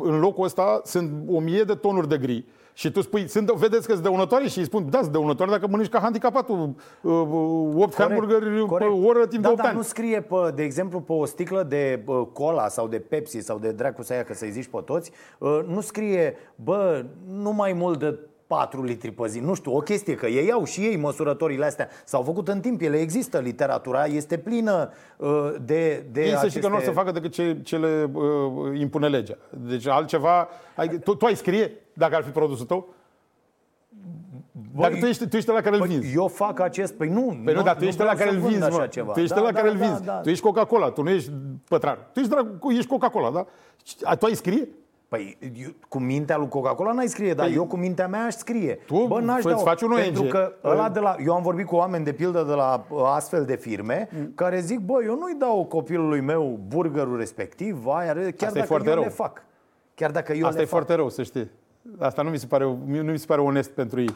în 0.00 0.18
locul 0.18 0.44
ăsta, 0.44 0.80
sunt 0.84 1.10
o 1.28 1.40
mie 1.40 1.62
de 1.62 1.74
tonuri 1.74 2.08
de 2.08 2.18
gri 2.18 2.44
și 2.76 2.90
tu 2.90 3.00
spui, 3.00 3.28
sunt, 3.28 3.50
vedeți 3.50 3.86
că 3.86 3.92
sunt 3.92 4.04
dăunătoare 4.04 4.46
și 4.46 4.58
îi 4.58 4.64
spun, 4.64 4.90
da, 4.90 4.98
sunt 5.00 5.12
dăunătoare 5.12 5.50
dacă 5.50 5.66
mănânci 5.66 5.88
ca 5.88 5.98
handicapatul 5.98 6.74
uh, 7.00 7.12
8 7.74 7.94
hamburgeri 7.94 8.66
pe 8.66 8.84
oră 8.84 9.26
timp 9.26 9.42
da, 9.42 9.48
de 9.48 9.54
8 9.54 9.56
da, 9.56 9.68
ani. 9.68 9.76
nu 9.76 9.82
scrie, 9.82 10.20
pe, 10.20 10.36
de 10.54 10.62
exemplu, 10.62 11.00
pe 11.00 11.12
o 11.12 11.24
sticlă 11.24 11.62
de 11.62 12.02
uh, 12.06 12.26
cola 12.32 12.68
sau 12.68 12.88
de 12.88 12.98
Pepsi 12.98 13.38
sau 13.38 13.58
de 13.58 13.72
dracu 13.72 14.02
să 14.02 14.14
ia, 14.14 14.24
că 14.24 14.34
să-i 14.34 14.50
zici 14.50 14.66
pe 14.66 14.78
toți, 14.84 15.10
uh, 15.38 15.60
nu 15.66 15.80
scrie, 15.80 16.36
bă, 16.54 17.04
nu 17.26 17.52
mai 17.52 17.72
mult 17.72 17.98
de 17.98 18.18
4 18.54 18.84
litri 18.84 19.10
pe 19.10 19.26
zi. 19.26 19.40
Nu 19.40 19.54
știu, 19.54 19.76
o 19.76 19.78
chestie 19.78 20.14
că 20.14 20.26
ei 20.26 20.52
au 20.52 20.64
și 20.64 20.80
ei 20.80 20.96
măsurătorile 20.96 21.64
astea. 21.64 21.88
S-au 22.04 22.22
făcut 22.22 22.48
în 22.48 22.60
timp, 22.60 22.80
ele 22.80 22.96
există, 22.96 23.38
literatura 23.38 24.04
este 24.04 24.38
plină 24.38 24.90
uh, 25.16 25.54
de, 25.64 26.06
de 26.12 26.20
Ei 26.20 26.26
aceste... 26.26 26.40
să 26.40 26.48
știi 26.48 26.60
că 26.60 26.68
nu 26.68 26.76
o 26.76 26.80
să 26.80 26.90
facă 26.90 27.10
decât 27.10 27.32
ce, 27.32 27.60
ce 27.62 27.76
le 27.76 28.10
uh, 28.12 28.78
impune 28.78 29.08
legea. 29.08 29.36
Deci 29.50 29.86
altceva... 29.86 30.48
Ai, 30.76 30.88
tu, 30.88 31.14
tu 31.14 31.26
ai 31.26 31.36
scrie 31.36 31.72
dacă 31.92 32.14
ar 32.16 32.22
fi 32.22 32.30
produsul 32.30 32.66
tău? 32.66 32.94
Băi, 34.72 34.82
Dacă 34.82 34.96
tu 34.96 35.06
ești, 35.06 35.26
tu 35.26 35.36
ești 35.36 35.50
la 35.50 35.60
care 35.60 35.76
îl 35.76 35.86
vinzi. 35.86 36.14
Eu 36.14 36.28
fac 36.28 36.60
acest... 36.60 36.94
Păi 36.94 37.08
nu, 37.08 37.40
păi 37.44 37.54
nu, 37.54 37.62
dar 37.62 37.76
tu 37.76 37.84
ești 37.84 38.00
la 38.00 38.14
care 38.14 38.30
îl 38.30 38.38
vinzi, 38.38 38.70
mă. 38.70 38.86
Ceva. 38.86 39.12
Tu 39.12 39.20
ești 39.20 39.34
da, 39.34 39.40
la 39.40 39.50
da, 39.50 39.58
care 39.58 39.70
îl 39.70 39.78
da, 39.78 39.84
vinzi. 39.84 40.04
Da, 40.04 40.12
da. 40.12 40.18
Tu 40.18 40.28
ești 40.28 40.42
Coca-Cola, 40.42 40.90
tu 40.90 41.02
nu 41.02 41.10
ești 41.10 41.30
pătrar. 41.68 42.08
Tu 42.12 42.20
ești, 42.20 42.34
ești 42.68 42.86
Coca-Cola, 42.86 43.30
da? 43.30 43.46
Tu 44.14 44.26
ai 44.26 44.34
scrie? 44.34 44.68
Păi 45.14 45.38
eu, 45.62 45.68
cu 45.88 45.98
mintea 45.98 46.36
lui 46.36 46.48
Coca-Cola 46.48 46.92
n-ai 46.92 47.06
scrie, 47.06 47.34
dar 47.34 47.46
păi, 47.46 47.54
eu 47.54 47.66
cu 47.66 47.76
mintea 47.76 48.08
mea 48.08 48.24
aș 48.24 48.34
scrie. 48.34 48.78
Tu 48.86 49.06
Bă, 49.06 49.20
n-aș 49.20 49.42
dau, 49.42 49.58
faci 49.58 49.82
un 49.82 49.92
Pentru 49.94 50.22
ONG. 50.22 50.30
că 50.30 50.52
ăla 50.64 50.88
de 50.88 50.98
la, 50.98 51.16
eu 51.24 51.34
am 51.34 51.42
vorbit 51.42 51.66
cu 51.66 51.76
oameni 51.76 52.04
de 52.04 52.12
pildă 52.12 52.42
de 52.42 52.52
la 52.52 52.86
uh, 52.88 53.02
astfel 53.14 53.44
de 53.44 53.56
firme 53.56 54.08
mm. 54.10 54.32
care 54.34 54.60
zic, 54.60 54.78
bă, 54.78 55.02
eu 55.04 55.14
nu-i 55.18 55.34
dau 55.38 55.64
copilului 55.64 56.20
meu 56.20 56.60
burgerul 56.66 57.16
respectiv, 57.16 57.86
aia, 57.86 58.12
chiar 58.12 58.24
Asta 58.24 58.46
dacă 58.46 58.58
e 58.58 58.62
foarte 58.62 58.88
eu 58.88 58.94
rău. 58.94 59.02
le 59.02 59.08
fac. 59.08 59.44
Chiar 59.94 60.10
dacă 60.10 60.32
eu 60.32 60.44
Asta 60.44 60.56
le 60.56 60.62
e 60.62 60.66
fac. 60.66 60.74
foarte 60.74 60.94
rău, 60.94 61.08
să 61.08 61.22
știi. 61.22 61.50
Asta 61.98 62.22
nu 62.22 62.30
mi 62.30 62.38
se 62.38 62.46
pare, 62.46 62.64
nu 62.86 63.02
mi 63.02 63.18
se 63.18 63.26
pare 63.26 63.40
onest 63.40 63.70
pentru 63.70 64.00
ei. 64.00 64.14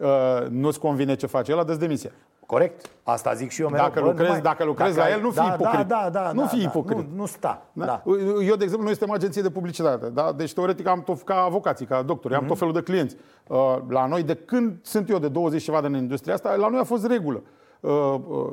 Uh, 0.00 0.46
nu-ți 0.48 0.78
convine 0.78 1.14
ce 1.14 1.26
face. 1.26 1.52
El 1.52 1.58
a 1.58 1.64
demisia. 1.64 2.10
Corect. 2.46 2.90
Asta 3.02 3.34
zic 3.34 3.50
și 3.50 3.60
eu 3.60 3.68
mereu. 3.68 3.86
Dacă 3.86 4.00
lucrezi, 4.00 4.22
numai, 4.22 4.40
dacă 4.40 4.64
lucrezi 4.64 4.96
dacă, 4.96 5.08
la 5.08 5.14
el, 5.14 5.20
nu 5.20 5.30
da, 5.30 5.42
fi 5.42 5.48
ipocrit. 5.48 5.86
Da, 5.86 6.08
da, 6.12 6.20
da, 6.22 6.32
nu 6.32 6.40
da, 6.40 6.46
fi 6.46 6.56
da, 6.56 6.62
ipocrit. 6.62 6.98
Nu, 6.98 7.16
nu 7.16 7.26
sta. 7.26 7.62
Da? 7.72 7.84
Da. 7.84 8.02
Eu, 8.46 8.56
de 8.56 8.64
exemplu, 8.64 8.82
noi 8.82 8.96
suntem 8.96 9.10
agenție 9.10 9.42
de 9.42 9.50
publicitate. 9.50 10.08
Da? 10.08 10.32
Deci, 10.32 10.52
teoretic, 10.52 10.86
am 10.86 11.02
tot, 11.02 11.22
ca 11.22 11.42
avocații, 11.42 11.86
ca 11.86 12.02
doctori, 12.02 12.34
am 12.34 12.44
mm-hmm. 12.44 12.46
tot 12.46 12.58
felul 12.58 12.72
de 12.72 12.82
clienți. 12.82 13.16
Uh, 13.46 13.76
la 13.88 14.06
noi, 14.06 14.22
de 14.22 14.34
când 14.34 14.78
sunt 14.82 15.08
eu 15.08 15.18
de 15.18 15.28
20 15.28 15.62
ceva 15.62 15.80
de 15.80 15.86
în 15.86 15.94
industria 15.94 16.34
asta, 16.34 16.54
la 16.54 16.68
noi 16.68 16.80
a 16.80 16.84
fost 16.84 17.06
regulă. 17.06 17.42
Uh, 17.80 17.90
uh, 18.28 18.50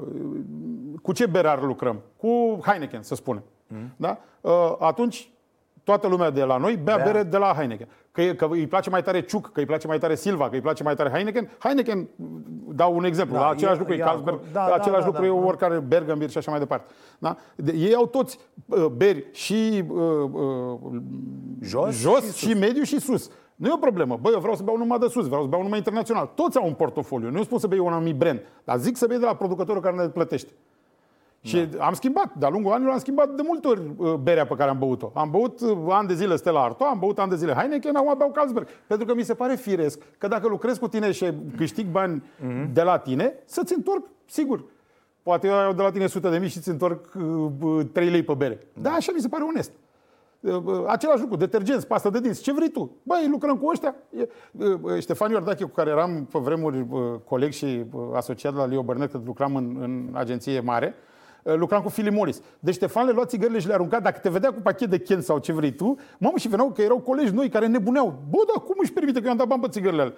cu 1.02 1.12
ce 1.12 1.26
berar 1.26 1.62
lucrăm? 1.62 2.02
Cu 2.18 2.60
Heineken, 2.66 3.02
să 3.02 3.16
spunem. 3.16 3.44
Mm-hmm. 3.44 3.96
Da? 3.96 4.18
Uh, 4.42 4.76
atunci, 4.80 5.32
toată 5.90 6.08
lumea 6.08 6.30
de 6.30 6.44
la 6.44 6.58
noi 6.58 6.76
bea, 6.84 6.96
bea. 6.96 7.06
bere 7.06 7.24
de 7.24 7.38
la 7.38 7.54
Heineken. 7.58 7.88
Că, 8.12 8.22
că 8.22 8.48
îi 8.50 8.68
place 8.68 8.90
mai 8.90 9.04
tare 9.04 9.22
Ciuc, 9.22 9.52
că 9.52 9.60
îi 9.60 9.66
place 9.66 9.88
mai 9.88 9.98
tare 9.98 10.16
Silva, 10.16 10.50
că 10.50 10.56
îi 10.56 10.62
place 10.62 10.84
mai 10.84 10.96
tare 10.96 11.10
Heineken. 11.10 11.50
Heineken, 11.60 12.08
dau 12.68 12.96
un 12.96 13.04
exemplu, 13.04 13.36
da, 13.36 13.42
la 13.42 13.50
același 13.50 13.76
e, 13.76 13.80
lucru 13.80 13.94
e 13.94 13.98
Carlsberg, 13.98 14.40
da, 14.52 14.66
da, 14.68 14.74
același 14.74 15.02
da, 15.02 15.06
lucru 15.06 15.22
da, 15.22 15.28
e 15.28 15.40
da. 15.40 15.46
oricare 15.46 15.80
Bergenbier 15.80 16.30
și 16.30 16.38
așa 16.38 16.52
mai 16.52 16.60
departe. 16.60 16.94
Da? 17.20 17.36
De, 17.56 17.72
ei 17.72 17.94
au 17.94 18.08
toți 18.08 18.40
uh, 18.66 18.86
beri 18.86 19.26
și 19.32 19.84
uh, 19.88 20.00
uh, 20.32 21.02
jos, 21.62 22.00
jos 22.00 22.36
și, 22.36 22.48
și 22.48 22.58
mediu 22.58 22.84
și 22.84 23.00
sus. 23.00 23.30
Nu 23.56 23.68
e 23.68 23.74
o 23.74 23.78
problemă. 23.78 24.18
Băi, 24.22 24.34
eu 24.34 24.40
vreau 24.40 24.56
să 24.56 24.64
beau 24.64 24.78
numai 24.78 25.00
de 25.00 25.08
sus, 25.08 25.28
vreau 25.28 25.42
să 25.42 25.48
beau 25.48 25.62
numai 25.62 25.78
internațional. 25.78 26.32
Toți 26.36 26.58
au 26.58 26.66
un 26.66 26.74
portofoliu. 26.74 27.30
Nu 27.30 27.44
spun 27.44 27.60
să 27.60 27.68
bei 27.68 27.80
un 27.80 27.94
anumit 27.94 28.16
brand, 28.16 28.42
dar 28.64 28.78
zic 28.78 28.98
să 28.98 29.06
bei 29.08 29.20
de 29.20 29.26
la 29.26 29.36
producătorul 29.36 29.82
care 29.82 29.96
ne 29.96 30.08
plătește. 30.08 30.52
Și 31.48 31.66
da. 31.66 31.86
am 31.86 31.94
schimbat, 31.94 32.34
de-a 32.34 32.50
lungul 32.50 32.72
anilor 32.72 32.94
am 32.94 33.00
schimbat 33.00 33.30
de 33.30 33.42
multe 33.46 33.68
ori 33.68 33.82
uh, 33.98 34.14
berea 34.14 34.46
pe 34.46 34.56
care 34.56 34.70
am 34.70 34.78
băut-o. 34.80 35.12
Am 35.14 35.30
băut 35.30 35.62
uh, 35.62 35.78
ani 35.90 36.08
de 36.08 36.14
zile 36.14 36.36
Stella 36.36 36.64
Artois, 36.64 36.90
am 36.92 37.00
băut 37.00 37.20
ani 37.20 37.30
de 37.30 37.36
zile 37.36 37.54
Heineken, 37.54 37.96
acum 37.96 38.14
beau 38.18 38.32
Carlsberg. 38.32 38.68
Pentru 38.88 39.06
că 39.06 39.14
mi 39.16 39.24
se 39.24 39.34
pare 39.34 39.56
firesc 39.56 40.02
că 40.18 40.28
dacă 40.28 40.48
lucrez 40.48 40.78
cu 40.78 40.88
tine 40.88 41.12
și 41.12 41.34
câștig 41.58 41.88
bani 41.88 42.24
mm-hmm. 42.24 42.74
de 42.74 42.82
la 42.82 42.98
tine, 42.98 43.34
să-ți 43.46 43.74
întorc, 43.74 44.06
sigur. 44.26 44.64
Poate 45.24 45.48
eu 45.48 45.54
iau 45.54 45.74
de 45.74 45.82
la 45.82 45.92
tine 45.92 46.04
100 46.04 46.30
de 46.30 46.38
mii 46.38 46.50
și 46.50 46.60
ți 46.60 46.70
întorc 46.70 47.14
uh, 47.62 47.86
3 47.94 48.10
lei 48.10 48.24
pe 48.24 48.34
bere. 48.34 48.68
Da, 48.74 48.92
așa 48.92 49.12
mi 49.16 49.22
se 49.22 49.28
pare 49.28 49.44
onest. 49.44 49.72
Uh, 50.40 50.56
uh, 50.66 50.84
același 50.88 51.22
lucru, 51.22 51.38
detergenți, 51.38 51.88
pastă 51.88 52.10
de 52.10 52.20
dinți, 52.20 52.42
ce 52.42 52.54
vrei 52.54 52.70
tu? 52.70 52.92
Băi, 53.04 53.28
lucrăm 53.30 53.58
cu 53.58 53.70
ăștia. 53.70 53.96
Ștefan 55.00 55.32
Iordache, 55.32 55.64
cu 55.64 55.70
care 55.70 55.90
eram 55.90 56.28
pe 56.32 56.40
vremuri 56.40 56.86
coleg 57.26 57.52
și 57.52 57.86
asociat 58.14 58.56
la 58.56 58.66
Leo 58.66 58.84
Burnett, 58.84 59.12
când 59.12 59.26
lucram 59.26 59.56
în, 59.56 59.78
în 59.80 60.10
agenție 60.14 60.60
mare, 60.60 60.96
Uh, 60.96 61.16
lucram 61.56 61.82
cu 61.82 61.90
Philip 61.90 62.14
Morris. 62.14 62.42
Deci 62.60 62.74
Ștefan 62.74 63.06
le 63.06 63.12
lua 63.12 63.26
țigările 63.26 63.60
și 63.60 63.68
le 63.68 63.74
arunca. 63.74 64.00
Dacă 64.00 64.20
te 64.20 64.30
vedea 64.30 64.50
cu 64.50 64.62
pachet 64.62 64.90
de 64.90 65.00
Ken 65.00 65.22
sau 65.22 65.38
ce 65.38 65.54
vrei 65.54 65.72
tu, 65.72 65.98
mamă 66.18 66.38
și 66.38 66.48
veneau 66.48 66.72
că 66.72 66.82
erau 66.82 67.00
colegi 67.00 67.34
noi 67.34 67.50
care 67.50 67.68
nebuneau. 67.68 68.24
Bă, 68.30 68.38
dar 68.48 68.64
cum 68.64 68.76
își 68.82 68.94
permite 68.94 69.20
că 69.20 69.26
eu 69.26 69.32
am 69.32 69.38
dat 69.38 69.48
bani 69.48 69.62
pe 69.62 69.68
țigările 69.68 70.02
alea? 70.02 70.14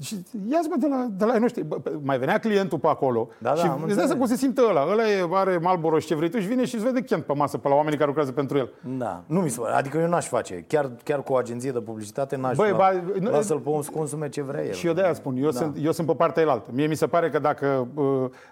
Și 0.00 0.16
ia-ți 0.50 0.68
mă 0.68 0.76
de 0.78 0.86
la, 0.86 1.06
de 1.16 1.24
la 1.24 1.34
ei 1.34 1.40
noștri. 1.40 1.64
Bă, 1.64 1.76
mai 2.02 2.18
venea 2.18 2.38
clientul 2.38 2.78
pe 2.78 2.86
acolo 2.86 3.28
da, 3.38 3.52
da, 3.54 3.60
și 3.60 3.70
îți 3.86 3.96
dai 3.96 4.06
să 4.06 4.16
cum 4.16 4.26
se 4.26 4.36
simte 4.36 4.62
ăla. 4.68 4.86
Ăla 4.90 5.10
e, 5.10 5.28
are 5.30 5.58
Malboro 5.58 5.98
și 5.98 6.06
ce 6.06 6.14
vrei 6.14 6.30
tu 6.30 6.38
și 6.38 6.46
vine 6.46 6.64
și 6.64 6.74
îți 6.74 6.84
vede 6.84 7.00
Kent 7.00 7.24
pe 7.24 7.34
masă, 7.34 7.58
pe 7.58 7.68
la 7.68 7.74
oamenii 7.74 7.94
care 7.94 8.06
lucrează 8.06 8.32
pentru 8.32 8.58
el. 8.58 8.72
Da, 8.98 9.22
nu 9.26 9.40
mi 9.40 9.50
se 9.50 9.60
pare. 9.60 9.74
Adică 9.74 9.98
eu 9.98 10.08
n-aș 10.08 10.26
face. 10.26 10.64
Chiar, 10.68 10.90
chiar 11.04 11.22
cu 11.22 11.32
o 11.32 11.36
agenție 11.36 11.70
de 11.70 11.80
publicitate 11.80 12.36
n-aș 12.36 12.56
Băi, 12.56 12.72
ba, 12.76 13.02
lasă-l 13.20 13.58
pe 13.58 13.68
om 13.68 13.82
să 13.82 13.90
consume 13.90 14.28
ce 14.28 14.42
vrea 14.42 14.64
el. 14.64 14.72
Și 14.72 14.86
eu 14.86 14.92
de-aia 14.92 15.12
spun. 15.12 15.36
Eu, 15.36 15.50
da. 15.50 15.58
sunt, 15.58 15.76
eu 15.80 15.92
sunt 15.92 16.06
pe 16.06 16.14
partea 16.14 16.42
elaltă. 16.42 16.70
Mie 16.72 16.86
mi 16.86 16.94
se 16.94 17.06
pare 17.06 17.30
că 17.30 17.38
dacă... 17.38 17.88
Uh, 17.94 18.04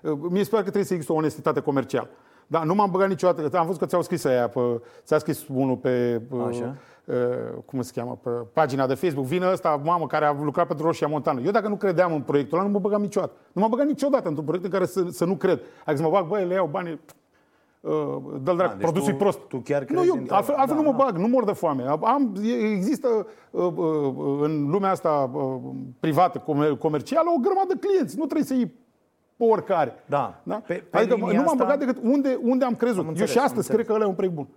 uh, 0.02 0.18
mie 0.30 0.44
se 0.44 0.50
pare 0.50 0.62
că 0.62 0.70
trebuie 0.70 0.84
să 0.84 0.92
există 0.92 1.12
o 1.12 1.16
onestitate 1.16 1.60
comercială. 1.60 2.08
Da, 2.46 2.62
nu 2.62 2.74
m-am 2.74 2.90
băgat 2.90 3.08
niciodată. 3.08 3.58
Am 3.58 3.66
văzut 3.66 3.80
că 3.80 3.86
ți-au 3.86 4.02
scris 4.02 4.24
aia, 4.24 4.48
pe, 4.48 4.60
ți-a 5.04 5.18
scris 5.18 5.46
unul 5.48 5.76
pe, 5.76 6.22
Așa. 6.48 6.76
Uh, 7.06 7.14
cum 7.66 7.82
se 7.82 7.92
cheamă, 7.94 8.18
pe 8.22 8.30
pagina 8.30 8.86
de 8.86 8.94
Facebook. 8.94 9.26
Vine 9.26 9.50
ăsta, 9.52 9.80
mamă, 9.84 10.06
care 10.06 10.24
a 10.24 10.32
lucrat 10.42 10.66
pentru 10.66 10.86
Roșia 10.86 11.06
Montană. 11.06 11.40
Eu 11.40 11.50
dacă 11.50 11.68
nu 11.68 11.76
credeam 11.76 12.12
în 12.12 12.20
proiectul 12.20 12.58
ăla, 12.58 12.66
nu 12.66 12.72
mă 12.72 12.78
băgam 12.78 13.00
niciodată. 13.00 13.32
Nu 13.52 13.60
m-am 13.60 13.70
băgat 13.70 13.86
niciodată 13.86 14.28
într-un 14.28 14.44
proiect 14.44 14.66
în 14.66 14.72
care 14.72 14.86
să, 14.86 15.06
să 15.10 15.24
nu 15.24 15.34
cred. 15.34 15.60
Adică 15.84 15.96
să 15.96 16.02
mă 16.02 16.10
bag, 16.10 16.26
băi, 16.26 16.46
le 16.46 16.54
iau 16.54 16.66
bani, 16.66 17.00
uh, 17.80 17.90
dă-l 18.42 18.56
dracu, 18.56 18.72
deci 18.76 18.82
produsul 18.82 19.12
e 19.12 19.16
prost. 19.16 19.38
Tu 19.38 19.56
chiar 19.56 19.84
crezi 19.84 20.06
nu, 20.06 20.16
eu, 20.16 20.22
altfel, 20.28 20.54
altfel 20.54 20.76
da, 20.76 20.82
nu 20.82 20.90
mă 20.90 20.96
da. 20.98 21.04
bag, 21.04 21.16
nu 21.16 21.26
mor 21.28 21.44
de 21.44 21.52
foame. 21.52 21.82
Am, 22.02 22.32
există 22.72 23.26
uh, 23.50 23.64
uh, 23.76 24.38
în 24.40 24.66
lumea 24.70 24.90
asta 24.90 25.30
uh, 25.32 25.56
privată, 26.00 26.42
comercială, 26.78 27.28
o 27.36 27.40
grămadă 27.40 27.74
de 27.74 27.86
clienți. 27.86 28.18
Nu 28.18 28.24
trebuie 28.24 28.46
să 28.46 28.54
iei 28.54 28.72
pe 29.36 29.44
oricare. 29.44 29.92
Da. 30.06 30.40
da? 30.42 30.62
Pe- 30.66 30.84
pe 30.90 30.96
adică 30.98 31.14
linia 31.14 31.28
nu 31.30 31.36
m-am 31.36 31.44
asta- 31.46 31.64
băgat 31.64 31.78
decât 31.78 31.98
unde, 32.02 32.38
unde 32.42 32.64
am 32.64 32.74
crezut. 32.74 33.02
Am 33.02 33.08
înțeles, 33.08 33.28
Eu 33.28 33.34
și 33.34 33.38
am 33.38 33.44
astăzi 33.44 33.70
înțeles. 33.70 33.76
cred 33.76 33.86
că 33.86 33.92
ăla 33.92 34.04
e 34.04 34.08
un 34.08 34.14
proiect 34.14 34.36
bun. 34.36 34.48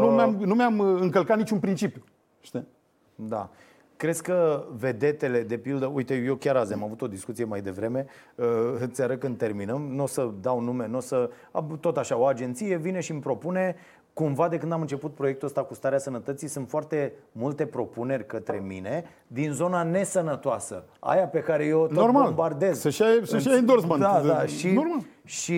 Nu 0.00 0.10
mi-am, 0.10 0.34
nu 0.34 0.54
mi-am 0.54 0.78
uh, 0.78 1.00
încălcat 1.00 1.36
niciun 1.36 1.58
principiu. 1.58 2.04
Știi? 2.40 2.66
Da. 3.14 3.50
Crezi 3.96 4.22
că 4.22 4.64
vedetele, 4.76 5.42
de 5.42 5.58
pildă, 5.58 5.86
uite, 5.86 6.14
eu 6.14 6.34
chiar 6.34 6.56
azi 6.56 6.72
am 6.72 6.82
avut 6.84 7.02
o 7.02 7.06
discuție 7.06 7.44
mai 7.44 7.60
devreme, 7.60 8.06
uh, 8.34 8.46
îți 8.80 9.02
arăt 9.02 9.20
când 9.20 9.36
terminăm, 9.38 9.82
nu 9.82 10.02
o 10.02 10.06
să 10.06 10.30
dau 10.40 10.60
nume, 10.60 10.86
nu 10.86 10.96
o 10.96 11.00
să... 11.00 11.30
ab- 11.52 11.80
Tot 11.80 11.96
așa, 11.96 12.16
o 12.16 12.24
agenție 12.26 12.76
vine 12.76 13.00
și 13.00 13.10
îmi 13.10 13.20
propune, 13.20 13.76
cumva 14.14 14.48
de 14.48 14.58
când 14.58 14.72
am 14.72 14.80
început 14.80 15.14
proiectul 15.14 15.46
ăsta 15.48 15.62
cu 15.62 15.74
starea 15.74 15.98
sănătății, 15.98 16.48
sunt 16.48 16.68
foarte 16.68 17.12
multe 17.32 17.66
propuneri 17.66 18.26
către 18.26 18.62
mine 18.66 19.04
din 19.26 19.52
zona 19.52 19.82
nesănătoasă, 19.82 20.84
aia 20.98 21.26
pe 21.26 21.38
care 21.40 21.64
eu 21.64 21.80
tot 21.86 21.90
Normal. 21.96 22.24
bombardez. 22.24 22.80
Să-și 22.80 23.02
ia- 23.02 23.24
să-și 23.24 23.48
ia 23.48 23.54
endorsement. 23.56 24.00
Da, 24.00 24.20
da, 24.26 24.46
și, 24.46 24.68
Normal. 24.70 24.98
și 25.24 25.52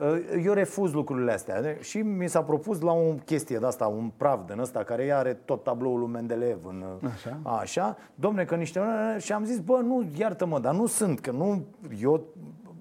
uh, 0.00 0.42
eu 0.44 0.52
refuz 0.52 0.92
lucrurile 0.92 1.32
astea. 1.32 1.76
Și 1.80 1.98
mi 1.98 2.28
s-a 2.28 2.42
propus 2.42 2.80
la 2.80 2.92
o 2.92 3.12
chestie 3.24 3.58
de 3.58 3.66
asta, 3.66 3.86
un 3.86 4.10
praf 4.16 4.38
din 4.46 4.58
ăsta, 4.58 4.82
care 4.84 5.04
ea 5.04 5.18
are 5.18 5.32
tot 5.44 5.62
tabloul 5.62 5.98
lui 5.98 6.08
Mendeleev 6.08 6.58
în, 6.66 6.84
uh, 7.02 7.10
Așa. 7.14 7.38
așa. 7.60 7.96
Domne, 8.14 8.44
că 8.44 8.54
niște... 8.54 8.80
Și 9.18 9.32
am 9.32 9.44
zis, 9.44 9.58
bă, 9.58 9.80
nu, 9.84 10.04
iartă-mă, 10.18 10.58
dar 10.58 10.74
nu 10.74 10.86
sunt, 10.86 11.20
că 11.20 11.30
nu... 11.30 11.64
Eu 12.02 12.24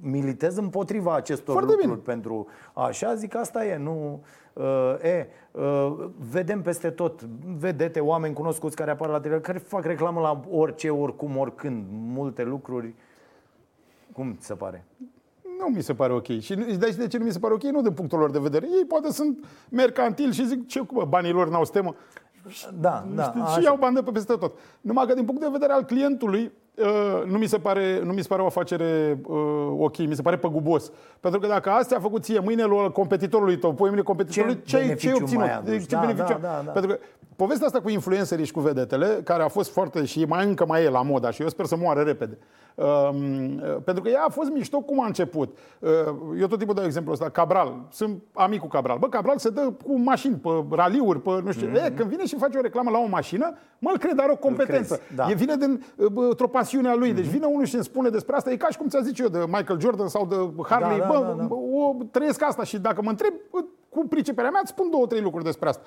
militez 0.03 0.57
împotriva 0.57 1.15
acestor 1.15 1.53
Foarte 1.53 1.71
lucruri 1.71 2.01
bine. 2.01 2.13
pentru 2.15 2.47
așa, 2.73 3.15
zic 3.15 3.35
asta 3.35 3.65
e, 3.65 3.77
nu... 3.77 4.23
Uh, 4.53 4.95
e, 5.03 5.27
uh, 5.51 6.09
vedem 6.31 6.61
peste 6.61 6.89
tot 6.89 7.21
vedete, 7.59 7.99
oameni 7.99 8.33
cunoscuți 8.33 8.75
care 8.75 8.91
apar 8.91 9.09
la 9.09 9.19
televizor, 9.19 9.45
care 9.45 9.57
fac 9.57 9.85
reclamă 9.85 10.19
la 10.21 10.41
orice, 10.49 10.89
oricum, 10.89 11.37
oricând, 11.37 11.85
multe 11.89 12.43
lucruri. 12.43 12.93
Cum 14.13 14.35
ți 14.39 14.45
se 14.45 14.53
pare? 14.53 14.85
Nu 15.59 15.67
mi 15.75 15.81
se 15.81 15.93
pare 15.93 16.13
ok. 16.13 16.39
Și 16.39 16.53
nu- 16.53 16.65
de, 16.65 16.95
de 16.97 17.07
ce 17.07 17.17
nu 17.17 17.23
mi 17.25 17.31
se 17.31 17.39
pare 17.39 17.53
ok? 17.53 17.63
Nu 17.63 17.81
din 17.81 17.93
punctul 17.93 18.19
lor 18.19 18.31
de 18.31 18.39
vedere. 18.39 18.65
Ei 18.65 18.85
poate 18.85 19.11
sunt 19.11 19.45
mercantili 19.69 20.33
și 20.33 20.45
zic, 20.47 20.67
ce 20.67 20.79
cu 20.79 20.93
bă, 20.93 21.05
banii 21.05 21.31
lor 21.31 21.49
n-au 21.49 21.65
stemă. 21.65 21.95
Da, 22.79 23.05
da, 23.15 23.23
Știi? 23.23 23.41
așa. 23.41 23.59
și 23.59 23.63
iau 23.63 23.77
bani 23.77 23.95
de 23.95 24.01
pe 24.01 24.11
peste 24.11 24.33
tot. 24.33 24.57
Numai 24.81 25.05
că 25.05 25.13
din 25.13 25.25
punct 25.25 25.41
de 25.41 25.47
vedere 25.51 25.73
al 25.73 25.83
clientului, 25.83 26.43
uh, 26.43 26.51
nu 27.25 27.37
mi 27.37 27.45
se 27.45 27.57
pare, 27.57 28.01
nu 28.03 28.11
mi 28.13 28.21
se 28.21 28.27
pare 28.27 28.41
o 28.41 28.45
afacere 28.45 29.19
uh, 29.27 29.37
ok, 29.79 29.97
mi 29.97 30.15
se 30.15 30.21
pare 30.21 30.37
păgubos. 30.37 30.91
Pentru 31.19 31.39
că 31.39 31.47
dacă 31.47 31.69
astea 31.69 31.97
a 31.97 31.99
făcut 31.99 32.23
ție, 32.23 32.39
mâine 32.39 32.63
lui 32.63 32.91
competitorului 32.91 33.57
tău, 33.57 33.73
poi 33.73 33.87
mâine 33.89 34.03
competitorului, 34.03 34.55
Ce 34.55 34.61
ce, 34.65 34.75
ai- 34.75 34.81
ce 34.81 34.87
ai 34.87 34.87
beneficiu 34.87 35.15
obținut? 35.21 35.43
mai 35.43 35.55
aduci? 35.57 35.79
ce 35.87 35.95
Da, 35.95 35.99
beneficiu? 35.99 36.37
da, 36.41 36.47
da, 36.47 36.61
da. 36.65 36.71
Pentru 36.71 36.91
că 36.91 36.99
povestea 37.35 37.67
asta 37.67 37.81
cu 37.81 37.89
influencerii 37.89 38.45
și 38.45 38.51
cu 38.51 38.59
vedetele, 38.59 39.05
care 39.23 39.43
a 39.43 39.47
fost 39.47 39.71
foarte 39.71 40.05
și 40.05 40.25
mai 40.25 40.45
încă 40.45 40.65
mai 40.65 40.83
e 40.83 40.89
la 40.89 41.01
moda 41.01 41.31
și 41.31 41.41
eu 41.41 41.47
sper 41.49 41.65
să 41.65 41.75
moară 41.75 42.01
repede. 42.01 42.37
Um, 42.75 43.61
pentru 43.83 44.03
că 44.03 44.09
ea 44.09 44.23
a 44.27 44.29
fost 44.29 44.49
mișto 44.49 44.79
cum 44.79 45.01
a 45.01 45.05
început. 45.05 45.57
Uh, 45.79 45.89
eu 46.39 46.47
tot 46.47 46.57
timpul 46.57 46.75
dau 46.75 46.85
exemplu 46.85 47.11
ăsta. 47.11 47.29
Cabral. 47.29 47.85
Sunt 47.89 48.21
amic 48.33 48.59
cu 48.59 48.67
Cabral. 48.67 48.97
Bă, 48.97 49.07
Cabral 49.07 49.37
se 49.37 49.49
dă 49.49 49.73
cu 49.85 49.99
mașini, 49.99 50.35
pe 50.35 50.49
raliuri, 50.69 51.21
pe 51.21 51.29
nu 51.43 51.51
știu. 51.51 51.67
Mm-hmm. 51.69 51.85
E, 51.85 51.91
când 51.95 52.09
vine 52.09 52.25
și 52.25 52.35
face 52.37 52.57
o 52.57 52.61
reclamă 52.61 52.89
la 52.89 52.97
o 52.97 53.07
mașină, 53.07 53.53
mă, 53.79 53.89
îl 53.93 53.97
cred, 53.99 54.19
are 54.19 54.31
o 54.31 54.35
competență. 54.35 54.95
crezi, 54.95 55.15
da. 55.15 55.29
E 55.29 55.33
vine 55.33 55.55
din 55.55 55.83
uh, 55.95 56.07
într-o 56.15 56.47
pasiune 56.61 56.89
a 56.89 56.95
lui. 56.95 57.13
Deci 57.13 57.25
vine 57.25 57.45
unul 57.45 57.65
și 57.65 57.75
îmi 57.75 57.83
spune 57.83 58.09
despre 58.09 58.35
asta. 58.35 58.51
E 58.51 58.55
ca 58.55 58.69
și 58.69 58.77
cum 58.77 58.87
ți-a 58.87 59.01
zis 59.01 59.19
eu 59.19 59.27
de 59.27 59.43
Michael 59.45 59.79
Jordan 59.79 60.07
sau 60.07 60.25
de 60.25 60.63
Harley. 60.69 60.99
Da, 60.99 61.05
da, 61.05 61.11
Bă, 61.11 61.33
da, 61.37 61.43
da. 61.43 61.55
o 61.55 61.95
trăiesc 62.11 62.41
asta 62.43 62.63
și 62.63 62.77
dacă 62.77 63.01
mă 63.01 63.09
întreb 63.09 63.33
cu 63.89 64.07
priceperea 64.07 64.49
mea, 64.49 64.59
îți 64.63 64.71
spun 64.71 64.89
două, 64.89 65.05
trei 65.07 65.21
lucruri 65.21 65.43
despre 65.43 65.69
asta. 65.69 65.83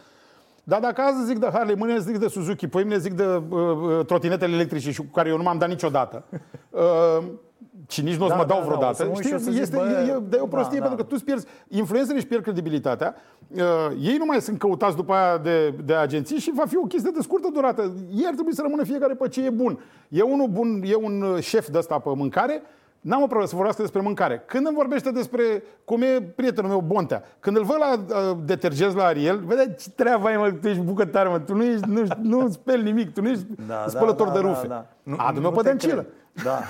Dar 0.64 0.80
dacă 0.80 1.00
azi 1.00 1.24
zic 1.24 1.38
de 1.38 1.48
Harley, 1.52 1.74
mâine 1.74 1.98
zic 1.98 2.18
de 2.18 2.28
Suzuki, 2.28 2.68
poi 2.68 2.82
mâine 2.82 2.98
zic 2.98 3.12
de 3.12 3.24
uh, 3.24 3.58
uh, 3.58 4.06
trotinetele 4.06 4.54
electrice 4.54 4.90
și 4.90 4.98
cu 5.00 5.10
care 5.12 5.28
eu 5.28 5.36
nu 5.36 5.42
m-am 5.42 5.58
dat 5.58 5.68
niciodată. 5.68 6.24
Uh, 6.70 7.24
și 7.88 8.02
nici 8.02 8.14
nu 8.16 8.24
o 8.24 8.28
să 8.28 8.34
Da, 8.34 8.40
mă 8.40 8.44
dau 8.46 8.56
da, 8.58 8.62
da, 8.62 8.66
o 8.66 8.66
vreodată. 8.66 8.94
să 8.96 9.02
mă 9.04 9.08
uit 9.08 9.18
și 9.18 9.22
Știi? 9.24 9.34
o 9.34 9.38
să 9.38 9.50
zic, 9.50 9.60
este, 9.60 9.76
bă, 9.76 9.82
e, 9.82 10.10
e, 10.10 10.18
dar 10.28 10.38
e 10.38 10.42
o 10.42 10.46
prostie 10.46 10.78
da, 10.78 10.84
da. 10.84 10.88
pentru 10.88 10.96
că 10.96 11.02
tu 11.02 11.14
îți 11.14 11.24
pierzi, 11.24 11.46
influențării 11.68 12.16
își 12.16 12.26
pierd 12.26 12.42
credibilitatea, 12.42 13.14
uh, 13.48 13.60
ei 14.00 14.16
nu 14.18 14.24
mai 14.24 14.40
sunt 14.40 14.58
căutați 14.58 14.96
după 14.96 15.12
aia 15.12 15.38
de, 15.38 15.70
de 15.84 15.94
agenții 15.94 16.38
și 16.38 16.52
va 16.54 16.64
fi 16.66 16.76
o 16.76 16.86
chestie 16.86 17.10
de 17.14 17.20
scurtă 17.22 17.48
durată. 17.52 17.92
Ei 18.16 18.24
ar 18.26 18.34
trebui 18.34 18.54
să 18.54 18.62
rămână 18.62 18.84
fiecare 18.84 19.14
pe 19.14 19.28
ce 19.28 19.44
e 19.44 19.50
bun. 19.50 19.78
E 20.08 20.22
unul 20.22 20.48
bun, 20.48 20.82
e 20.84 20.94
un 20.94 21.22
uh, 21.22 21.42
șef 21.42 21.68
de 21.68 21.78
ăsta 21.78 21.98
pe 21.98 22.10
mâncare, 22.14 22.62
N-am 23.04 23.18
o 23.22 23.24
problemă 23.24 23.46
să 23.46 23.54
vorbească 23.54 23.82
despre 23.82 24.00
mâncare. 24.00 24.42
Când 24.46 24.66
îmi 24.66 24.76
vorbește 24.76 25.10
despre 25.10 25.42
cum 25.84 26.02
e 26.02 26.22
prietenul 26.36 26.70
meu 26.70 26.80
Bontea, 26.86 27.22
când 27.40 27.56
îl 27.56 27.64
văd 27.64 27.76
la 27.78 27.92
uh, 27.92 28.36
detergenți 28.44 28.96
la 28.96 29.04
Ariel, 29.04 29.42
vede 29.46 29.74
ce 29.78 29.90
treabă 29.90 30.26
ai, 30.26 30.36
mă, 30.36 30.50
tu 30.60 30.68
ești 30.68 30.80
bucătar, 30.82 31.28
mă, 31.28 31.38
tu 31.38 31.54
nu 31.54 31.62
ești, 31.64 31.88
nu, 31.88 32.02
nu 32.22 32.48
speli 32.48 32.82
nimic, 32.82 33.12
tu 33.12 33.20
nu 33.22 33.28
ești 33.28 33.44
Da, 33.66 33.84
spălător 33.88 34.26
da, 34.26 34.32
de 34.32 34.40
da, 34.40 34.46
rufe. 34.48 34.66
da, 34.66 34.74
da. 34.74 34.86
Nu, 35.02 35.16
Adu-mă 35.18 35.50
pe 35.50 35.56
te 35.56 35.62
dăncilă. 35.68 35.92
cred. 35.92 36.06
Da. 36.42 36.62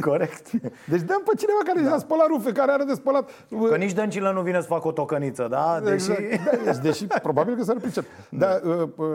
Corect. 0.00 0.50
Deci 0.88 1.00
dăm 1.00 1.22
pe 1.24 1.36
cineva 1.36 1.58
care 1.64 1.80
da. 1.80 1.94
a 1.94 1.98
spălat 1.98 2.26
rufe, 2.26 2.52
care 2.52 2.72
are 2.72 2.84
de 2.84 2.94
spălat. 2.94 3.30
Că 3.68 3.76
nici 3.76 3.92
dăncilă 3.92 4.32
nu 4.32 4.40
vine 4.40 4.60
să 4.60 4.66
facă 4.66 4.88
o 4.88 4.92
tocăniță, 4.92 5.46
da? 5.50 5.80
Deși... 5.84 6.10
Exact. 6.10 6.44
Da, 6.44 6.50
deci, 6.64 6.76
deși 6.82 7.06
probabil 7.06 7.56
că 7.56 7.62
s-ar 7.62 7.76
pricep. 7.76 8.04
Dar, 8.28 8.60
uh, 8.64 8.88
uh, 8.96 9.06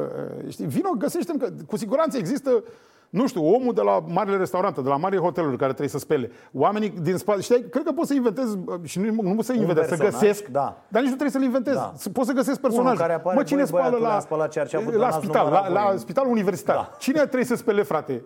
știi, 0.50 0.66
vino, 0.66 0.90
găsește 0.98 1.34
că 1.40 1.50
cu 1.68 1.78
siguranță 1.78 2.18
există 2.18 2.64
nu 3.16 3.28
știu, 3.28 3.54
omul 3.54 3.74
de 3.74 3.82
la 3.82 4.04
marile 4.08 4.38
restaurante, 4.38 4.82
de 4.82 4.90
la 4.90 4.98
mari 4.98 5.18
hoteluri 5.18 5.58
care 5.58 5.68
trebuie 5.70 5.90
să 5.90 5.98
spele, 6.00 6.32
oamenii 6.54 6.90
din 7.02 7.18
spate, 7.18 7.42
știi, 7.42 7.70
cred 7.70 7.84
că 7.84 7.92
poți 7.92 8.08
să 8.08 8.14
inventezi, 8.14 8.58
uh, 8.66 8.76
și 8.84 9.00
nu, 9.00 9.22
nu 9.22 9.36
poți 9.36 9.48
să 9.48 9.54
inventezi, 9.54 9.90
să 9.90 9.96
personaj, 9.96 10.22
găsesc, 10.22 10.46
da. 10.48 10.78
dar 10.88 11.02
nici 11.02 11.12
nu 11.12 11.18
trebuie 11.18 11.30
să-l 11.30 11.44
inventezi. 11.44 11.76
Da. 11.78 11.92
Să- 11.96 12.10
Poți 12.10 12.28
să 12.28 12.34
găsesc 12.34 12.60
personaj. 12.60 12.98
care 12.98 13.14
apare, 13.14 13.36
mă, 13.38 13.44
cine 13.44 13.58
băi, 13.60 13.68
spală 13.68 13.84
băiatul 13.84 14.08
la, 14.08 14.16
a 14.16 14.20
spălat 14.20 14.50
cearceaful, 14.52 14.92
dar 14.92 15.00
la 15.00 15.06
n-ați 15.08 15.18
spital, 15.18 15.44
la, 15.44 15.50
numărat 15.50 15.72
la 15.84 15.90
voi. 15.90 16.00
spitalul 16.00 16.32
universitar? 16.32 16.76
Da. 16.76 16.92
Cine 16.98 17.20
trebuie 17.20 17.44
să 17.46 17.56
spele, 17.56 17.84
frate? 17.84 18.24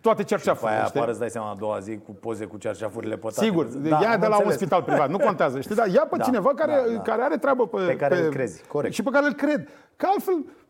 Toate 0.00 0.22
După 0.22 0.22
cerceafurile, 0.22 0.76
aia 0.76 0.84
știi? 0.84 0.96
apare, 0.96 1.10
îți 1.10 1.20
dai 1.20 1.30
seama, 1.30 1.50
a 1.50 1.54
doua 1.58 1.78
zi 1.78 1.98
cu 2.06 2.12
poze 2.12 2.44
cu 2.44 2.56
cerceafurile 2.56 3.16
pătate. 3.16 3.44
Sigur, 3.44 3.64
Da, 3.64 3.88
ia 3.88 4.10
am 4.12 4.20
de 4.20 4.26
la 4.26 4.26
un 4.26 4.32
înțeles. 4.36 4.54
spital 4.56 4.82
privat, 4.82 5.08
nu 5.10 5.18
contează. 5.18 5.60
Știi, 5.60 5.74
da, 5.74 5.86
ia 5.86 6.06
pe 6.10 6.16
Da, 6.18 6.24
cineva 6.24 6.52
care, 6.54 6.72
da, 6.86 6.92
da. 6.92 7.00
care 7.00 7.22
are 7.22 7.36
treabă 7.36 7.66
pe, 7.66 7.76
Pe 7.86 7.96
care 7.96 8.24
îl 8.24 8.30
crezi, 8.32 8.62
corect. 8.66 8.94
Și 8.94 9.02
pe 9.02 9.10
care 9.10 9.26
îl 9.26 9.32
cred. 9.32 9.68
Că 9.96 10.06
altfel, 10.12 10.34
bă, 10.44 10.63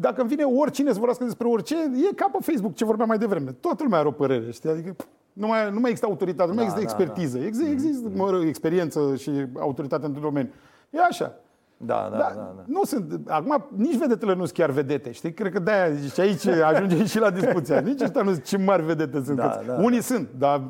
dacă 0.00 0.20
îmi 0.20 0.28
vine 0.30 0.44
oricine 0.44 0.88
să 0.88 0.96
vorbească 0.96 1.24
despre 1.24 1.46
orice, 1.48 1.76
e 1.76 2.14
ca 2.14 2.28
pe 2.32 2.38
Facebook, 2.40 2.74
ce 2.74 2.84
vorbeam 2.84 3.08
mai 3.08 3.18
devreme. 3.18 3.52
Toată 3.52 3.82
lumea 3.82 3.98
are 3.98 4.08
o 4.08 4.10
părere, 4.10 4.50
știi? 4.50 4.70
Adică 4.70 4.92
pf, 4.92 5.04
nu 5.32 5.46
mai, 5.46 5.70
nu 5.72 5.80
mai 5.80 5.90
există 5.90 6.06
autoritate, 6.06 6.48
nu 6.48 6.54
mai 6.54 6.64
Da, 6.66 6.70
există 6.70 6.96
da, 6.96 7.02
expertiză. 7.02 7.38
Există, 7.38 7.70
există 7.70 8.08
mă 8.14 8.30
rog, 8.30 8.42
experiență 8.42 9.14
și 9.16 9.30
autoritate 9.58 10.06
într-un 10.06 10.22
domeniu. 10.22 10.50
E 10.90 10.98
așa. 11.10 11.34
Da, 11.76 12.08
da, 12.10 12.16
Da, 12.16 12.32
da. 12.34 12.52
da. 12.56 12.62
Nu 12.66 12.84
sunt, 12.84 13.20
acum 13.28 13.66
nici 13.76 13.96
vedetele 13.98 14.34
nu 14.34 14.44
sunt 14.44 14.56
chiar 14.56 14.70
vedete, 14.70 15.10
știi? 15.10 15.32
Cred 15.32 15.52
că 15.52 15.58
de-aia 15.58 15.96
și 16.14 16.20
aici 16.20 16.46
ajungem 16.46 17.04
și 17.04 17.18
la 17.18 17.30
discuția. 17.30 17.80
Nici 17.90 18.00
ăștia 18.00 18.22
nu 18.22 18.30
sunt 18.30 18.44
ce 18.44 18.56
mari 18.56 18.82
vedete 18.84 19.22
sunt. 19.24 19.36
Da, 19.36 19.48
Că 19.48 19.64
da, 19.66 19.82
Unii 19.82 20.02
sunt, 20.02 20.28
dar 20.38 20.62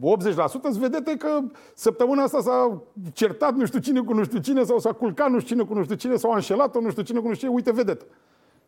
80% 0.00 0.34
sunt 0.34 0.76
vedete 0.76 1.16
că 1.16 1.40
săptămâna 1.74 2.22
asta 2.22 2.40
s-a 2.40 2.82
certat 3.12 3.54
nu 3.54 3.66
știu 3.66 3.78
cine 3.78 4.00
cu 4.00 4.14
nu 4.14 4.24
știu 4.24 4.38
cine 4.38 4.64
sau 4.64 4.78
s-a 4.78 4.92
culcat 4.92 5.30
nu 5.30 5.40
știu 5.40 5.54
cine 5.54 5.66
cu 5.68 5.74
nu 5.74 5.82
știu 5.82 5.94
cine 5.94 6.16
sau 6.16 6.30
a 6.30 6.34
înșelat-o 6.34 6.80
nu 6.80 6.90
știu 6.90 7.02
cine 7.02 7.18
cu 7.18 7.26
nu 7.26 7.34
știu 7.34 7.46
cine, 7.46 7.56
uite 7.56 7.72
vedetă. 7.72 8.04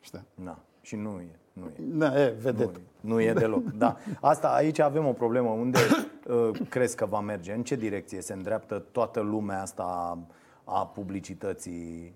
Știi? 0.00 0.24
Da. 0.34 0.58
Și 0.80 0.96
nu 0.96 1.20
e. 1.20 1.38
Nu 1.52 1.64
e. 1.64 1.72
Da, 1.78 2.22
e, 2.22 2.34
vedetă. 2.40 2.80
Nu 3.00 3.20
e 3.20 3.32
deloc. 3.32 3.62
Da. 3.62 3.96
Asta 4.20 4.48
aici 4.48 4.78
avem 4.78 5.06
o 5.06 5.12
problemă. 5.12 5.48
Unde 5.48 5.78
uh, 6.26 6.50
crezi 6.68 6.96
că 6.96 7.06
va 7.06 7.20
merge? 7.20 7.52
În 7.52 7.62
ce 7.62 7.76
direcție 7.76 8.20
se 8.20 8.32
îndreaptă 8.32 8.84
toată 8.92 9.20
lumea 9.20 9.62
asta 9.62 9.82
a, 9.82 10.18
a 10.78 10.86
publicității? 10.86 12.14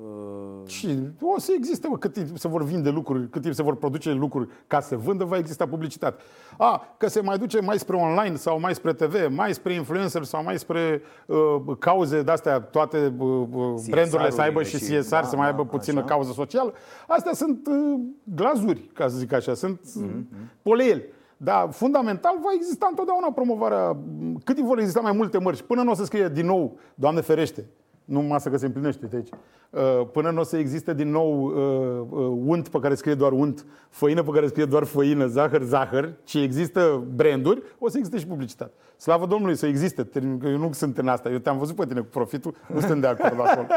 Uh, 0.00 0.68
Și 0.68 0.98
o 1.20 1.38
să 1.38 1.52
existe, 1.56 1.88
mă, 1.88 1.98
cât 1.98 2.12
timp 2.12 2.38
se 2.38 2.48
vor 2.48 2.64
vinde 2.64 2.90
lucruri, 2.90 3.28
cât 3.28 3.42
timp 3.42 3.54
se 3.54 3.62
vor 3.62 3.76
produce 3.76 4.12
lucruri 4.12 4.48
ca 4.66 4.80
să 4.80 4.96
vândă, 4.96 5.24
va 5.24 5.36
exista 5.36 5.66
publicitate. 5.66 6.22
A, 6.58 6.94
că 6.98 7.08
se 7.08 7.20
mai 7.20 7.38
duce 7.38 7.60
mai 7.60 7.78
spre 7.78 7.96
online 7.96 8.36
sau 8.36 8.60
mai 8.60 8.74
spre 8.74 8.92
TV, 8.92 9.14
mai 9.30 9.54
spre 9.54 9.72
influencer 9.72 10.22
sau 10.22 10.42
mai 10.42 10.58
spre 10.58 11.02
uh, 11.26 11.76
cauze 11.78 12.22
de-astea, 12.22 12.60
toate 12.60 13.14
uh, 13.18 13.46
uh, 13.52 13.74
brandurile 13.90 14.30
să 14.30 14.40
aibă 14.40 14.62
și 14.62 14.76
și- 14.76 14.96
CSR, 14.96 15.10
da, 15.14 15.22
să 15.22 15.36
mai 15.36 15.46
aibă 15.46 15.62
da, 15.62 15.68
puțină 15.68 15.98
așa. 15.98 16.08
cauză 16.08 16.32
socială. 16.32 16.72
Astea 17.08 17.32
sunt 17.32 17.66
uh, 17.66 18.00
glazuri, 18.34 18.80
ca 18.80 19.08
să 19.08 19.16
zic 19.16 19.32
așa, 19.32 19.54
sunt 19.54 19.80
Mhm, 19.94 20.06
mm-hmm. 20.28 20.62
poleieli. 20.62 21.04
Dar 21.36 21.68
fundamental 21.72 22.38
va 22.42 22.50
exista 22.54 22.86
întotdeauna 22.90 23.32
promovarea, 23.32 23.96
cât 24.44 24.54
timp 24.54 24.66
vor 24.68 24.78
exista 24.78 25.00
mai 25.00 25.12
multe 25.12 25.38
mărci, 25.38 25.62
până 25.62 25.82
nu 25.82 25.90
o 25.90 25.94
să 25.94 26.04
scrie 26.04 26.28
din 26.28 26.46
nou, 26.46 26.78
Doamne 26.94 27.20
ferește, 27.20 27.64
nu 28.04 28.20
masă 28.20 28.48
că 28.50 28.56
se 28.56 28.66
împlinește, 28.66 29.00
uite 29.02 29.16
aici. 29.16 29.28
Uh, 29.70 30.06
Până 30.12 30.30
nu 30.30 30.40
o 30.40 30.42
să 30.42 30.56
existe 30.56 30.94
din 30.94 31.10
nou 31.10 31.42
uh, 31.44 32.06
uh, 32.10 32.38
unt 32.46 32.68
pe 32.68 32.78
care 32.78 32.94
scrie 32.94 33.14
doar 33.14 33.32
unt, 33.32 33.66
făină 33.88 34.22
pe 34.22 34.30
care 34.30 34.46
scrie 34.46 34.64
doar 34.64 34.84
făină, 34.84 35.26
zahăr, 35.26 35.62
zahăr, 35.62 36.12
ci 36.24 36.34
există 36.34 37.02
branduri, 37.14 37.62
o 37.78 37.88
să 37.88 37.96
existe 37.98 38.18
și 38.18 38.26
publicitate. 38.26 38.72
Slavă 38.96 39.26
Domnului 39.26 39.56
să 39.56 39.66
existe, 39.66 40.04
termin- 40.04 40.38
că 40.40 40.46
eu 40.48 40.58
nu 40.58 40.72
sunt 40.72 40.98
în 40.98 41.08
asta. 41.08 41.28
Eu 41.30 41.38
te-am 41.38 41.58
văzut 41.58 41.76
pe 41.76 41.86
tine 41.86 42.00
cu 42.00 42.06
profitul, 42.10 42.54
nu 42.66 42.80
sunt 42.80 43.00
de 43.00 43.06
acord 43.06 43.40
acolo. 43.40 43.66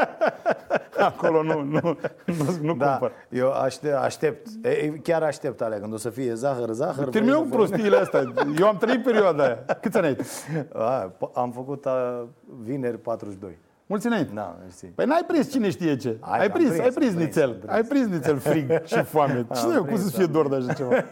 Acolo 0.98 1.42
nu, 1.42 1.62
nu, 1.62 1.80
nu, 2.24 2.56
nu 2.62 2.74
da, 2.74 2.88
cumpăr. 2.90 3.12
eu 3.28 3.50
aștept, 3.52 3.94
aștept. 3.94 4.46
E, 4.62 4.88
chiar 5.02 5.22
aștept 5.22 5.60
alea 5.60 5.80
când 5.80 5.92
o 5.92 5.96
să 5.96 6.10
fie 6.10 6.34
zahăr, 6.34 6.70
zahăr. 6.72 7.08
Terminăm 7.08 7.38
cu 7.42 7.48
făină, 7.48 7.56
prostiile 7.66 7.96
astea. 7.96 8.32
Eu 8.58 8.66
am 8.66 8.76
trăit 8.76 9.02
perioada 9.02 9.42
aia. 9.44 9.64
Câți 9.80 9.96
ani 9.96 10.06
ai 10.06 10.14
tu? 10.14 10.22
făină. 10.22 10.66
A, 10.90 11.12
po- 11.12 11.32
am 11.34 11.50
făcut 11.52 11.86
a, 11.86 12.28
vineri 12.62 12.98
42. 12.98 13.58
Mulți 13.88 14.06
înainte. 14.06 14.32
Da, 14.34 14.56
mersi. 14.60 14.86
Păi 14.86 15.04
n-ai 15.04 15.24
prins 15.26 15.50
cine 15.50 15.70
știe 15.70 15.96
ce. 15.96 16.16
Ai, 16.20 16.38
ai 16.38 16.46
am 16.46 16.52
prins, 16.52 16.68
prins, 16.68 16.84
ai 16.84 16.90
prins 16.90 17.10
am 17.10 17.14
prins, 17.14 17.26
nițel. 17.26 17.50
am 17.50 17.56
prins. 17.58 17.72
Ai 17.72 17.82
prins 17.82 18.06
nițel 18.06 18.38
frig 18.38 18.70
și 18.90 19.02
foame. 19.02 19.46
Cine 19.54 19.76
cum 19.76 19.84
prins, 19.86 20.04
să 20.04 20.10
fie 20.10 20.24
am 20.24 20.32
dor 20.32 20.48
de 20.48 20.54
așa 20.54 20.72
ceva? 20.72 21.04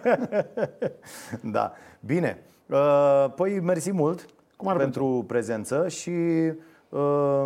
Da. 1.56 1.72
Bine. 2.00 2.38
Uh, 2.66 3.26
Păi, 3.36 3.60
mersi 3.60 3.92
mult 3.92 4.26
Cum 4.56 4.68
ar 4.68 4.76
pentru 4.76 5.24
prezență 5.26 5.88
și 5.88 6.10
uh, 6.88 7.44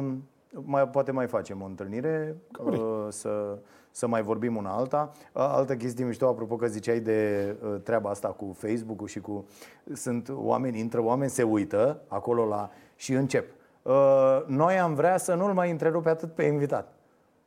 mai, 0.50 0.88
poate 0.88 1.10
mai 1.12 1.26
facem 1.26 1.62
o 1.62 1.64
întâlnire 1.64 2.36
uh, 2.64 3.06
să, 3.08 3.58
să 3.90 4.06
mai 4.06 4.22
vorbim 4.22 4.56
una 4.56 4.70
alta. 4.70 5.12
Uh, 5.32 5.42
Altă 5.48 5.76
chestie 5.76 6.04
mișto, 6.04 6.26
apropo 6.26 6.56
că 6.56 6.66
ziceai 6.66 7.00
de 7.00 7.50
uh, 7.62 7.80
treaba 7.82 8.10
asta 8.10 8.28
cu 8.28 8.56
Facebook-ul 8.58 9.06
și 9.06 9.20
cu... 9.20 9.46
Sunt 9.92 10.28
oameni, 10.34 10.78
intră 10.78 11.02
oameni, 11.02 11.30
se 11.30 11.42
uită 11.42 12.00
acolo 12.08 12.44
la... 12.44 12.70
și 12.96 13.12
încep. 13.12 13.58
Uh, 13.90 14.42
Noi 14.46 14.78
am 14.78 14.94
vrea 14.94 15.16
să 15.16 15.34
nu-l 15.34 15.52
mai 15.52 15.70
întrerupe 15.70 16.08
atât 16.08 16.34
pe 16.34 16.42
invitat. 16.42 16.92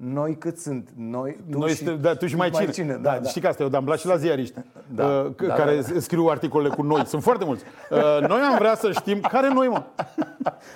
Noi 0.06 0.38
cât 0.38 0.58
sunt? 0.58 0.90
Noi, 0.96 1.38
tu 1.52 1.58
Noi 1.58 1.70
și, 1.70 1.76
suntem, 1.76 2.02
da, 2.02 2.14
tu 2.16 2.26
și 2.28 2.36
mai 2.36 2.52
cine. 2.72 3.00
Da, 3.02 3.20
da. 3.22 3.30
Știi 3.30 3.42
că 3.42 3.48
asta 3.48 3.64
e 3.64 3.66
o 3.66 3.70
dambla 3.70 3.96
și 3.96 4.08
la 4.08 4.16
ziariști 4.16 4.60
Da, 4.96 5.06
uh, 5.06 5.32
c- 5.34 5.48
da, 5.48 5.54
care 5.54 5.76
da, 5.94 6.00
scriu 6.00 6.26
articole 6.26 6.70
cu 6.70 6.82
noi. 6.82 7.06
Sunt 7.06 7.24
foarte 7.24 7.46
mulți. 7.46 7.64
Uh, 7.92 8.28
Noi 8.28 8.40
am 8.42 8.56
vrea 8.58 8.76
să 8.76 8.92
știm 8.92 9.20
care 9.20 9.54
noi, 9.54 9.68
mă. 9.68 9.84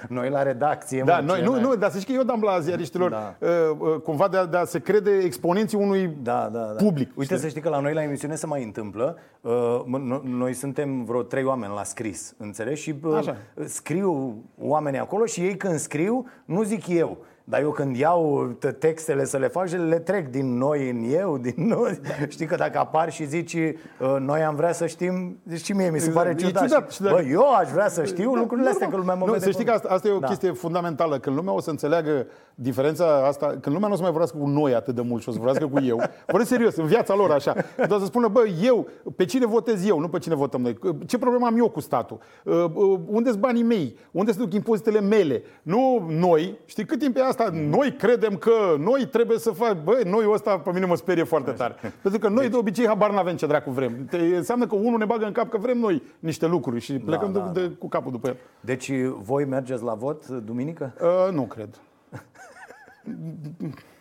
Noi 0.09 0.29
la 0.29 0.43
redacție, 0.43 1.03
Da, 1.05 1.15
mă, 1.19 1.25
noi, 1.25 1.37
ce 1.37 1.43
nu, 1.43 1.51
mai- 1.51 1.61
nu, 1.61 1.75
dar 1.75 1.89
să 1.91 1.99
știi 1.99 2.13
că 2.13 2.19
eu 2.19 2.25
dam 2.25 2.41
la 2.41 2.59
ziariștilor 2.59 3.09
Da. 3.09 3.35
uh, 3.39 3.49
uh, 3.79 3.99
cumva 4.03 4.27
de 4.27 4.37
a, 4.37 4.45
de 4.45 4.57
a 4.57 4.63
se 4.65 4.79
crede 4.79 5.11
exponenții 5.17 5.77
unui 5.77 6.17
Da, 6.23 6.49
da, 6.53 6.59
da. 6.59 6.83
public. 6.83 7.07
Uite 7.15 7.23
știi? 7.23 7.37
să 7.37 7.47
știi 7.47 7.61
că 7.61 7.69
la 7.69 7.79
noi 7.79 7.93
la 7.93 8.03
emisiune 8.03 8.35
se 8.35 8.45
mai 8.45 8.63
întâmplă. 8.63 9.17
Uh, 9.41 9.51
m- 9.83 10.01
no- 10.17 10.21
noi 10.23 10.53
suntem 10.53 11.03
vreo 11.03 11.21
trei 11.21 11.43
oameni 11.43 11.71
la 11.75 11.83
scris, 11.83 12.33
înțelegi? 12.37 12.81
Și 12.81 12.95
uh, 13.03 13.15
Așa. 13.17 13.37
scriu 13.65 14.35
oamenii 14.61 14.99
acolo 14.99 15.25
și 15.25 15.41
ei 15.41 15.57
când 15.57 15.75
scriu, 15.77 16.25
nu 16.45 16.63
zic 16.63 16.87
eu. 16.87 17.17
Dar 17.49 17.61
eu 17.61 17.71
când 17.71 17.95
iau 17.95 18.51
t- 18.67 18.77
textele 18.79 19.25
să 19.25 19.37
le 19.37 19.47
fac, 19.47 19.69
le 19.69 19.99
trec 19.99 20.27
din 20.27 20.57
noi 20.57 20.89
în 20.89 21.03
eu, 21.13 21.37
din 21.37 21.53
noi. 21.57 21.99
Da. 22.03 22.25
Știi 22.27 22.45
că 22.45 22.55
dacă 22.55 22.77
apar 22.79 23.11
și 23.11 23.25
zici, 23.25 23.53
uh, 23.53 24.15
noi 24.19 24.43
am 24.43 24.55
vrea 24.55 24.71
să 24.71 24.85
știm, 24.85 25.37
deci 25.43 25.63
și 25.63 25.71
mie 25.73 25.89
mi 25.89 25.99
se 25.99 26.05
Exact. 26.07 26.15
pare 26.15 26.29
E 26.29 26.33
ciudat. 26.45 26.63
ciudat. 26.63 26.89
Și, 26.91 26.95
Și 26.95 27.01
dacă- 27.01 27.15
Bă, 27.15 27.21
eu 27.29 27.53
aș 27.55 27.69
vrea 27.69 27.87
să 27.89 28.03
știu 28.03 28.33
lucrurile 28.33 28.69
astea, 28.69 28.89
că 28.89 28.95
lumea 28.95 29.13
mă 29.15 29.25
nu, 29.25 29.31
vede 29.31 29.43
să 29.43 29.49
știi 29.51 29.63
cum- 29.63 29.73
că 29.73 29.79
asta, 29.79 29.93
asta 29.93 30.07
e 30.07 30.11
o 30.11 30.19
Da. 30.19 30.27
chestie 30.27 30.51
fundamentală. 30.51 31.19
Când 31.19 31.35
lumea 31.35 31.53
o 31.53 31.59
să 31.59 31.69
înțeleagă 31.69 32.27
diferența 32.55 33.25
asta, 33.27 33.45
când 33.47 33.75
lumea 33.75 33.87
nu 33.87 33.93
o 33.93 33.95
să 33.95 34.01
mai 34.01 34.11
vorbească 34.11 34.37
cu 34.37 34.47
noi 34.47 34.73
atât 34.75 34.95
de 34.95 35.01
mult 35.01 35.21
și 35.21 35.29
o 35.29 35.31
să 35.31 35.37
vorbească 35.37 35.67
cu 35.67 35.79
eu, 35.83 36.01
vorbesc 36.27 36.49
serios, 36.49 36.75
în 36.75 36.85
viața 36.85 37.15
lor 37.15 37.31
așa, 37.31 37.55
când 37.75 37.91
o 37.91 37.99
să 37.99 38.05
spună, 38.05 38.27
bă, 38.27 38.43
eu, 38.63 38.87
pe 39.15 39.25
cine 39.25 39.45
votez 39.45 39.87
eu, 39.87 39.99
nu 39.99 40.07
pe 40.07 40.17
cine 40.19 40.35
votăm 40.35 40.61
noi. 40.61 40.77
Ce 41.05 41.17
problemă 41.17 41.45
am 41.45 41.57
eu 41.57 41.69
cu 41.69 41.79
statul? 41.79 42.17
Uh, 42.43 42.53
uh, 42.73 42.99
Unde 43.07 43.29
sunt 43.29 43.41
banii 43.41 43.63
mei? 43.63 43.97
Unde 44.11 44.31
se 44.31 44.37
duc 44.37 44.53
impozitele 44.53 44.99
mele? 45.01 45.41
Nu 45.63 46.05
noi. 46.09 46.59
Știi 46.65 46.85
cât 46.85 46.99
timp 46.99 47.17
e 47.17 47.21
asta? 47.23 47.36
Noi 47.43 47.93
credem 47.93 48.35
că 48.35 48.75
noi 48.79 49.07
trebuie 49.07 49.37
să 49.39 49.51
fac. 49.51 49.83
Bă, 49.83 50.01
noi 50.05 50.25
ăsta 50.29 50.59
pe 50.59 50.71
mine 50.73 50.85
mă 50.85 50.95
sperie 50.95 51.23
foarte 51.23 51.51
tare. 51.51 51.75
Pentru 52.01 52.19
că 52.19 52.29
noi 52.29 52.49
de 52.49 52.57
obicei 52.57 52.87
habar 52.87 53.11
n-avem 53.11 53.35
ce 53.35 53.45
dracu 53.45 53.71
vrem. 53.71 54.05
Te, 54.09 54.17
înseamnă 54.17 54.67
că 54.67 54.75
unul 54.75 54.99
ne 54.99 55.05
bagă 55.05 55.25
în 55.25 55.31
cap 55.31 55.49
că 55.49 55.57
vrem 55.57 55.77
noi 55.77 56.03
niște 56.19 56.47
lucruri 56.47 56.79
și 56.79 56.93
plecăm 56.93 57.31
da, 57.31 57.51
de, 57.53 57.61
de, 57.61 57.73
cu 57.75 57.87
capul 57.87 58.11
după 58.11 58.27
el. 58.27 58.37
Deci 58.59 58.91
voi 59.21 59.45
mergeți 59.45 59.83
la 59.83 59.93
vot 59.93 60.27
duminică? 60.27 60.93
Uh, 61.01 61.33
nu 61.33 61.43
cred. 61.43 61.69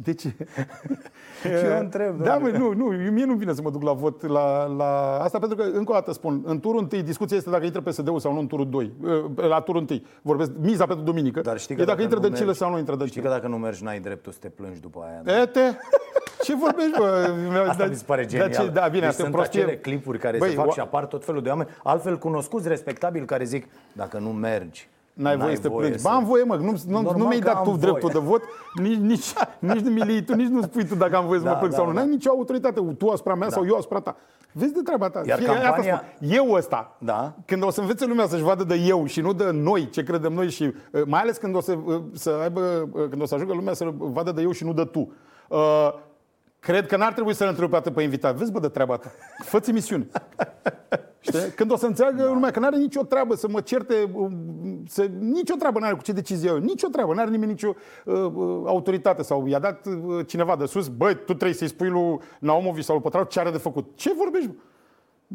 De 0.00 0.14
ce? 0.14 0.28
Și 1.42 1.48
eu 1.64 1.78
întreb, 1.78 2.22
Da, 2.22 2.32
domnule. 2.32 2.58
măi, 2.58 2.74
nu, 2.76 2.90
nu, 2.92 3.10
mie 3.10 3.24
nu 3.24 3.34
vine 3.34 3.52
să 3.52 3.62
mă 3.62 3.70
duc 3.70 3.82
la 3.82 3.92
vot 3.92 4.26
la, 4.26 4.64
la 4.66 5.18
asta, 5.22 5.38
pentru 5.38 5.56
că, 5.56 5.62
încă 5.62 5.90
o 5.90 5.94
dată 5.94 6.12
spun, 6.12 6.42
în 6.46 6.60
turul 6.60 6.80
întâi, 6.80 7.02
discuția 7.02 7.36
este 7.36 7.50
dacă 7.50 7.64
intră 7.64 7.80
PSD-ul 7.80 8.18
sau 8.18 8.32
nu 8.32 8.38
în 8.38 8.46
turul 8.46 8.68
2. 8.70 8.92
La 9.34 9.60
turul 9.60 9.80
întâi. 9.80 10.06
Vorbesc, 10.22 10.50
miza 10.60 10.86
pentru 10.86 11.04
duminică. 11.04 11.40
Dar 11.40 11.58
știi 11.58 11.74
e 11.74 11.78
că 11.78 11.84
dacă, 11.84 12.02
intră 12.02 12.16
nu 12.18 12.22
Dăncilă 12.22 12.46
mergi- 12.46 12.58
sau 12.58 12.70
nu 12.70 12.78
intră 12.78 12.92
Știi 12.94 13.04
Dăncilă. 13.06 13.28
că 13.28 13.34
dacă 13.34 13.48
nu 13.48 13.56
mergi, 13.58 13.84
n-ai 13.84 14.00
dreptul 14.00 14.32
să 14.32 14.38
te 14.40 14.48
plângi 14.48 14.80
după 14.80 15.00
aia. 15.08 15.20
da? 15.24 15.40
Ete? 15.42 15.78
Ce 16.44 16.54
vorbești, 16.56 16.98
bă? 16.98 17.66
Asta 17.68 17.86
mi 17.86 17.94
se 17.94 18.04
pare 18.06 18.26
genial. 18.26 18.48
Da, 18.50 18.62
ce, 18.62 18.68
da 18.68 18.88
bine, 18.88 19.00
deci 19.00 19.08
asta 19.08 19.20
e 19.22 19.24
sunt 19.24 19.34
prostie. 19.34 19.60
acele 19.62 19.76
clipuri 19.78 20.18
care 20.18 20.38
Băi, 20.38 20.48
se 20.48 20.54
fac 20.54 20.66
o- 20.66 20.70
și 20.72 20.80
apar 20.80 21.04
tot 21.06 21.24
felul 21.24 21.42
de 21.42 21.48
oameni, 21.48 21.68
altfel 21.82 22.18
cunoscuți, 22.18 22.68
respectabili, 22.68 23.24
care 23.24 23.44
zic, 23.44 23.66
dacă 23.92 24.18
nu 24.18 24.28
mergi, 24.32 24.88
N-ai 25.18 25.36
voie 25.36 25.54
să 25.56 25.60
te 25.62 25.68
plângi. 25.68 25.98
să- 25.98 26.08
Ba, 26.08 26.14
am 26.14 26.24
voie, 26.24 26.42
mă, 26.42 26.54
nu, 26.56 26.62
nu, 26.64 26.76
Normal 26.86 27.16
nu 27.16 27.24
mi-ai 27.26 27.38
că 27.38 27.44
dat 27.44 27.54
am 27.56 27.62
tu 27.64 27.70
voie. 27.70 27.80
dreptul 27.80 28.10
de 28.12 28.18
vot, 28.18 28.42
nici, 28.82 28.96
nici, 28.98 29.32
nici 29.58 29.80
nu 29.80 29.90
mi 29.90 30.22
tu, 30.22 30.34
nici 30.34 30.48
nu 30.48 30.62
spui 30.62 30.84
tu 30.86 30.94
dacă 30.94 31.16
am 31.16 31.26
voie 31.26 31.38
să 31.38 31.44
Da, 31.44 31.50
mă 31.50 31.56
plâng 31.56 31.72
da, 31.72 31.78
sau 31.78 31.86
nu. 31.86 31.92
da. 31.92 31.98
N-ai 32.00 32.08
nicio 32.08 32.30
autoritate, 32.30 32.80
tu 32.98 33.08
asupra 33.08 33.34
mea 33.34 33.48
sau 33.48 33.66
eu 33.66 33.76
asupra 33.76 34.00
ta. 34.00 34.16
Vezi 34.52 34.72
de 34.72 34.80
treaba 34.84 35.08
ta. 35.08 35.22
Iar 35.26 35.38
Fie- 35.38 35.48
asta 35.48 35.60
campania- 35.62 36.02
spun. 36.16 36.28
Eu 36.30 36.52
ăsta, 36.52 36.96
Da. 36.98 37.34
când 37.46 37.62
o 37.64 37.70
să 37.70 37.80
învețe 37.80 38.06
lumea 38.06 38.26
să-și 38.26 38.42
vadă 38.42 38.64
de 38.64 38.74
eu 38.74 39.06
și 39.06 39.20
nu 39.20 39.32
de 39.32 39.50
noi, 39.52 39.88
ce 39.90 40.02
credem 40.02 40.32
noi 40.32 40.50
și 40.50 40.62
uh, 40.92 41.02
mai 41.06 41.20
ales 41.20 41.36
când 41.36 41.54
o 41.56 41.60
să, 41.60 41.76
uh, 41.84 42.00
să 42.12 42.38
aibă, 42.42 42.88
uh, 42.92 43.08
când 43.10 43.22
o 43.22 43.26
să 43.26 43.34
ajungă 43.34 43.54
lumea 43.54 43.74
să 43.74 43.88
vadă 43.96 44.32
de 44.32 44.42
eu 44.42 44.50
și 44.52 44.64
nu 44.64 44.72
de 44.72 44.84
tu. 44.84 45.12
Uh, 45.48 45.58
Cred 46.60 46.86
că 46.86 46.96
n-ar 46.96 47.12
trebui 47.12 47.34
să-l 47.34 47.48
întrerupi 47.48 47.74
atât 47.76 47.94
pe 47.94 48.02
invitat. 48.02 48.34
Vezi, 48.34 48.52
bă, 48.52 48.58
de 48.60 48.68
treaba 48.68 48.96
ta. 48.96 49.10
Fă-ți 49.44 49.70
emisiune. 49.70 50.06
Știi? 51.28 51.50
Când 51.56 51.72
o 51.72 51.76
să 51.76 51.86
înțeleagă 51.86 52.22
Da. 52.22 52.28
lumea 52.32 52.50
că 52.50 52.58
n-are 52.58 52.76
nicio 52.76 53.02
treabă 53.02 53.34
să 53.34 53.48
mă 53.48 53.60
certe, 53.60 54.10
um, 54.12 54.32
să, 54.88 55.10
nicio 55.18 55.54
treabă 55.54 55.78
n-are 55.78 55.94
cu 55.94 56.02
ce 56.02 56.12
decizie 56.12 56.48
eu, 56.48 56.56
nicio 56.56 56.88
treabă, 56.88 57.14
n-are 57.14 57.30
nimeni 57.30 57.50
nicio 57.50 57.74
uh, 58.04 58.14
uh, 58.14 58.62
autoritate 58.66 59.22
sau 59.22 59.46
i-a 59.46 59.58
dat 59.58 59.86
uh, 59.86 60.26
cineva 60.26 60.56
de 60.56 60.66
sus, 60.66 60.88
băi, 60.88 61.14
tu 61.14 61.22
trebuie 61.22 61.52
să-i 61.52 61.68
spui 61.68 61.88
lui 61.88 62.18
Naumovic 62.40 62.84
sau 62.84 62.94
lui 62.94 63.04
Pătrau 63.04 63.24
ce 63.24 63.40
are 63.40 63.50
de 63.50 63.58
făcut. 63.58 63.86
Ce 63.94 64.12
vorbești? 64.16 64.48
bă? 64.48 64.54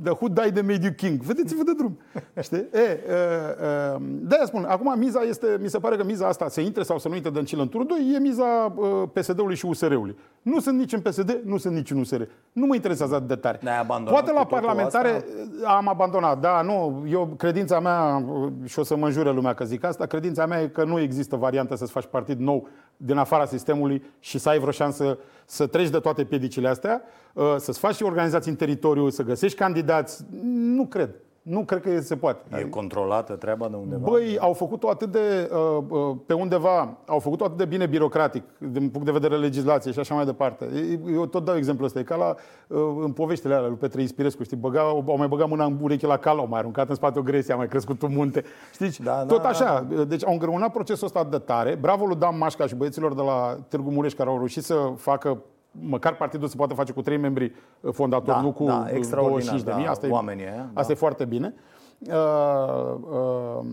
The 0.01 0.11
who 0.11 0.27
died 0.27 0.55
the 0.55 0.63
made 0.63 0.83
you 0.83 0.93
king. 0.93 1.21
Vedeți-vă 1.21 1.63
de 1.63 1.73
drum. 1.77 1.99
Știi? 2.41 2.57
E, 2.57 2.67
uh, 2.71 3.95
uh, 3.95 4.01
de-aia 4.01 4.45
spun, 4.45 4.65
acum 4.69 4.99
miza 4.99 5.21
este, 5.21 5.57
mi 5.61 5.69
se 5.69 5.79
pare 5.79 5.95
că 5.95 6.03
miza 6.03 6.27
asta, 6.27 6.49
să 6.49 6.61
intre 6.61 6.83
sau 6.83 6.99
să 6.99 7.07
nu 7.07 7.15
intre 7.15 7.29
Dăncilă 7.29 7.61
în 7.61 7.69
turul 7.69 7.85
2, 7.85 8.11
e 8.15 8.19
miza 8.19 8.73
uh, 8.75 9.09
PSD-ului 9.13 9.55
și 9.55 9.65
USR-ului. 9.65 10.17
Nu 10.41 10.59
sunt 10.59 10.77
nici 10.77 10.93
în 10.93 10.99
PSD, 10.99 11.39
nu 11.45 11.57
sunt 11.57 11.75
nici 11.75 11.91
în 11.91 11.99
USR. 11.99 12.21
Nu 12.51 12.65
mă 12.65 12.75
interesează 12.75 13.15
atât 13.15 13.27
de 13.27 13.35
tare. 13.35 13.59
Ne-ai 13.61 13.79
abandonat 13.79 14.13
Poate 14.13 14.31
la 14.31 14.43
cu 14.43 14.47
totul 14.47 14.65
parlamentare 14.65 15.09
asta? 15.09 15.75
am 15.75 15.87
abandonat, 15.87 16.39
da, 16.39 16.61
nu, 16.61 17.05
eu, 17.09 17.25
credința 17.37 17.79
mea, 17.79 18.23
uh, 18.27 18.51
și 18.65 18.79
o 18.79 18.83
să 18.83 18.95
mă 18.95 19.05
înjure 19.05 19.31
lumea 19.31 19.53
că 19.53 19.65
zic 19.65 19.83
asta, 19.83 20.05
credința 20.05 20.45
mea 20.45 20.61
e 20.61 20.67
că 20.67 20.83
nu 20.83 20.99
există 20.99 21.35
variantă 21.35 21.75
să-ți 21.75 21.91
faci 21.91 22.05
partid 22.05 22.39
nou 22.39 22.67
din 22.97 23.17
afara 23.17 23.45
sistemului 23.45 24.03
și 24.19 24.37
să 24.37 24.49
ai 24.49 24.59
vreo 24.59 24.71
șansă 24.71 25.17
să 25.45 25.67
treci 25.67 25.89
de 25.89 25.99
toate 25.99 26.23
piedicile 26.23 26.67
astea, 26.67 27.01
uh, 27.33 27.55
să-ți 27.57 27.79
faci 27.79 27.95
și 27.95 28.03
organizații 28.03 28.51
în 28.51 28.57
teritoriu, 28.57 29.09
să 29.09 29.23
găsești 29.23 29.57
candidați. 29.57 30.25
Nu 30.51 30.85
cred. 30.85 31.09
Nu 31.43 31.63
cred 31.63 31.81
că 31.81 31.99
se 31.99 32.15
poate. 32.15 32.57
E 32.59 32.63
controlată 32.63 33.33
treaba 33.33 33.67
de 33.67 33.75
undeva? 33.75 34.09
Băi, 34.09 34.37
au 34.39 34.53
făcut-o 34.53 34.89
atât 34.89 35.11
de, 35.11 35.49
uh, 35.77 35.83
uh, 35.89 36.15
pe 36.25 36.33
undeva, 36.33 36.97
au 37.07 37.19
făcut-o 37.19 37.43
atât 37.43 37.57
de 37.57 37.65
bine 37.65 37.85
birocratic, 37.85 38.43
din 38.57 38.89
punct 38.89 39.05
de 39.05 39.11
vedere 39.11 39.35
legislație 39.37 39.91
și 39.91 39.99
așa 39.99 40.15
mai 40.15 40.25
departe. 40.25 40.65
E- 40.75 41.11
Eu 41.11 41.25
tot 41.25 41.45
dau 41.45 41.55
exemplu 41.55 41.85
ăsta, 41.85 41.99
e 41.99 42.03
ca 42.03 42.15
la, 42.15 42.35
uh, 42.67 42.79
în 43.03 43.11
poveștile 43.11 43.53
alea 43.53 43.67
lui 43.67 43.77
Petre 43.77 44.01
Ispirescu, 44.01 44.43
știi, 44.43 44.57
băga, 44.57 44.81
au 44.81 45.15
mai 45.17 45.27
băgat 45.27 45.49
mâna 45.49 45.65
în 45.65 45.77
ureche 45.81 46.07
la 46.07 46.17
cal, 46.17 46.37
au 46.37 46.47
mai 46.47 46.59
aruncat 46.59 46.89
în 46.89 46.95
spate 46.95 47.19
o 47.19 47.21
gresie, 47.21 47.53
a 47.53 47.57
mai 47.57 47.67
crescut 47.67 48.01
un 48.01 48.11
munte. 48.13 48.43
Știți, 48.73 49.01
Da, 49.01 49.11
da, 49.15 49.25
tot 49.25 49.41
da, 49.41 49.47
așa. 49.47 49.87
Deci 50.07 50.25
au 50.25 50.31
îngreunat 50.31 50.71
procesul 50.71 51.05
ăsta 51.05 51.23
de 51.23 51.37
tare. 51.37 51.75
Bravo 51.81 52.05
lui 52.05 52.15
Dan 52.15 52.37
Mașca 52.37 52.67
și 52.67 52.75
băieților 52.75 53.13
de 53.13 53.21
la 53.21 53.57
Târgu 53.67 53.89
Mureș 53.89 54.13
care 54.13 54.29
au 54.29 54.37
reușit 54.37 54.63
să 54.63 54.75
facă 54.97 55.41
măcar 55.81 56.15
partidul 56.15 56.47
se 56.47 56.55
poate 56.55 56.73
face 56.73 56.91
cu 56.91 57.01
trei 57.01 57.17
membri 57.17 57.53
uh, 57.81 57.93
fondatori, 57.93 58.35
Da, 58.37 58.41
nu 58.41 58.51
cu 58.51 58.63
da, 58.65 58.73
uh, 58.77 58.91
extraordinar, 58.93 59.41
25 59.43 59.61
de 59.63 59.71
mii. 59.75 59.85
da, 59.85 59.91
Asta, 59.91 60.07
e, 60.07 60.09
oamenii 60.09 60.43
ăia, 60.45 60.69
da. 60.73 60.79
asta 60.79 60.91
e 60.91 60.95
foarte 60.95 61.25
bine. 61.25 61.53
Uh, 61.99 62.95
uh, 63.01 63.65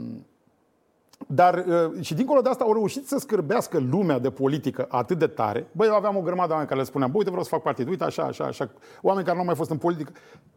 dar 1.32 1.64
uh, 1.68 2.00
și 2.02 2.14
dincolo 2.14 2.40
de 2.40 2.48
asta 2.48 2.64
au 2.64 2.72
reușit 2.72 3.06
să 3.06 3.18
scârbească 3.18 3.78
lumea 3.90 4.18
de 4.18 4.30
politică 4.30 4.86
atât 4.88 5.18
de 5.18 5.26
tare. 5.26 5.66
Băi, 5.72 5.86
eu 5.88 5.94
aveam 5.94 6.16
o 6.16 6.20
grămadă 6.20 6.46
de 6.46 6.52
oameni 6.52 6.68
care 6.68 6.80
le 6.80 6.86
spuneam, 6.86 7.10
bă, 7.10 7.16
uite, 7.16 7.30
vreau 7.30 7.44
să 7.44 7.50
fac 7.50 7.62
partid, 7.62 7.88
uite, 7.88 8.04
așa, 8.04 8.22
așa, 8.22 8.44
așa. 8.44 8.70
Oameni 9.02 9.24
care 9.24 9.34
nu 9.36 9.40
au 9.42 9.46
mai 9.46 9.56
fost 9.56 9.70
în 9.70 9.76
politică. 9.76 10.12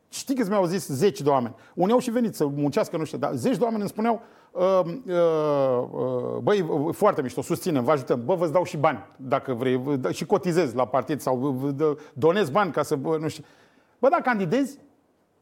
Știi 0.09 0.35
câți 0.35 0.49
mi-au 0.49 0.65
zis? 0.65 0.87
Zeci 0.87 1.21
de 1.21 1.29
oameni. 1.29 1.55
Unii 1.75 1.93
au 1.93 1.99
și 1.99 2.11
venit 2.11 2.35
să 2.35 2.45
muncească, 2.45 2.97
nu 2.97 3.03
știu, 3.03 3.17
dar 3.17 3.33
zeci 3.33 3.57
de 3.57 3.63
oameni 3.63 3.81
îmi 3.81 3.89
spuneau, 3.89 4.21
uh, 4.51 4.79
uh, 4.83 5.87
uh, 5.91 6.37
băi, 6.41 6.61
uh, 6.61 6.93
foarte 6.95 7.21
mișto, 7.21 7.41
susținem, 7.41 7.83
vă 7.83 7.91
ajutăm, 7.91 8.21
bă, 8.25 8.35
vă 8.35 8.47
dau 8.47 8.63
și 8.63 8.77
bani, 8.77 9.05
dacă 9.17 9.53
vrei, 9.53 9.75
vă 9.75 9.95
dă- 9.95 10.11
și 10.11 10.25
cotizez 10.25 10.73
la 10.73 10.85
partid 10.87 11.19
sau 11.19 11.35
vă- 11.37 11.49
vă 11.49 11.69
dă- 11.71 11.97
donez 12.13 12.49
bani 12.49 12.71
ca 12.71 12.83
să, 12.83 12.95
bă, 12.95 13.17
nu 13.17 13.27
știu. 13.27 13.43
Bă, 13.99 14.09
dacă 14.09 14.21
candidezi, 14.21 14.77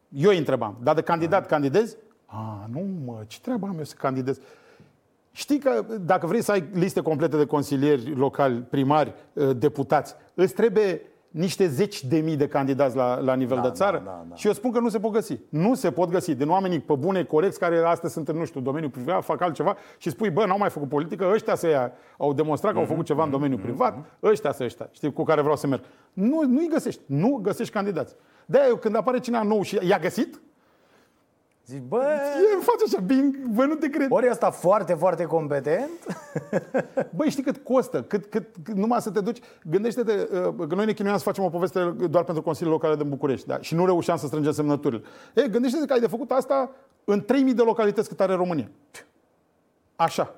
eu 0.10 0.30
îi 0.30 0.38
întrebam, 0.38 0.78
dar 0.84 0.96
de 0.96 1.02
candidat 1.02 1.46
candidezi? 1.48 1.96
A, 2.26 2.68
nu 2.72 2.86
mă, 3.06 3.24
ce 3.28 3.40
treabă 3.40 3.68
am 3.68 3.78
eu 3.78 3.84
să 3.84 3.96
candidez? 3.98 4.40
Știi 5.32 5.60
că 5.60 5.86
dacă 6.02 6.28
vrei 6.28 6.42
să 6.42 6.52
ai 6.52 6.70
liste 6.74 7.02
complete 7.02 7.38
de 7.38 7.46
consilieri 7.46 8.16
locali, 8.16 8.56
primari, 8.56 9.14
eh, 9.34 9.50
deputați, 9.58 10.16
îți 10.34 10.54
trebuie 10.54 11.02
niște 11.30 11.68
zeci 11.68 12.04
de 12.04 12.18
mii 12.18 12.36
de 12.36 12.48
candidați 12.48 12.96
la, 12.96 13.20
la 13.20 13.34
nivel 13.34 13.58
Da, 13.58 13.64
de 13.64 13.70
țară 13.70 14.02
da, 14.06 14.12
da, 14.12 14.26
da. 14.30 14.36
și 14.36 14.48
eu 14.48 14.54
spun 14.54 14.72
că 14.72 14.80
nu 14.80 14.90
se 14.90 15.00
pot 15.00 15.12
găsi. 15.12 15.40
Nu 15.50 15.74
se 15.76 15.92
pot 15.92 16.10
găsi. 16.10 16.36
Din 16.36 16.50
oamenii 16.50 16.80
pe 16.80 16.94
bune, 16.94 17.24
corecți, 17.24 17.60
care 17.60 17.78
astăzi 17.78 18.14
sunt 18.14 18.28
în, 18.28 18.38
nu 18.38 18.46
știu, 18.46 18.62
domeniul 18.62 18.92
privat, 18.92 19.24
fac 19.24 19.42
altceva 19.42 19.76
și 19.98 20.10
spui, 20.10 20.30
bă, 20.30 20.46
n-au 20.46 20.58
mai 20.58 20.70
făcut 20.70 20.90
politică, 20.90 21.30
ăștia 21.34 21.56
să 21.56 21.68
ia, 21.68 21.92
au 22.18 22.34
demonstrat 22.34 22.74
că 22.74 22.80
au 22.80 22.86
făcut 22.86 23.06
ceva 23.06 23.24
în 23.24 23.30
domeniul 23.30 23.60
privat, 23.60 23.98
ăștia 24.24 24.52
să 24.52 24.64
ăștia, 24.64 24.90
știi, 24.92 25.14
cu 25.14 25.24
care 25.24 25.42
vreau 25.42 25.56
să 25.56 25.68
merg. 25.68 25.84
Nu, 26.14 26.42
nu-i 26.48 26.68
găsești. 26.68 27.02
Nu 27.06 27.40
găsești 27.42 27.74
candidați. 27.74 28.16
de 28.46 28.60
eu 28.68 28.76
când 28.76 28.96
apare 28.96 29.20
cineva 29.20 29.44
nou 29.44 29.62
și 29.62 29.80
i-a 29.88 29.98
găsit, 29.98 30.42
Zici, 31.66 31.82
bă... 31.88 31.98
E, 31.98 32.62
face 32.62 32.84
așa, 32.86 33.00
bing, 33.06 33.38
bă, 33.38 33.66
nu 33.66 33.76
te 33.76 33.90
cred. 33.90 34.08
Ori 34.10 34.30
asta 34.30 34.52
foarte, 34.52 34.94
foarte 34.94 35.24
competent. 35.24 35.90
Băi, 37.16 37.30
știi 37.30 37.44
cât 37.44 37.58
costă? 37.58 38.04
Cât, 38.04 38.26
cât, 38.26 38.56
cât 38.64 38.76
numai 38.76 39.02
să 39.02 39.12
te 39.12 39.22
duci? 39.22 39.40
Gândește-te 39.64 40.12
uh, 40.12 40.68
că 40.68 40.76
noi 40.76 40.86
ne 40.86 40.94
chinuiam 40.94 41.18
să 41.18 41.24
facem 41.24 41.44
o 41.44 41.50
poveste 41.50 41.96
doar 42.10 42.24
pentru 42.24 42.44
Consiliul 42.44 42.74
Locale 42.74 42.96
din 42.96 43.10
București 43.10 43.48
da? 43.48 43.60
și 43.60 43.76
nu 43.76 43.86
reușeam 43.86 44.18
să 44.18 44.26
strângem 44.26 44.52
semnăturile. 44.52 45.02
E, 45.34 45.48
gândește-te 45.48 45.86
că 45.86 45.94
ai 45.94 46.00
de 46.00 46.08
făcut 46.08 46.32
asta 46.32 46.72
în 47.04 47.22
3000 47.22 47.54
de 47.54 47.62
localități 47.62 48.08
cât 48.08 48.20
are 48.20 48.34
România. 48.34 48.70
Așa. 49.96 50.36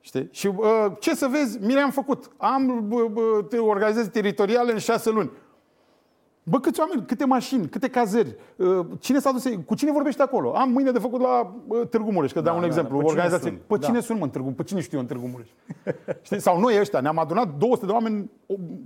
Știi? 0.00 0.28
Și 0.32 0.46
uh, 0.46 0.86
ce 0.98 1.14
să 1.14 1.26
vezi, 1.26 1.58
mine 1.60 1.80
am 1.80 1.90
făcut. 1.90 2.30
Am 2.36 2.88
uh, 2.90 3.10
uh, 3.52 3.58
organizații 3.58 4.10
teritoriale 4.10 4.72
în 4.72 4.78
șase 4.78 5.10
luni. 5.10 5.30
Bă, 6.46 6.60
câți 6.60 6.80
oameni, 6.80 7.04
câte 7.06 7.24
mașini, 7.24 7.68
câte 7.68 7.88
cazări, 7.88 8.36
uh, 8.56 8.86
cine 8.98 9.18
s-a 9.18 9.30
dus, 9.30 9.44
cu 9.66 9.74
cine 9.74 9.92
vorbește 9.92 10.22
acolo? 10.22 10.52
Am 10.56 10.70
mâine 10.70 10.90
de 10.90 10.98
făcut 10.98 11.20
la 11.20 11.54
Târgu 11.90 12.12
Mureș, 12.12 12.32
că 12.32 12.40
da, 12.40 12.44
dau 12.44 12.54
un 12.54 12.60
da, 12.60 12.66
exemplu, 12.66 12.98
da, 12.98 13.04
o 13.04 13.06
organizație. 13.08 13.48
Cine 13.48 13.60
pe 13.66 13.78
cine 13.78 13.98
da. 13.98 14.00
sunt, 14.00 14.18
mă, 14.18 14.24
în 14.24 14.30
Târgu, 14.30 14.50
pe 14.50 14.62
cine 14.62 14.80
știu 14.80 14.96
eu 14.96 15.02
în 15.02 15.08
Târgu 15.08 15.26
Mureș? 15.26 15.48
Știi? 16.26 16.40
Sau 16.40 16.60
noi 16.60 16.78
ăștia, 16.80 17.00
ne-am 17.00 17.18
adunat 17.18 17.48
200 17.58 17.86
de 17.86 17.92
oameni 17.92 18.30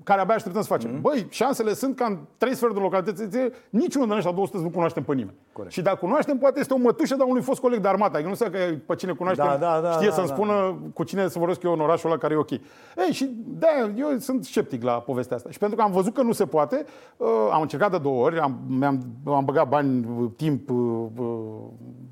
care 0.04 0.20
abia 0.20 0.34
așteptăm 0.34 0.62
să 0.62 0.68
facem. 0.68 0.90
Mm-hmm. 0.90 1.00
Băi, 1.00 1.26
șansele 1.30 1.74
sunt 1.74 1.96
ca 1.96 2.04
în 2.04 2.18
trei 2.36 2.54
sferturi 2.54 2.80
de 2.80 2.84
localități, 2.84 3.38
niciunul 3.70 4.06
din 4.06 4.16
ăștia 4.16 4.32
200 4.32 4.58
nu 4.58 4.70
cunoaștem 4.70 5.02
pe 5.02 5.14
nimeni. 5.14 5.36
Corect. 5.52 5.74
Și 5.74 5.82
dacă 5.82 5.96
cunoaștem, 5.96 6.38
poate 6.38 6.60
este 6.60 6.74
o 6.74 6.76
mătușă 6.76 7.14
de 7.14 7.22
unui 7.22 7.42
fost 7.42 7.60
coleg 7.60 7.80
de 7.80 7.88
armată. 7.88 8.12
Adică 8.14 8.28
nu 8.28 8.34
știu 8.34 8.50
că 8.50 8.58
pe 8.86 8.94
cine 8.94 9.12
cunoaștem, 9.12 9.46
da, 9.46 9.56
da, 9.56 9.80
da, 9.80 9.90
știe 9.90 10.08
da, 10.08 10.14
să-mi 10.14 10.26
da, 10.26 10.34
spună 10.34 10.52
da. 10.52 10.76
cu 10.94 11.02
cine 11.02 11.28
să 11.28 11.38
vorbesc 11.38 11.62
eu 11.62 11.72
în 11.72 11.80
orașul 11.80 12.10
ăla 12.10 12.18
care 12.18 12.34
e 12.34 12.36
ok. 12.36 12.50
Ei, 12.50 13.12
și 13.12 13.30
de 13.46 13.66
eu 13.96 14.18
sunt 14.18 14.44
sceptic 14.44 14.82
la 14.82 14.92
povestea 14.92 15.36
asta. 15.36 15.50
Și 15.50 15.58
pentru 15.58 15.76
că 15.76 15.82
am 15.82 15.92
văzut 15.92 16.14
că 16.14 16.22
nu 16.22 16.32
se 16.32 16.46
poate, 16.46 16.84
uh, 17.16 17.47
am 17.52 17.60
încercat 17.60 17.90
de 17.90 17.98
două 17.98 18.24
ori, 18.24 18.38
am, 18.38 18.82
am 18.82 19.02
am 19.24 19.44
băgat 19.44 19.68
bani, 19.68 20.06
timp, 20.36 20.70
uh, 20.70 21.06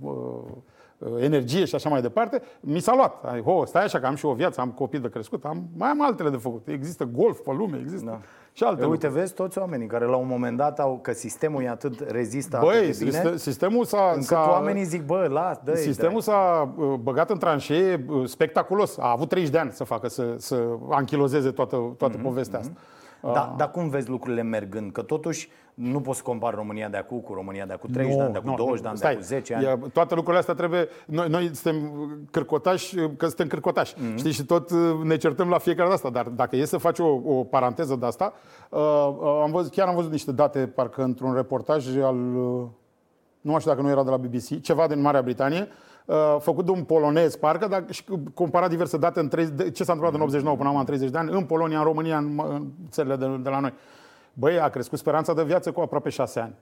uh, 0.00 0.12
energie 1.18 1.64
și 1.64 1.74
așa 1.74 1.88
mai 1.88 2.00
departe, 2.00 2.42
mi 2.60 2.80
s-a 2.80 2.94
luat. 2.94 3.40
Ho, 3.40 3.64
stai 3.64 3.84
așa 3.84 4.00
că 4.00 4.06
am 4.06 4.14
și 4.14 4.24
o 4.24 4.32
viață, 4.32 4.60
am 4.60 4.70
copii 4.70 4.98
de 4.98 5.08
crescut, 5.08 5.44
am, 5.44 5.68
mai 5.76 5.88
am 5.88 6.02
altele 6.02 6.30
de 6.30 6.36
făcut. 6.36 6.68
Există 6.68 7.04
golf 7.04 7.38
pe 7.38 7.52
lume, 7.52 7.78
există 7.82 8.06
da. 8.06 8.20
și 8.52 8.64
alte 8.64 8.82
e, 8.82 8.86
Uite, 8.86 9.08
vezi 9.08 9.34
toți 9.34 9.58
oamenii 9.58 9.86
care 9.86 10.04
la 10.04 10.16
un 10.16 10.26
moment 10.26 10.56
dat 10.56 10.78
au, 10.78 10.98
că 11.02 11.12
sistemul 11.12 11.62
e 11.62 11.68
atât 11.68 12.10
rezistă 12.10 12.58
Băi, 12.62 12.76
atât 12.76 12.98
de 12.98 13.04
bine, 13.04 13.36
sistemul 13.36 13.84
s-a... 13.84 14.10
Încât 14.10 14.26
s-a, 14.26 14.48
oamenii 14.50 14.84
zic, 14.84 15.06
bă, 15.06 15.28
las, 15.30 15.58
dă 15.64 15.74
Sistemul 15.74 16.20
dă 16.20 16.20
s-a 16.20 16.74
băgat 17.02 17.30
în 17.30 17.38
tranșee 17.38 18.04
spectaculos. 18.24 18.98
A 18.98 19.10
avut 19.10 19.28
30 19.28 19.52
de 19.52 19.58
ani 19.58 19.70
să 19.70 19.84
facă, 19.84 20.08
să, 20.08 20.34
să 20.38 20.64
anchilozeze 20.90 21.50
toată, 21.50 21.94
toată 21.98 22.18
mm-hmm, 22.18 22.22
povestea 22.22 22.58
asta. 22.58 22.72
Mm-hmm. 23.26 23.34
Da, 23.34 23.54
dar 23.56 23.70
cum 23.70 23.88
vezi 23.88 24.08
lucrurile 24.08 24.42
mergând? 24.42 24.92
Că 24.92 25.02
totuși 25.02 25.48
nu 25.74 26.00
poți 26.00 26.22
compara 26.22 26.56
România 26.56 26.88
de 26.88 26.96
acum 26.96 27.20
cu 27.20 27.34
România 27.34 27.66
de 27.66 27.72
acum 27.72 27.90
30 27.92 28.12
no, 28.12 28.18
de 28.18 28.24
ani, 28.24 28.32
de 28.32 28.38
acum 28.38 28.50
no, 28.50 28.56
20 28.56 28.80
de 28.80 28.88
ani, 28.88 28.98
de 28.98 29.06
acum 29.06 29.20
10 29.20 29.54
ani. 29.54 29.64
E, 29.64 29.78
toate 29.92 30.14
lucrurile 30.14 30.38
astea 30.38 30.54
trebuie... 30.54 30.88
Noi, 31.06 31.28
noi 31.28 31.54
suntem 31.54 31.90
cârcotași, 32.30 32.96
că 33.16 33.26
suntem 33.26 33.46
cârcotași. 33.46 33.94
Mm-hmm. 33.94 34.16
Știi? 34.16 34.32
Și 34.32 34.44
tot 34.44 34.70
uh, 34.70 34.78
ne 35.02 35.16
certăm 35.16 35.48
la 35.48 35.58
fiecare 35.58 35.88
de 35.88 35.94
asta. 35.94 36.10
Dar 36.10 36.28
dacă 36.28 36.56
e 36.56 36.64
să 36.64 36.76
faci 36.76 36.98
o, 36.98 37.20
o 37.24 37.44
paranteză 37.44 37.96
de 37.96 38.06
asta, 38.06 38.32
uh, 38.70 38.80
uh, 38.80 39.40
am 39.42 39.50
văzut, 39.50 39.72
chiar 39.72 39.88
am 39.88 39.94
văzut 39.94 40.10
niște 40.10 40.32
date, 40.32 40.58
parcă 40.58 41.02
într-un 41.02 41.34
reportaj 41.34 41.96
al... 41.96 42.34
Uh, 42.36 42.66
nu 43.40 43.50
mai 43.50 43.60
știu 43.60 43.72
dacă 43.72 43.82
nu 43.82 43.90
era 43.90 44.04
de 44.04 44.10
la 44.10 44.16
BBC, 44.16 44.60
ceva 44.60 44.86
din 44.86 45.00
Marea 45.00 45.22
Britanie, 45.22 45.60
uh, 45.60 45.66
Uh, 45.68 45.95
făcut 46.38 46.64
de 46.64 46.70
un 46.70 46.82
polonez, 46.82 47.36
parcă, 47.36 47.66
dar 47.66 47.84
și 47.90 48.04
comparat 48.34 48.68
diverse 48.68 48.96
date 48.96 49.20
în 49.20 49.28
30, 49.28 49.76
ce 49.76 49.84
s-a 49.84 49.92
întâmplat 49.92 50.20
în 50.20 50.26
89 50.26 50.56
până 50.56 50.68
acum 50.68 50.80
în 50.80 50.86
30 50.86 51.10
de 51.10 51.18
ani, 51.18 51.30
în 51.32 51.44
Polonia, 51.44 51.78
în 51.78 51.84
România, 51.84 52.16
în, 52.16 52.40
în 52.48 52.66
țările 52.90 53.16
de, 53.16 53.26
de 53.42 53.48
la 53.48 53.60
noi. 53.60 53.72
Băi, 54.32 54.60
a 54.60 54.68
crescut 54.68 54.98
speranța 54.98 55.34
de 55.34 55.42
viață 55.42 55.72
cu 55.72 55.80
aproape 55.80 56.08
6 56.08 56.40
ani. 56.40 56.54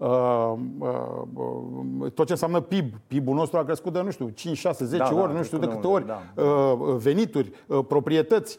Uh, 0.00 0.52
uh, 0.78 2.12
tot 2.14 2.26
ce 2.26 2.32
înseamnă 2.32 2.60
PIB. 2.60 2.94
PIB-ul 3.06 3.34
nostru 3.34 3.58
a 3.58 3.64
crescut 3.64 3.92
de, 3.92 4.00
nu 4.00 4.10
știu, 4.10 4.28
5, 4.28 4.56
6, 4.56 4.84
10 4.84 5.02
da, 5.02 5.20
ori, 5.20 5.32
da, 5.32 5.38
nu 5.38 5.42
știu 5.42 5.58
de 5.58 5.66
câte 5.66 5.86
ori. 5.86 6.06
Da. 6.06 6.42
Uh, 6.42 6.96
venituri, 6.96 7.52
proprietăți, 7.88 8.58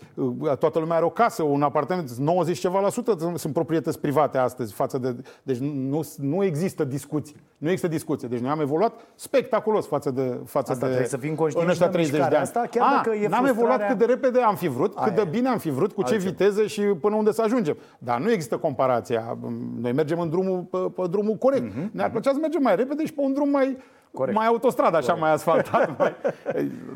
toată 0.60 0.80
lumea 0.80 0.96
are 0.96 1.06
o 1.06 1.10
casă, 1.10 1.44
un 1.44 1.62
apartament, 1.62 2.12
90 2.12 2.60
ceva 2.60 2.80
la 2.80 2.90
sută 2.90 3.18
sunt 3.36 3.54
proprietăți 3.54 4.00
private 4.00 4.38
astăzi 4.38 4.74
față 4.74 4.98
de... 4.98 5.16
Deci 5.44 5.58
nu, 5.58 6.02
nu 6.18 6.44
există 6.44 6.84
discuții. 6.84 7.36
Nu 7.58 7.68
există 7.68 7.88
discuție. 7.88 8.28
Deci 8.28 8.40
noi 8.40 8.50
am 8.50 8.60
evoluat 8.60 8.94
spectaculos 9.16 9.88
față 9.88 10.12
de 10.12 10.40
față 10.46 10.72
asta 10.72 10.86
de 10.86 10.92
trebuie 10.92 11.08
să 11.08 11.18
fim 11.18 11.36
conștienți 11.36 11.80
de 11.80 11.86
30 11.86 12.12
de 12.12 12.22
ani. 12.22 12.36
Asta, 12.36 12.68
chiar 12.72 12.88
a, 12.88 12.96
dacă 12.96 13.16
e 13.16 13.28
n-am 13.28 13.46
evoluat 13.46 13.88
cât 13.88 13.98
de 13.98 14.06
repede 14.06 14.40
am 14.40 14.56
fi 14.56 14.68
vrut, 14.68 14.96
cât 14.96 15.16
de 15.16 15.28
bine 15.30 15.48
am 15.48 15.58
fi 15.58 15.70
vrut, 15.70 15.92
cu 15.92 16.04
ce 16.04 16.18
viteză 16.18 16.66
și 16.66 16.82
până 16.82 17.16
unde 17.16 17.32
să 17.32 17.42
ajungem. 17.42 17.78
Dar 17.98 18.20
nu 18.20 18.32
există 18.32 18.58
comparația. 18.58 19.38
Noi 19.82 19.92
mergem 19.92 20.20
în 20.20 20.30
drumul, 20.30 20.60
pe, 20.60 20.78
pe 20.78 21.08
drumul 21.10 21.31
drumul 21.32 21.38
corect. 21.38 21.88
Uh-huh, 21.88 21.92
Ne-ar 21.92 22.10
plăcea 22.10 22.32
să 22.32 22.38
mergem 22.42 22.62
mai 22.62 22.76
repede 22.76 23.06
și 23.06 23.14
pe 23.14 23.22
un 23.22 23.34
drum 23.34 23.50
mai, 23.50 23.78
Corect. 24.14 24.38
mai 24.38 24.46
autostradă, 24.48 24.98
așa, 24.98 25.06
Corect. 25.06 25.22
mai 25.22 25.32
asfaltat. 25.32 25.90
mai... 26.00 26.16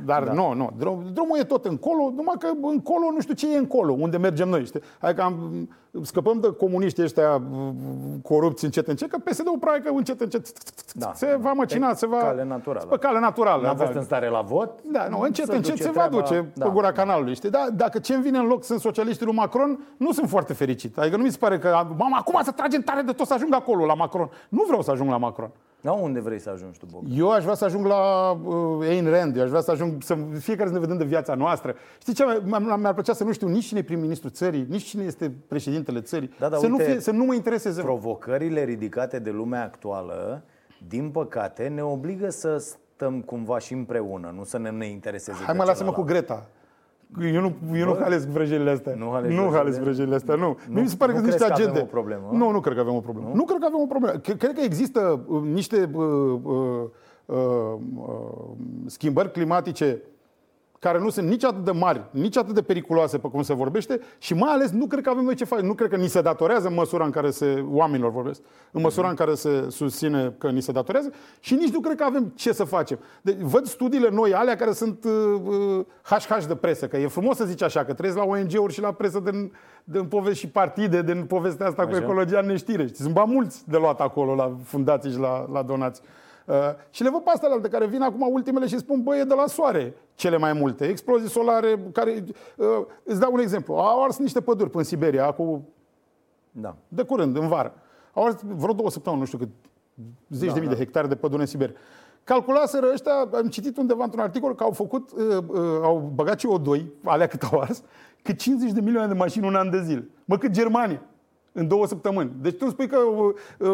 Dar 0.06 0.24
da. 0.24 0.32
nu, 0.34 0.54
nu. 0.54 0.72
Drum, 0.78 1.04
drumul 1.14 1.38
e 1.40 1.44
tot 1.44 1.66
încolo, 1.66 2.12
numai 2.16 2.36
că 2.40 2.48
încolo 2.62 3.12
nu 3.14 3.20
știu 3.20 3.34
ce 3.34 3.54
e 3.54 3.58
încolo, 3.58 3.94
unde 4.00 4.18
mergem 4.18 4.50
noi. 4.50 4.66
Știi? 4.66 4.82
Adică 5.00 5.22
am, 5.22 5.70
scăpăm 6.02 6.40
de 6.40 6.54
comuniștii 6.54 7.04
ăștia 7.04 7.42
corupți 8.24 8.66
încet 8.66 8.88
încet, 8.88 9.10
că 9.10 9.18
PSD-ul 9.18 9.58
probabil 9.60 9.84
că 9.84 9.90
încet 9.96 10.22
încet 10.22 10.48
da. 10.94 11.12
se 11.14 11.38
va 11.40 11.54
măcina, 11.54 11.94
se 11.94 12.08
va... 12.08 12.18
Cale 12.18 12.44
naturală. 12.44 12.88
Pe 12.90 12.98
cale 12.98 13.20
naturală. 13.20 13.62
N-a 13.62 13.76
fost 13.76 13.94
în 13.94 14.04
stare 14.04 14.30
la 14.30 14.42
vot. 14.42 14.72
Da, 14.92 15.08
nu, 15.08 15.20
încet 15.20 15.48
încet 15.48 15.78
se 15.78 15.92
va 15.92 16.08
duce 16.12 16.52
da. 16.54 16.66
pe 16.66 16.72
gura 16.72 16.92
canalului. 16.92 17.36
Știi? 17.36 17.50
Da, 17.50 17.68
dacă 17.74 18.00
ce 18.00 18.18
vine 18.18 18.38
în 18.38 18.46
loc 18.46 18.64
sunt 18.64 18.80
socialiștii 18.80 19.26
lui 19.26 19.36
Macron, 19.36 19.80
nu 19.98 20.12
sunt 20.12 20.30
foarte 20.30 20.54
fericit. 20.54 20.98
Adică 20.98 21.18
nu 21.18 21.24
mi 21.24 21.32
se 21.32 21.38
pare 21.38 21.60
că, 21.60 21.88
mama, 21.98 22.18
acum 22.18 22.40
să 22.44 22.52
tragem 22.52 22.82
tare 22.82 23.02
de 23.02 23.12
tot 23.12 23.28
să 23.28 23.34
ajung 23.34 23.54
acolo, 23.54 23.86
la 23.86 23.94
Macron. 23.94 24.30
Nu 24.50 24.64
vreau 24.68 24.82
să 24.82 24.92
ajung 24.92 25.10
la 25.10 25.18
Macron. 25.18 25.52
La 25.86 25.92
unde 25.92 26.20
vrei 26.20 26.40
să 26.40 26.50
ajungi 26.50 26.80
tu, 26.80 26.86
Bob? 26.92 27.04
Eu 27.10 27.32
aș 27.32 27.44
vrea 27.44 27.56
să 27.56 27.66
ajung 27.66 27.86
la 27.86 28.32
uh, 28.32 28.88
Ayn 28.88 29.10
Rand, 29.10 29.36
eu 29.36 29.44
aș 29.44 29.50
vrea 29.50 29.62
să 29.62 29.72
ajung, 29.72 30.04
să 30.04 30.18
fiecare 30.40 30.68
să 30.68 30.74
ne 30.74 30.80
vedem 30.80 30.98
de 30.98 31.04
viața 31.04 31.36
noastră. 31.36 31.76
Știi 32.02 32.14
ce? 32.14 32.24
Mi-ar 32.46 32.94
plăcea 32.94 33.14
să 33.14 33.24
nu 33.24 33.32
știu 33.32 33.48
nici 33.48 33.66
cine 33.66 33.80
e 33.80 33.84
prim-ministru 33.84 34.30
țării, 34.30 34.66
nici 34.70 34.84
cine 34.84 35.04
este 35.04 35.34
președintele 35.86 36.02
țării. 36.02 36.30
Da, 36.40 36.50
da, 36.50 36.58
să, 36.58 36.66
uite, 36.66 36.84
nu 36.84 36.92
fie, 36.92 37.00
să 37.00 37.12
nu 37.12 37.24
mă 37.24 37.34
intereseze. 37.34 37.82
Provocările 37.82 38.64
ridicate 38.64 39.20
de 39.20 39.30
lumea 39.30 39.64
actuală, 39.64 40.44
din 40.88 41.10
păcate, 41.10 41.68
ne 41.68 41.84
obligă 41.84 42.30
să 42.30 42.58
stăm 42.58 43.22
cumva 43.22 43.60
și 43.60 43.74
împreună, 43.74 44.34
nu 44.36 44.44
să 44.44 44.58
ne, 44.58 44.70
ne 44.70 44.86
intereseze 44.86 45.44
Hai 45.44 45.56
mă, 45.58 45.64
lasă-mă 45.64 45.92
cu 45.92 46.02
Greta. 46.02 46.46
Eu 47.34 47.42
nu, 47.42 47.56
eu 47.76 47.86
nu 47.86 47.96
halesc 48.00 48.28
vrăjelile 48.28 48.70
astea. 48.70 48.96
Nu 48.96 49.10
halesc, 49.12 49.36
nu 49.36 49.50
halesc 49.52 49.80
vrăjelile 49.80 50.16
astea, 50.16 50.36
nu. 50.36 50.58
nu. 50.70 50.82
Mi 50.82 50.88
se 50.88 50.96
pare 50.96 51.12
că 51.12 51.18
sunt 51.18 51.32
niște 51.32 51.52
agende. 51.52 51.80
o 51.80 51.84
problemă? 51.84 52.30
Nu, 52.32 52.52
nu 52.52 52.60
cred 52.60 52.76
că 52.76 52.80
avem 52.80 52.96
o 52.96 53.00
problemă. 53.00 53.28
Nu, 53.28 53.36
nu 53.36 53.44
cred 53.44 53.60
că 53.60 53.66
avem 53.66 53.80
o 53.82 53.86
problemă. 53.86 54.18
Cred 54.18 54.54
că 54.54 54.62
există 54.62 55.26
uh, 55.28 55.42
niște 55.42 55.90
uh, 55.94 56.04
uh, 56.44 56.84
uh, 57.26 57.38
uh, 57.98 58.14
schimbări 58.86 59.32
climatice 59.32 60.02
care 60.86 61.00
nu 61.00 61.10
sunt 61.10 61.28
nici 61.28 61.44
atât 61.44 61.64
de 61.64 61.72
mari, 61.72 62.02
nici 62.12 62.38
atât 62.38 62.54
de 62.54 62.62
periculoase 62.62 63.18
pe 63.18 63.28
cum 63.28 63.42
se 63.42 63.54
vorbește 63.54 64.00
și 64.18 64.34
mai 64.34 64.52
ales 64.52 64.72
nu 64.72 64.86
cred 64.86 65.04
că 65.04 65.10
avem 65.10 65.24
noi 65.24 65.36
ce 65.36 65.46
face. 65.46 65.66
Nu 65.66 65.74
cred 65.74 65.90
că 65.90 65.96
ni 65.96 66.08
se 66.08 66.22
datorează 66.22 66.68
în 66.68 66.74
măsura 66.74 67.06
în 67.06 67.12
care 67.12 67.30
se, 67.30 67.66
oamenilor 67.72 68.12
vorbesc, 68.12 68.42
în 68.72 68.82
măsura 68.82 69.10
în 69.10 69.16
care 69.16 69.34
se 69.34 69.66
susține 69.70 70.36
că 70.38 70.50
ni 70.50 70.62
se 70.62 70.72
datorează 70.72 71.12
și 71.40 71.54
nici 71.54 71.74
nu 71.74 71.80
cred 71.80 71.96
că 71.98 72.04
avem 72.04 72.32
ce 72.36 72.54
să 72.54 72.64
facem. 72.64 73.00
Deci, 73.22 73.36
văd 73.40 73.66
studiile 73.66 74.10
noi, 74.10 74.34
alea 74.34 74.56
care 74.56 74.72
sunt 74.72 75.06
uh, 75.06 75.86
HH 76.04 76.46
de 76.48 76.56
presă, 76.56 76.88
că 76.88 76.98
e 76.98 77.08
frumos 77.08 77.36
să 77.36 77.46
zici 77.46 77.64
așa, 77.64 77.86
că 77.86 77.94
treci 77.94 78.14
la 78.14 78.24
ONG-uri 78.24 78.74
și 78.74 78.82
la 78.82 78.92
presă 78.92 79.20
din, 79.20 79.52
din 79.84 80.06
povesti 80.06 80.40
și 80.40 80.48
partide, 80.48 81.02
din 81.02 81.24
povestea 81.24 81.68
asta 81.68 81.82
așa. 81.82 81.92
cu 81.92 81.98
ecologia 81.98 82.40
în 82.40 82.46
neștire. 82.46 82.88
Sunt 82.94 83.14
ba 83.14 83.24
mulți 83.24 83.70
de 83.70 83.78
luat 83.78 84.00
acolo 84.00 84.36
la 84.36 84.56
fundații 84.64 85.12
și 85.12 85.18
la, 85.18 85.46
la 85.52 85.62
donații. 85.62 86.04
Uh, 86.46 86.56
și 86.90 87.04
le 87.04 87.10
văd 87.10 87.22
pe 87.22 87.30
astea 87.30 87.58
de 87.58 87.68
care 87.68 87.86
vin 87.86 88.02
acum 88.02 88.28
ultimele 88.32 88.68
și 88.68 88.78
spun, 88.78 89.04
băie, 89.04 89.24
de 89.24 89.34
la 89.34 89.48
soare 89.48 89.94
cele 90.16 90.38
mai 90.38 90.54
multe. 90.54 90.88
Explozii 90.88 91.30
solare 91.30 91.80
care... 91.92 92.24
Uh, 92.58 92.68
îți 93.04 93.20
dau 93.20 93.34
un 93.34 93.40
exemplu. 93.40 93.74
Au 93.76 94.04
ars 94.04 94.18
niște 94.18 94.42
păduri 94.42 94.70
în 94.74 94.84
Siberia 94.84 95.32
cu... 95.32 95.68
Da. 96.52 96.76
De 96.88 97.04
curând, 97.04 97.38
în 97.38 97.48
vară. 97.48 97.74
Au 98.14 98.24
ars 98.24 98.36
vreo 98.44 98.74
două 98.74 98.90
săptămâni, 98.90 99.22
nu 99.22 99.28
știu 99.28 99.38
cât, 99.38 99.50
zeci 100.30 100.48
da, 100.48 100.54
de 100.54 100.60
mii 100.60 100.70
da. 100.70 100.76
de 100.76 100.80
hectare 100.80 101.08
de 101.08 101.16
pădure 101.16 101.42
în 101.42 101.48
Siberia. 101.48 101.76
Calculaseră 102.24 102.90
ăștia, 102.94 103.30
am 103.34 103.48
citit 103.48 103.78
undeva 103.78 104.04
într-un 104.04 104.22
articol 104.22 104.56
că 104.56 104.64
au 104.64 104.72
făcut, 104.72 105.12
uh, 105.12 105.38
uh, 105.48 105.80
au 105.82 106.12
băgat 106.16 106.40
CO2, 106.40 106.82
alea 107.04 107.28
cât 107.28 107.42
au 107.44 107.60
ars, 107.60 107.84
cât 108.22 108.38
50 108.38 108.72
de 108.72 108.82
milioane 108.82 109.08
de 109.08 109.14
mașini 109.14 109.48
un 109.48 109.56
an 109.56 109.70
de 109.70 109.82
zile. 109.82 110.10
Mă, 110.26 110.38
cât 110.38 110.52
Germania 110.52 111.02
în 111.56 111.68
două 111.68 111.88
săptămâni. 111.88 112.32
Deci 112.42 112.52
tu 112.52 112.58
îmi 112.62 112.72
spui 112.72 112.88
că 112.88 112.98
o, 112.98 113.32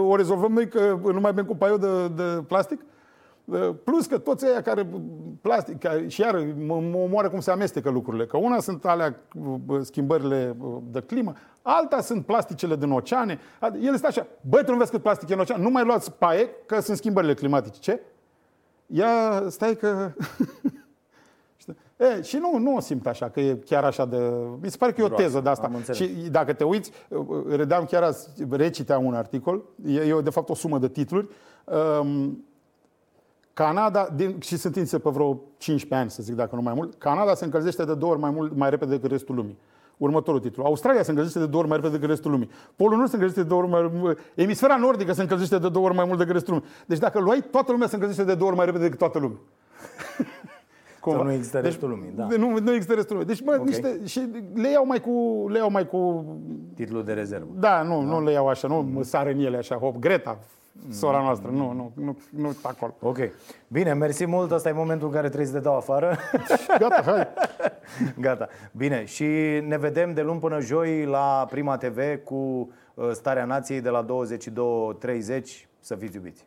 o 0.09 0.15
rezolvăm 0.15 0.51
noi 0.51 0.67
că 0.67 0.99
nu 1.03 1.19
mai 1.19 1.29
avem 1.29 1.45
cu 1.45 1.55
paiul 1.55 1.79
de, 1.79 2.07
de 2.07 2.43
plastic? 2.47 2.81
Plus 3.83 4.05
că 4.05 4.17
toți 4.17 4.45
aia 4.45 4.61
care 4.61 4.87
plastic, 5.41 5.87
și 6.07 6.21
iar 6.21 6.47
mă, 6.65 6.79
mă 6.91 6.97
omoară 6.97 7.29
cum 7.29 7.39
se 7.39 7.51
amestecă 7.51 7.89
lucrurile, 7.89 8.25
că 8.25 8.37
una 8.37 8.59
sunt 8.59 8.85
alea 8.85 9.15
schimbările 9.81 10.55
de 10.91 11.01
climă, 11.01 11.33
alta 11.61 12.01
sunt 12.01 12.25
plasticele 12.25 12.75
din 12.75 12.91
oceane. 12.91 13.39
El 13.81 13.93
este 13.93 14.07
așa, 14.07 14.27
băi, 14.41 14.63
tu 14.63 14.71
nu 14.71 14.77
vezi 14.77 14.91
cât 14.91 15.01
plastic 15.01 15.29
e 15.29 15.33
în 15.33 15.39
ocean, 15.39 15.61
nu 15.61 15.69
mai 15.69 15.85
luați 15.85 16.11
paie, 16.11 16.49
că 16.65 16.79
sunt 16.79 16.97
schimbările 16.97 17.33
climatice. 17.33 17.79
Ce? 17.79 18.01
Ia, 18.85 19.43
stai 19.47 19.75
că... 19.75 20.11
E, 22.01 22.21
și 22.21 22.37
nu, 22.37 22.57
nu 22.57 22.75
o 22.75 22.79
simt 22.79 23.07
așa, 23.07 23.29
că 23.29 23.39
e 23.39 23.55
chiar 23.65 23.83
așa 23.83 24.05
de... 24.05 24.17
Mi 24.61 24.69
se 24.69 24.77
pare 24.77 24.91
că 24.91 25.01
e 25.01 25.03
o 25.03 25.09
teză 25.09 25.39
de 25.39 25.49
asta. 25.49 25.71
Și 25.91 26.05
dacă 26.31 26.53
te 26.53 26.63
uiți, 26.63 26.91
redeam 27.49 27.85
chiar 27.85 28.03
azi, 28.03 28.29
reciteam 28.49 29.05
un 29.05 29.13
articol, 29.13 29.63
e, 29.85 29.99
e 29.99 30.21
de 30.23 30.29
fapt 30.29 30.49
o 30.49 30.55
sumă 30.55 30.77
de 30.77 30.87
titluri, 30.87 31.27
um, 32.01 32.43
Canada, 33.53 34.07
din, 34.15 34.39
și 34.39 34.57
sunt 34.57 34.75
înțe 34.75 34.99
pe 34.99 35.09
vreo 35.09 35.41
15 35.57 35.99
ani, 35.99 36.09
să 36.09 36.23
zic 36.23 36.35
dacă 36.35 36.55
nu 36.55 36.61
mai 36.61 36.73
mult, 36.73 36.95
Canada 36.97 37.33
se 37.33 37.45
încălzește 37.45 37.83
de 37.83 37.93
două 37.93 38.11
ori 38.11 38.21
mai, 38.21 38.31
mult, 38.31 38.55
mai 38.55 38.69
repede 38.69 38.91
decât 38.91 39.11
restul 39.11 39.35
lumii. 39.35 39.57
Următorul 39.97 40.39
titlu. 40.39 40.63
Australia 40.63 41.03
se 41.03 41.09
încălzește 41.09 41.39
de 41.39 41.45
două 41.45 41.61
ori 41.61 41.67
mai 41.67 41.77
repede 41.77 41.95
decât 41.95 42.09
restul 42.09 42.31
lumii. 42.31 42.49
Polul 42.75 42.97
Nord 42.97 43.09
se 43.09 43.15
încălzește 43.15 43.43
de 43.43 43.47
două 43.47 43.61
ori 43.61 43.71
mai 43.71 43.91
mult. 43.93 44.19
Emisfera 44.35 44.75
nordică 44.75 45.13
se 45.13 45.21
încălzește 45.21 45.57
de 45.57 45.69
două 45.69 45.85
ori 45.85 45.95
mai 45.95 46.05
mult 46.05 46.17
decât 46.17 46.33
restul 46.33 46.53
lumii. 46.53 46.69
Deci 46.85 46.97
dacă 46.97 47.19
luai, 47.19 47.43
toată 47.51 47.71
lumea 47.71 47.87
se 47.87 47.95
încălzește 47.95 48.23
de 48.23 48.35
două 48.35 48.49
ori 48.49 48.57
mai 48.57 48.65
repede 48.65 48.83
decât 48.83 48.99
toată 48.99 49.19
lumea. 49.19 49.37
Sau 51.03 51.23
nu 51.23 51.31
există 51.31 51.57
deci, 51.57 51.65
restul 51.65 51.89
lumii, 51.89 52.11
da. 52.15 52.27
Nu, 52.37 52.59
nu 52.59 52.71
există 52.71 52.93
restul 52.93 53.15
lumii. 53.15 53.29
Deci, 53.33 53.45
mă, 53.45 53.51
okay. 53.51 53.65
niște, 53.65 54.05
și 54.05 54.27
le 54.53 54.69
iau 54.71 54.85
mai 54.85 54.99
cu... 54.99 55.45
Le 55.49 55.57
iau 55.57 55.71
mai 55.71 55.87
cu... 55.87 56.25
Titlul 56.75 57.03
de 57.03 57.13
rezervă. 57.13 57.47
Da, 57.59 57.81
nu, 57.81 57.97
da. 57.99 58.05
nu 58.05 58.23
le 58.23 58.31
iau 58.31 58.47
așa, 58.47 58.67
nu 58.67 58.81
mm. 58.81 59.01
sar 59.03 59.27
în 59.27 59.39
ele 59.39 59.57
așa, 59.57 59.75
hop, 59.75 59.97
Greta, 59.97 60.39
sora 60.89 61.17
mm. 61.17 61.23
noastră, 61.23 61.49
nu, 61.49 61.71
nu, 61.71 61.91
nu, 61.95 62.17
nu 62.29 62.55
acolo. 62.61 62.95
Ok. 62.99 63.17
Bine, 63.67 63.93
mersi 63.93 64.25
mult, 64.25 64.51
ăsta 64.51 64.69
e 64.69 64.71
momentul 64.71 65.07
în 65.07 65.13
care 65.13 65.27
trebuie 65.27 65.47
să 65.47 65.53
te 65.53 65.59
dau 65.59 65.75
afară. 65.75 66.17
Gata, 66.79 67.01
hai. 67.05 67.27
Gata. 68.19 68.47
Bine, 68.71 69.05
și 69.05 69.25
ne 69.67 69.77
vedem 69.77 70.13
de 70.13 70.21
luni 70.21 70.39
până 70.39 70.59
joi 70.59 71.05
la 71.05 71.47
Prima 71.49 71.77
TV 71.77 72.23
cu 72.23 72.35
uh, 72.93 73.09
Starea 73.11 73.45
Nației 73.45 73.81
de 73.81 73.89
la 73.89 74.05
22.30. 74.05 74.09
Să 75.79 75.95
fiți 75.95 76.15
iubiți! 76.15 76.45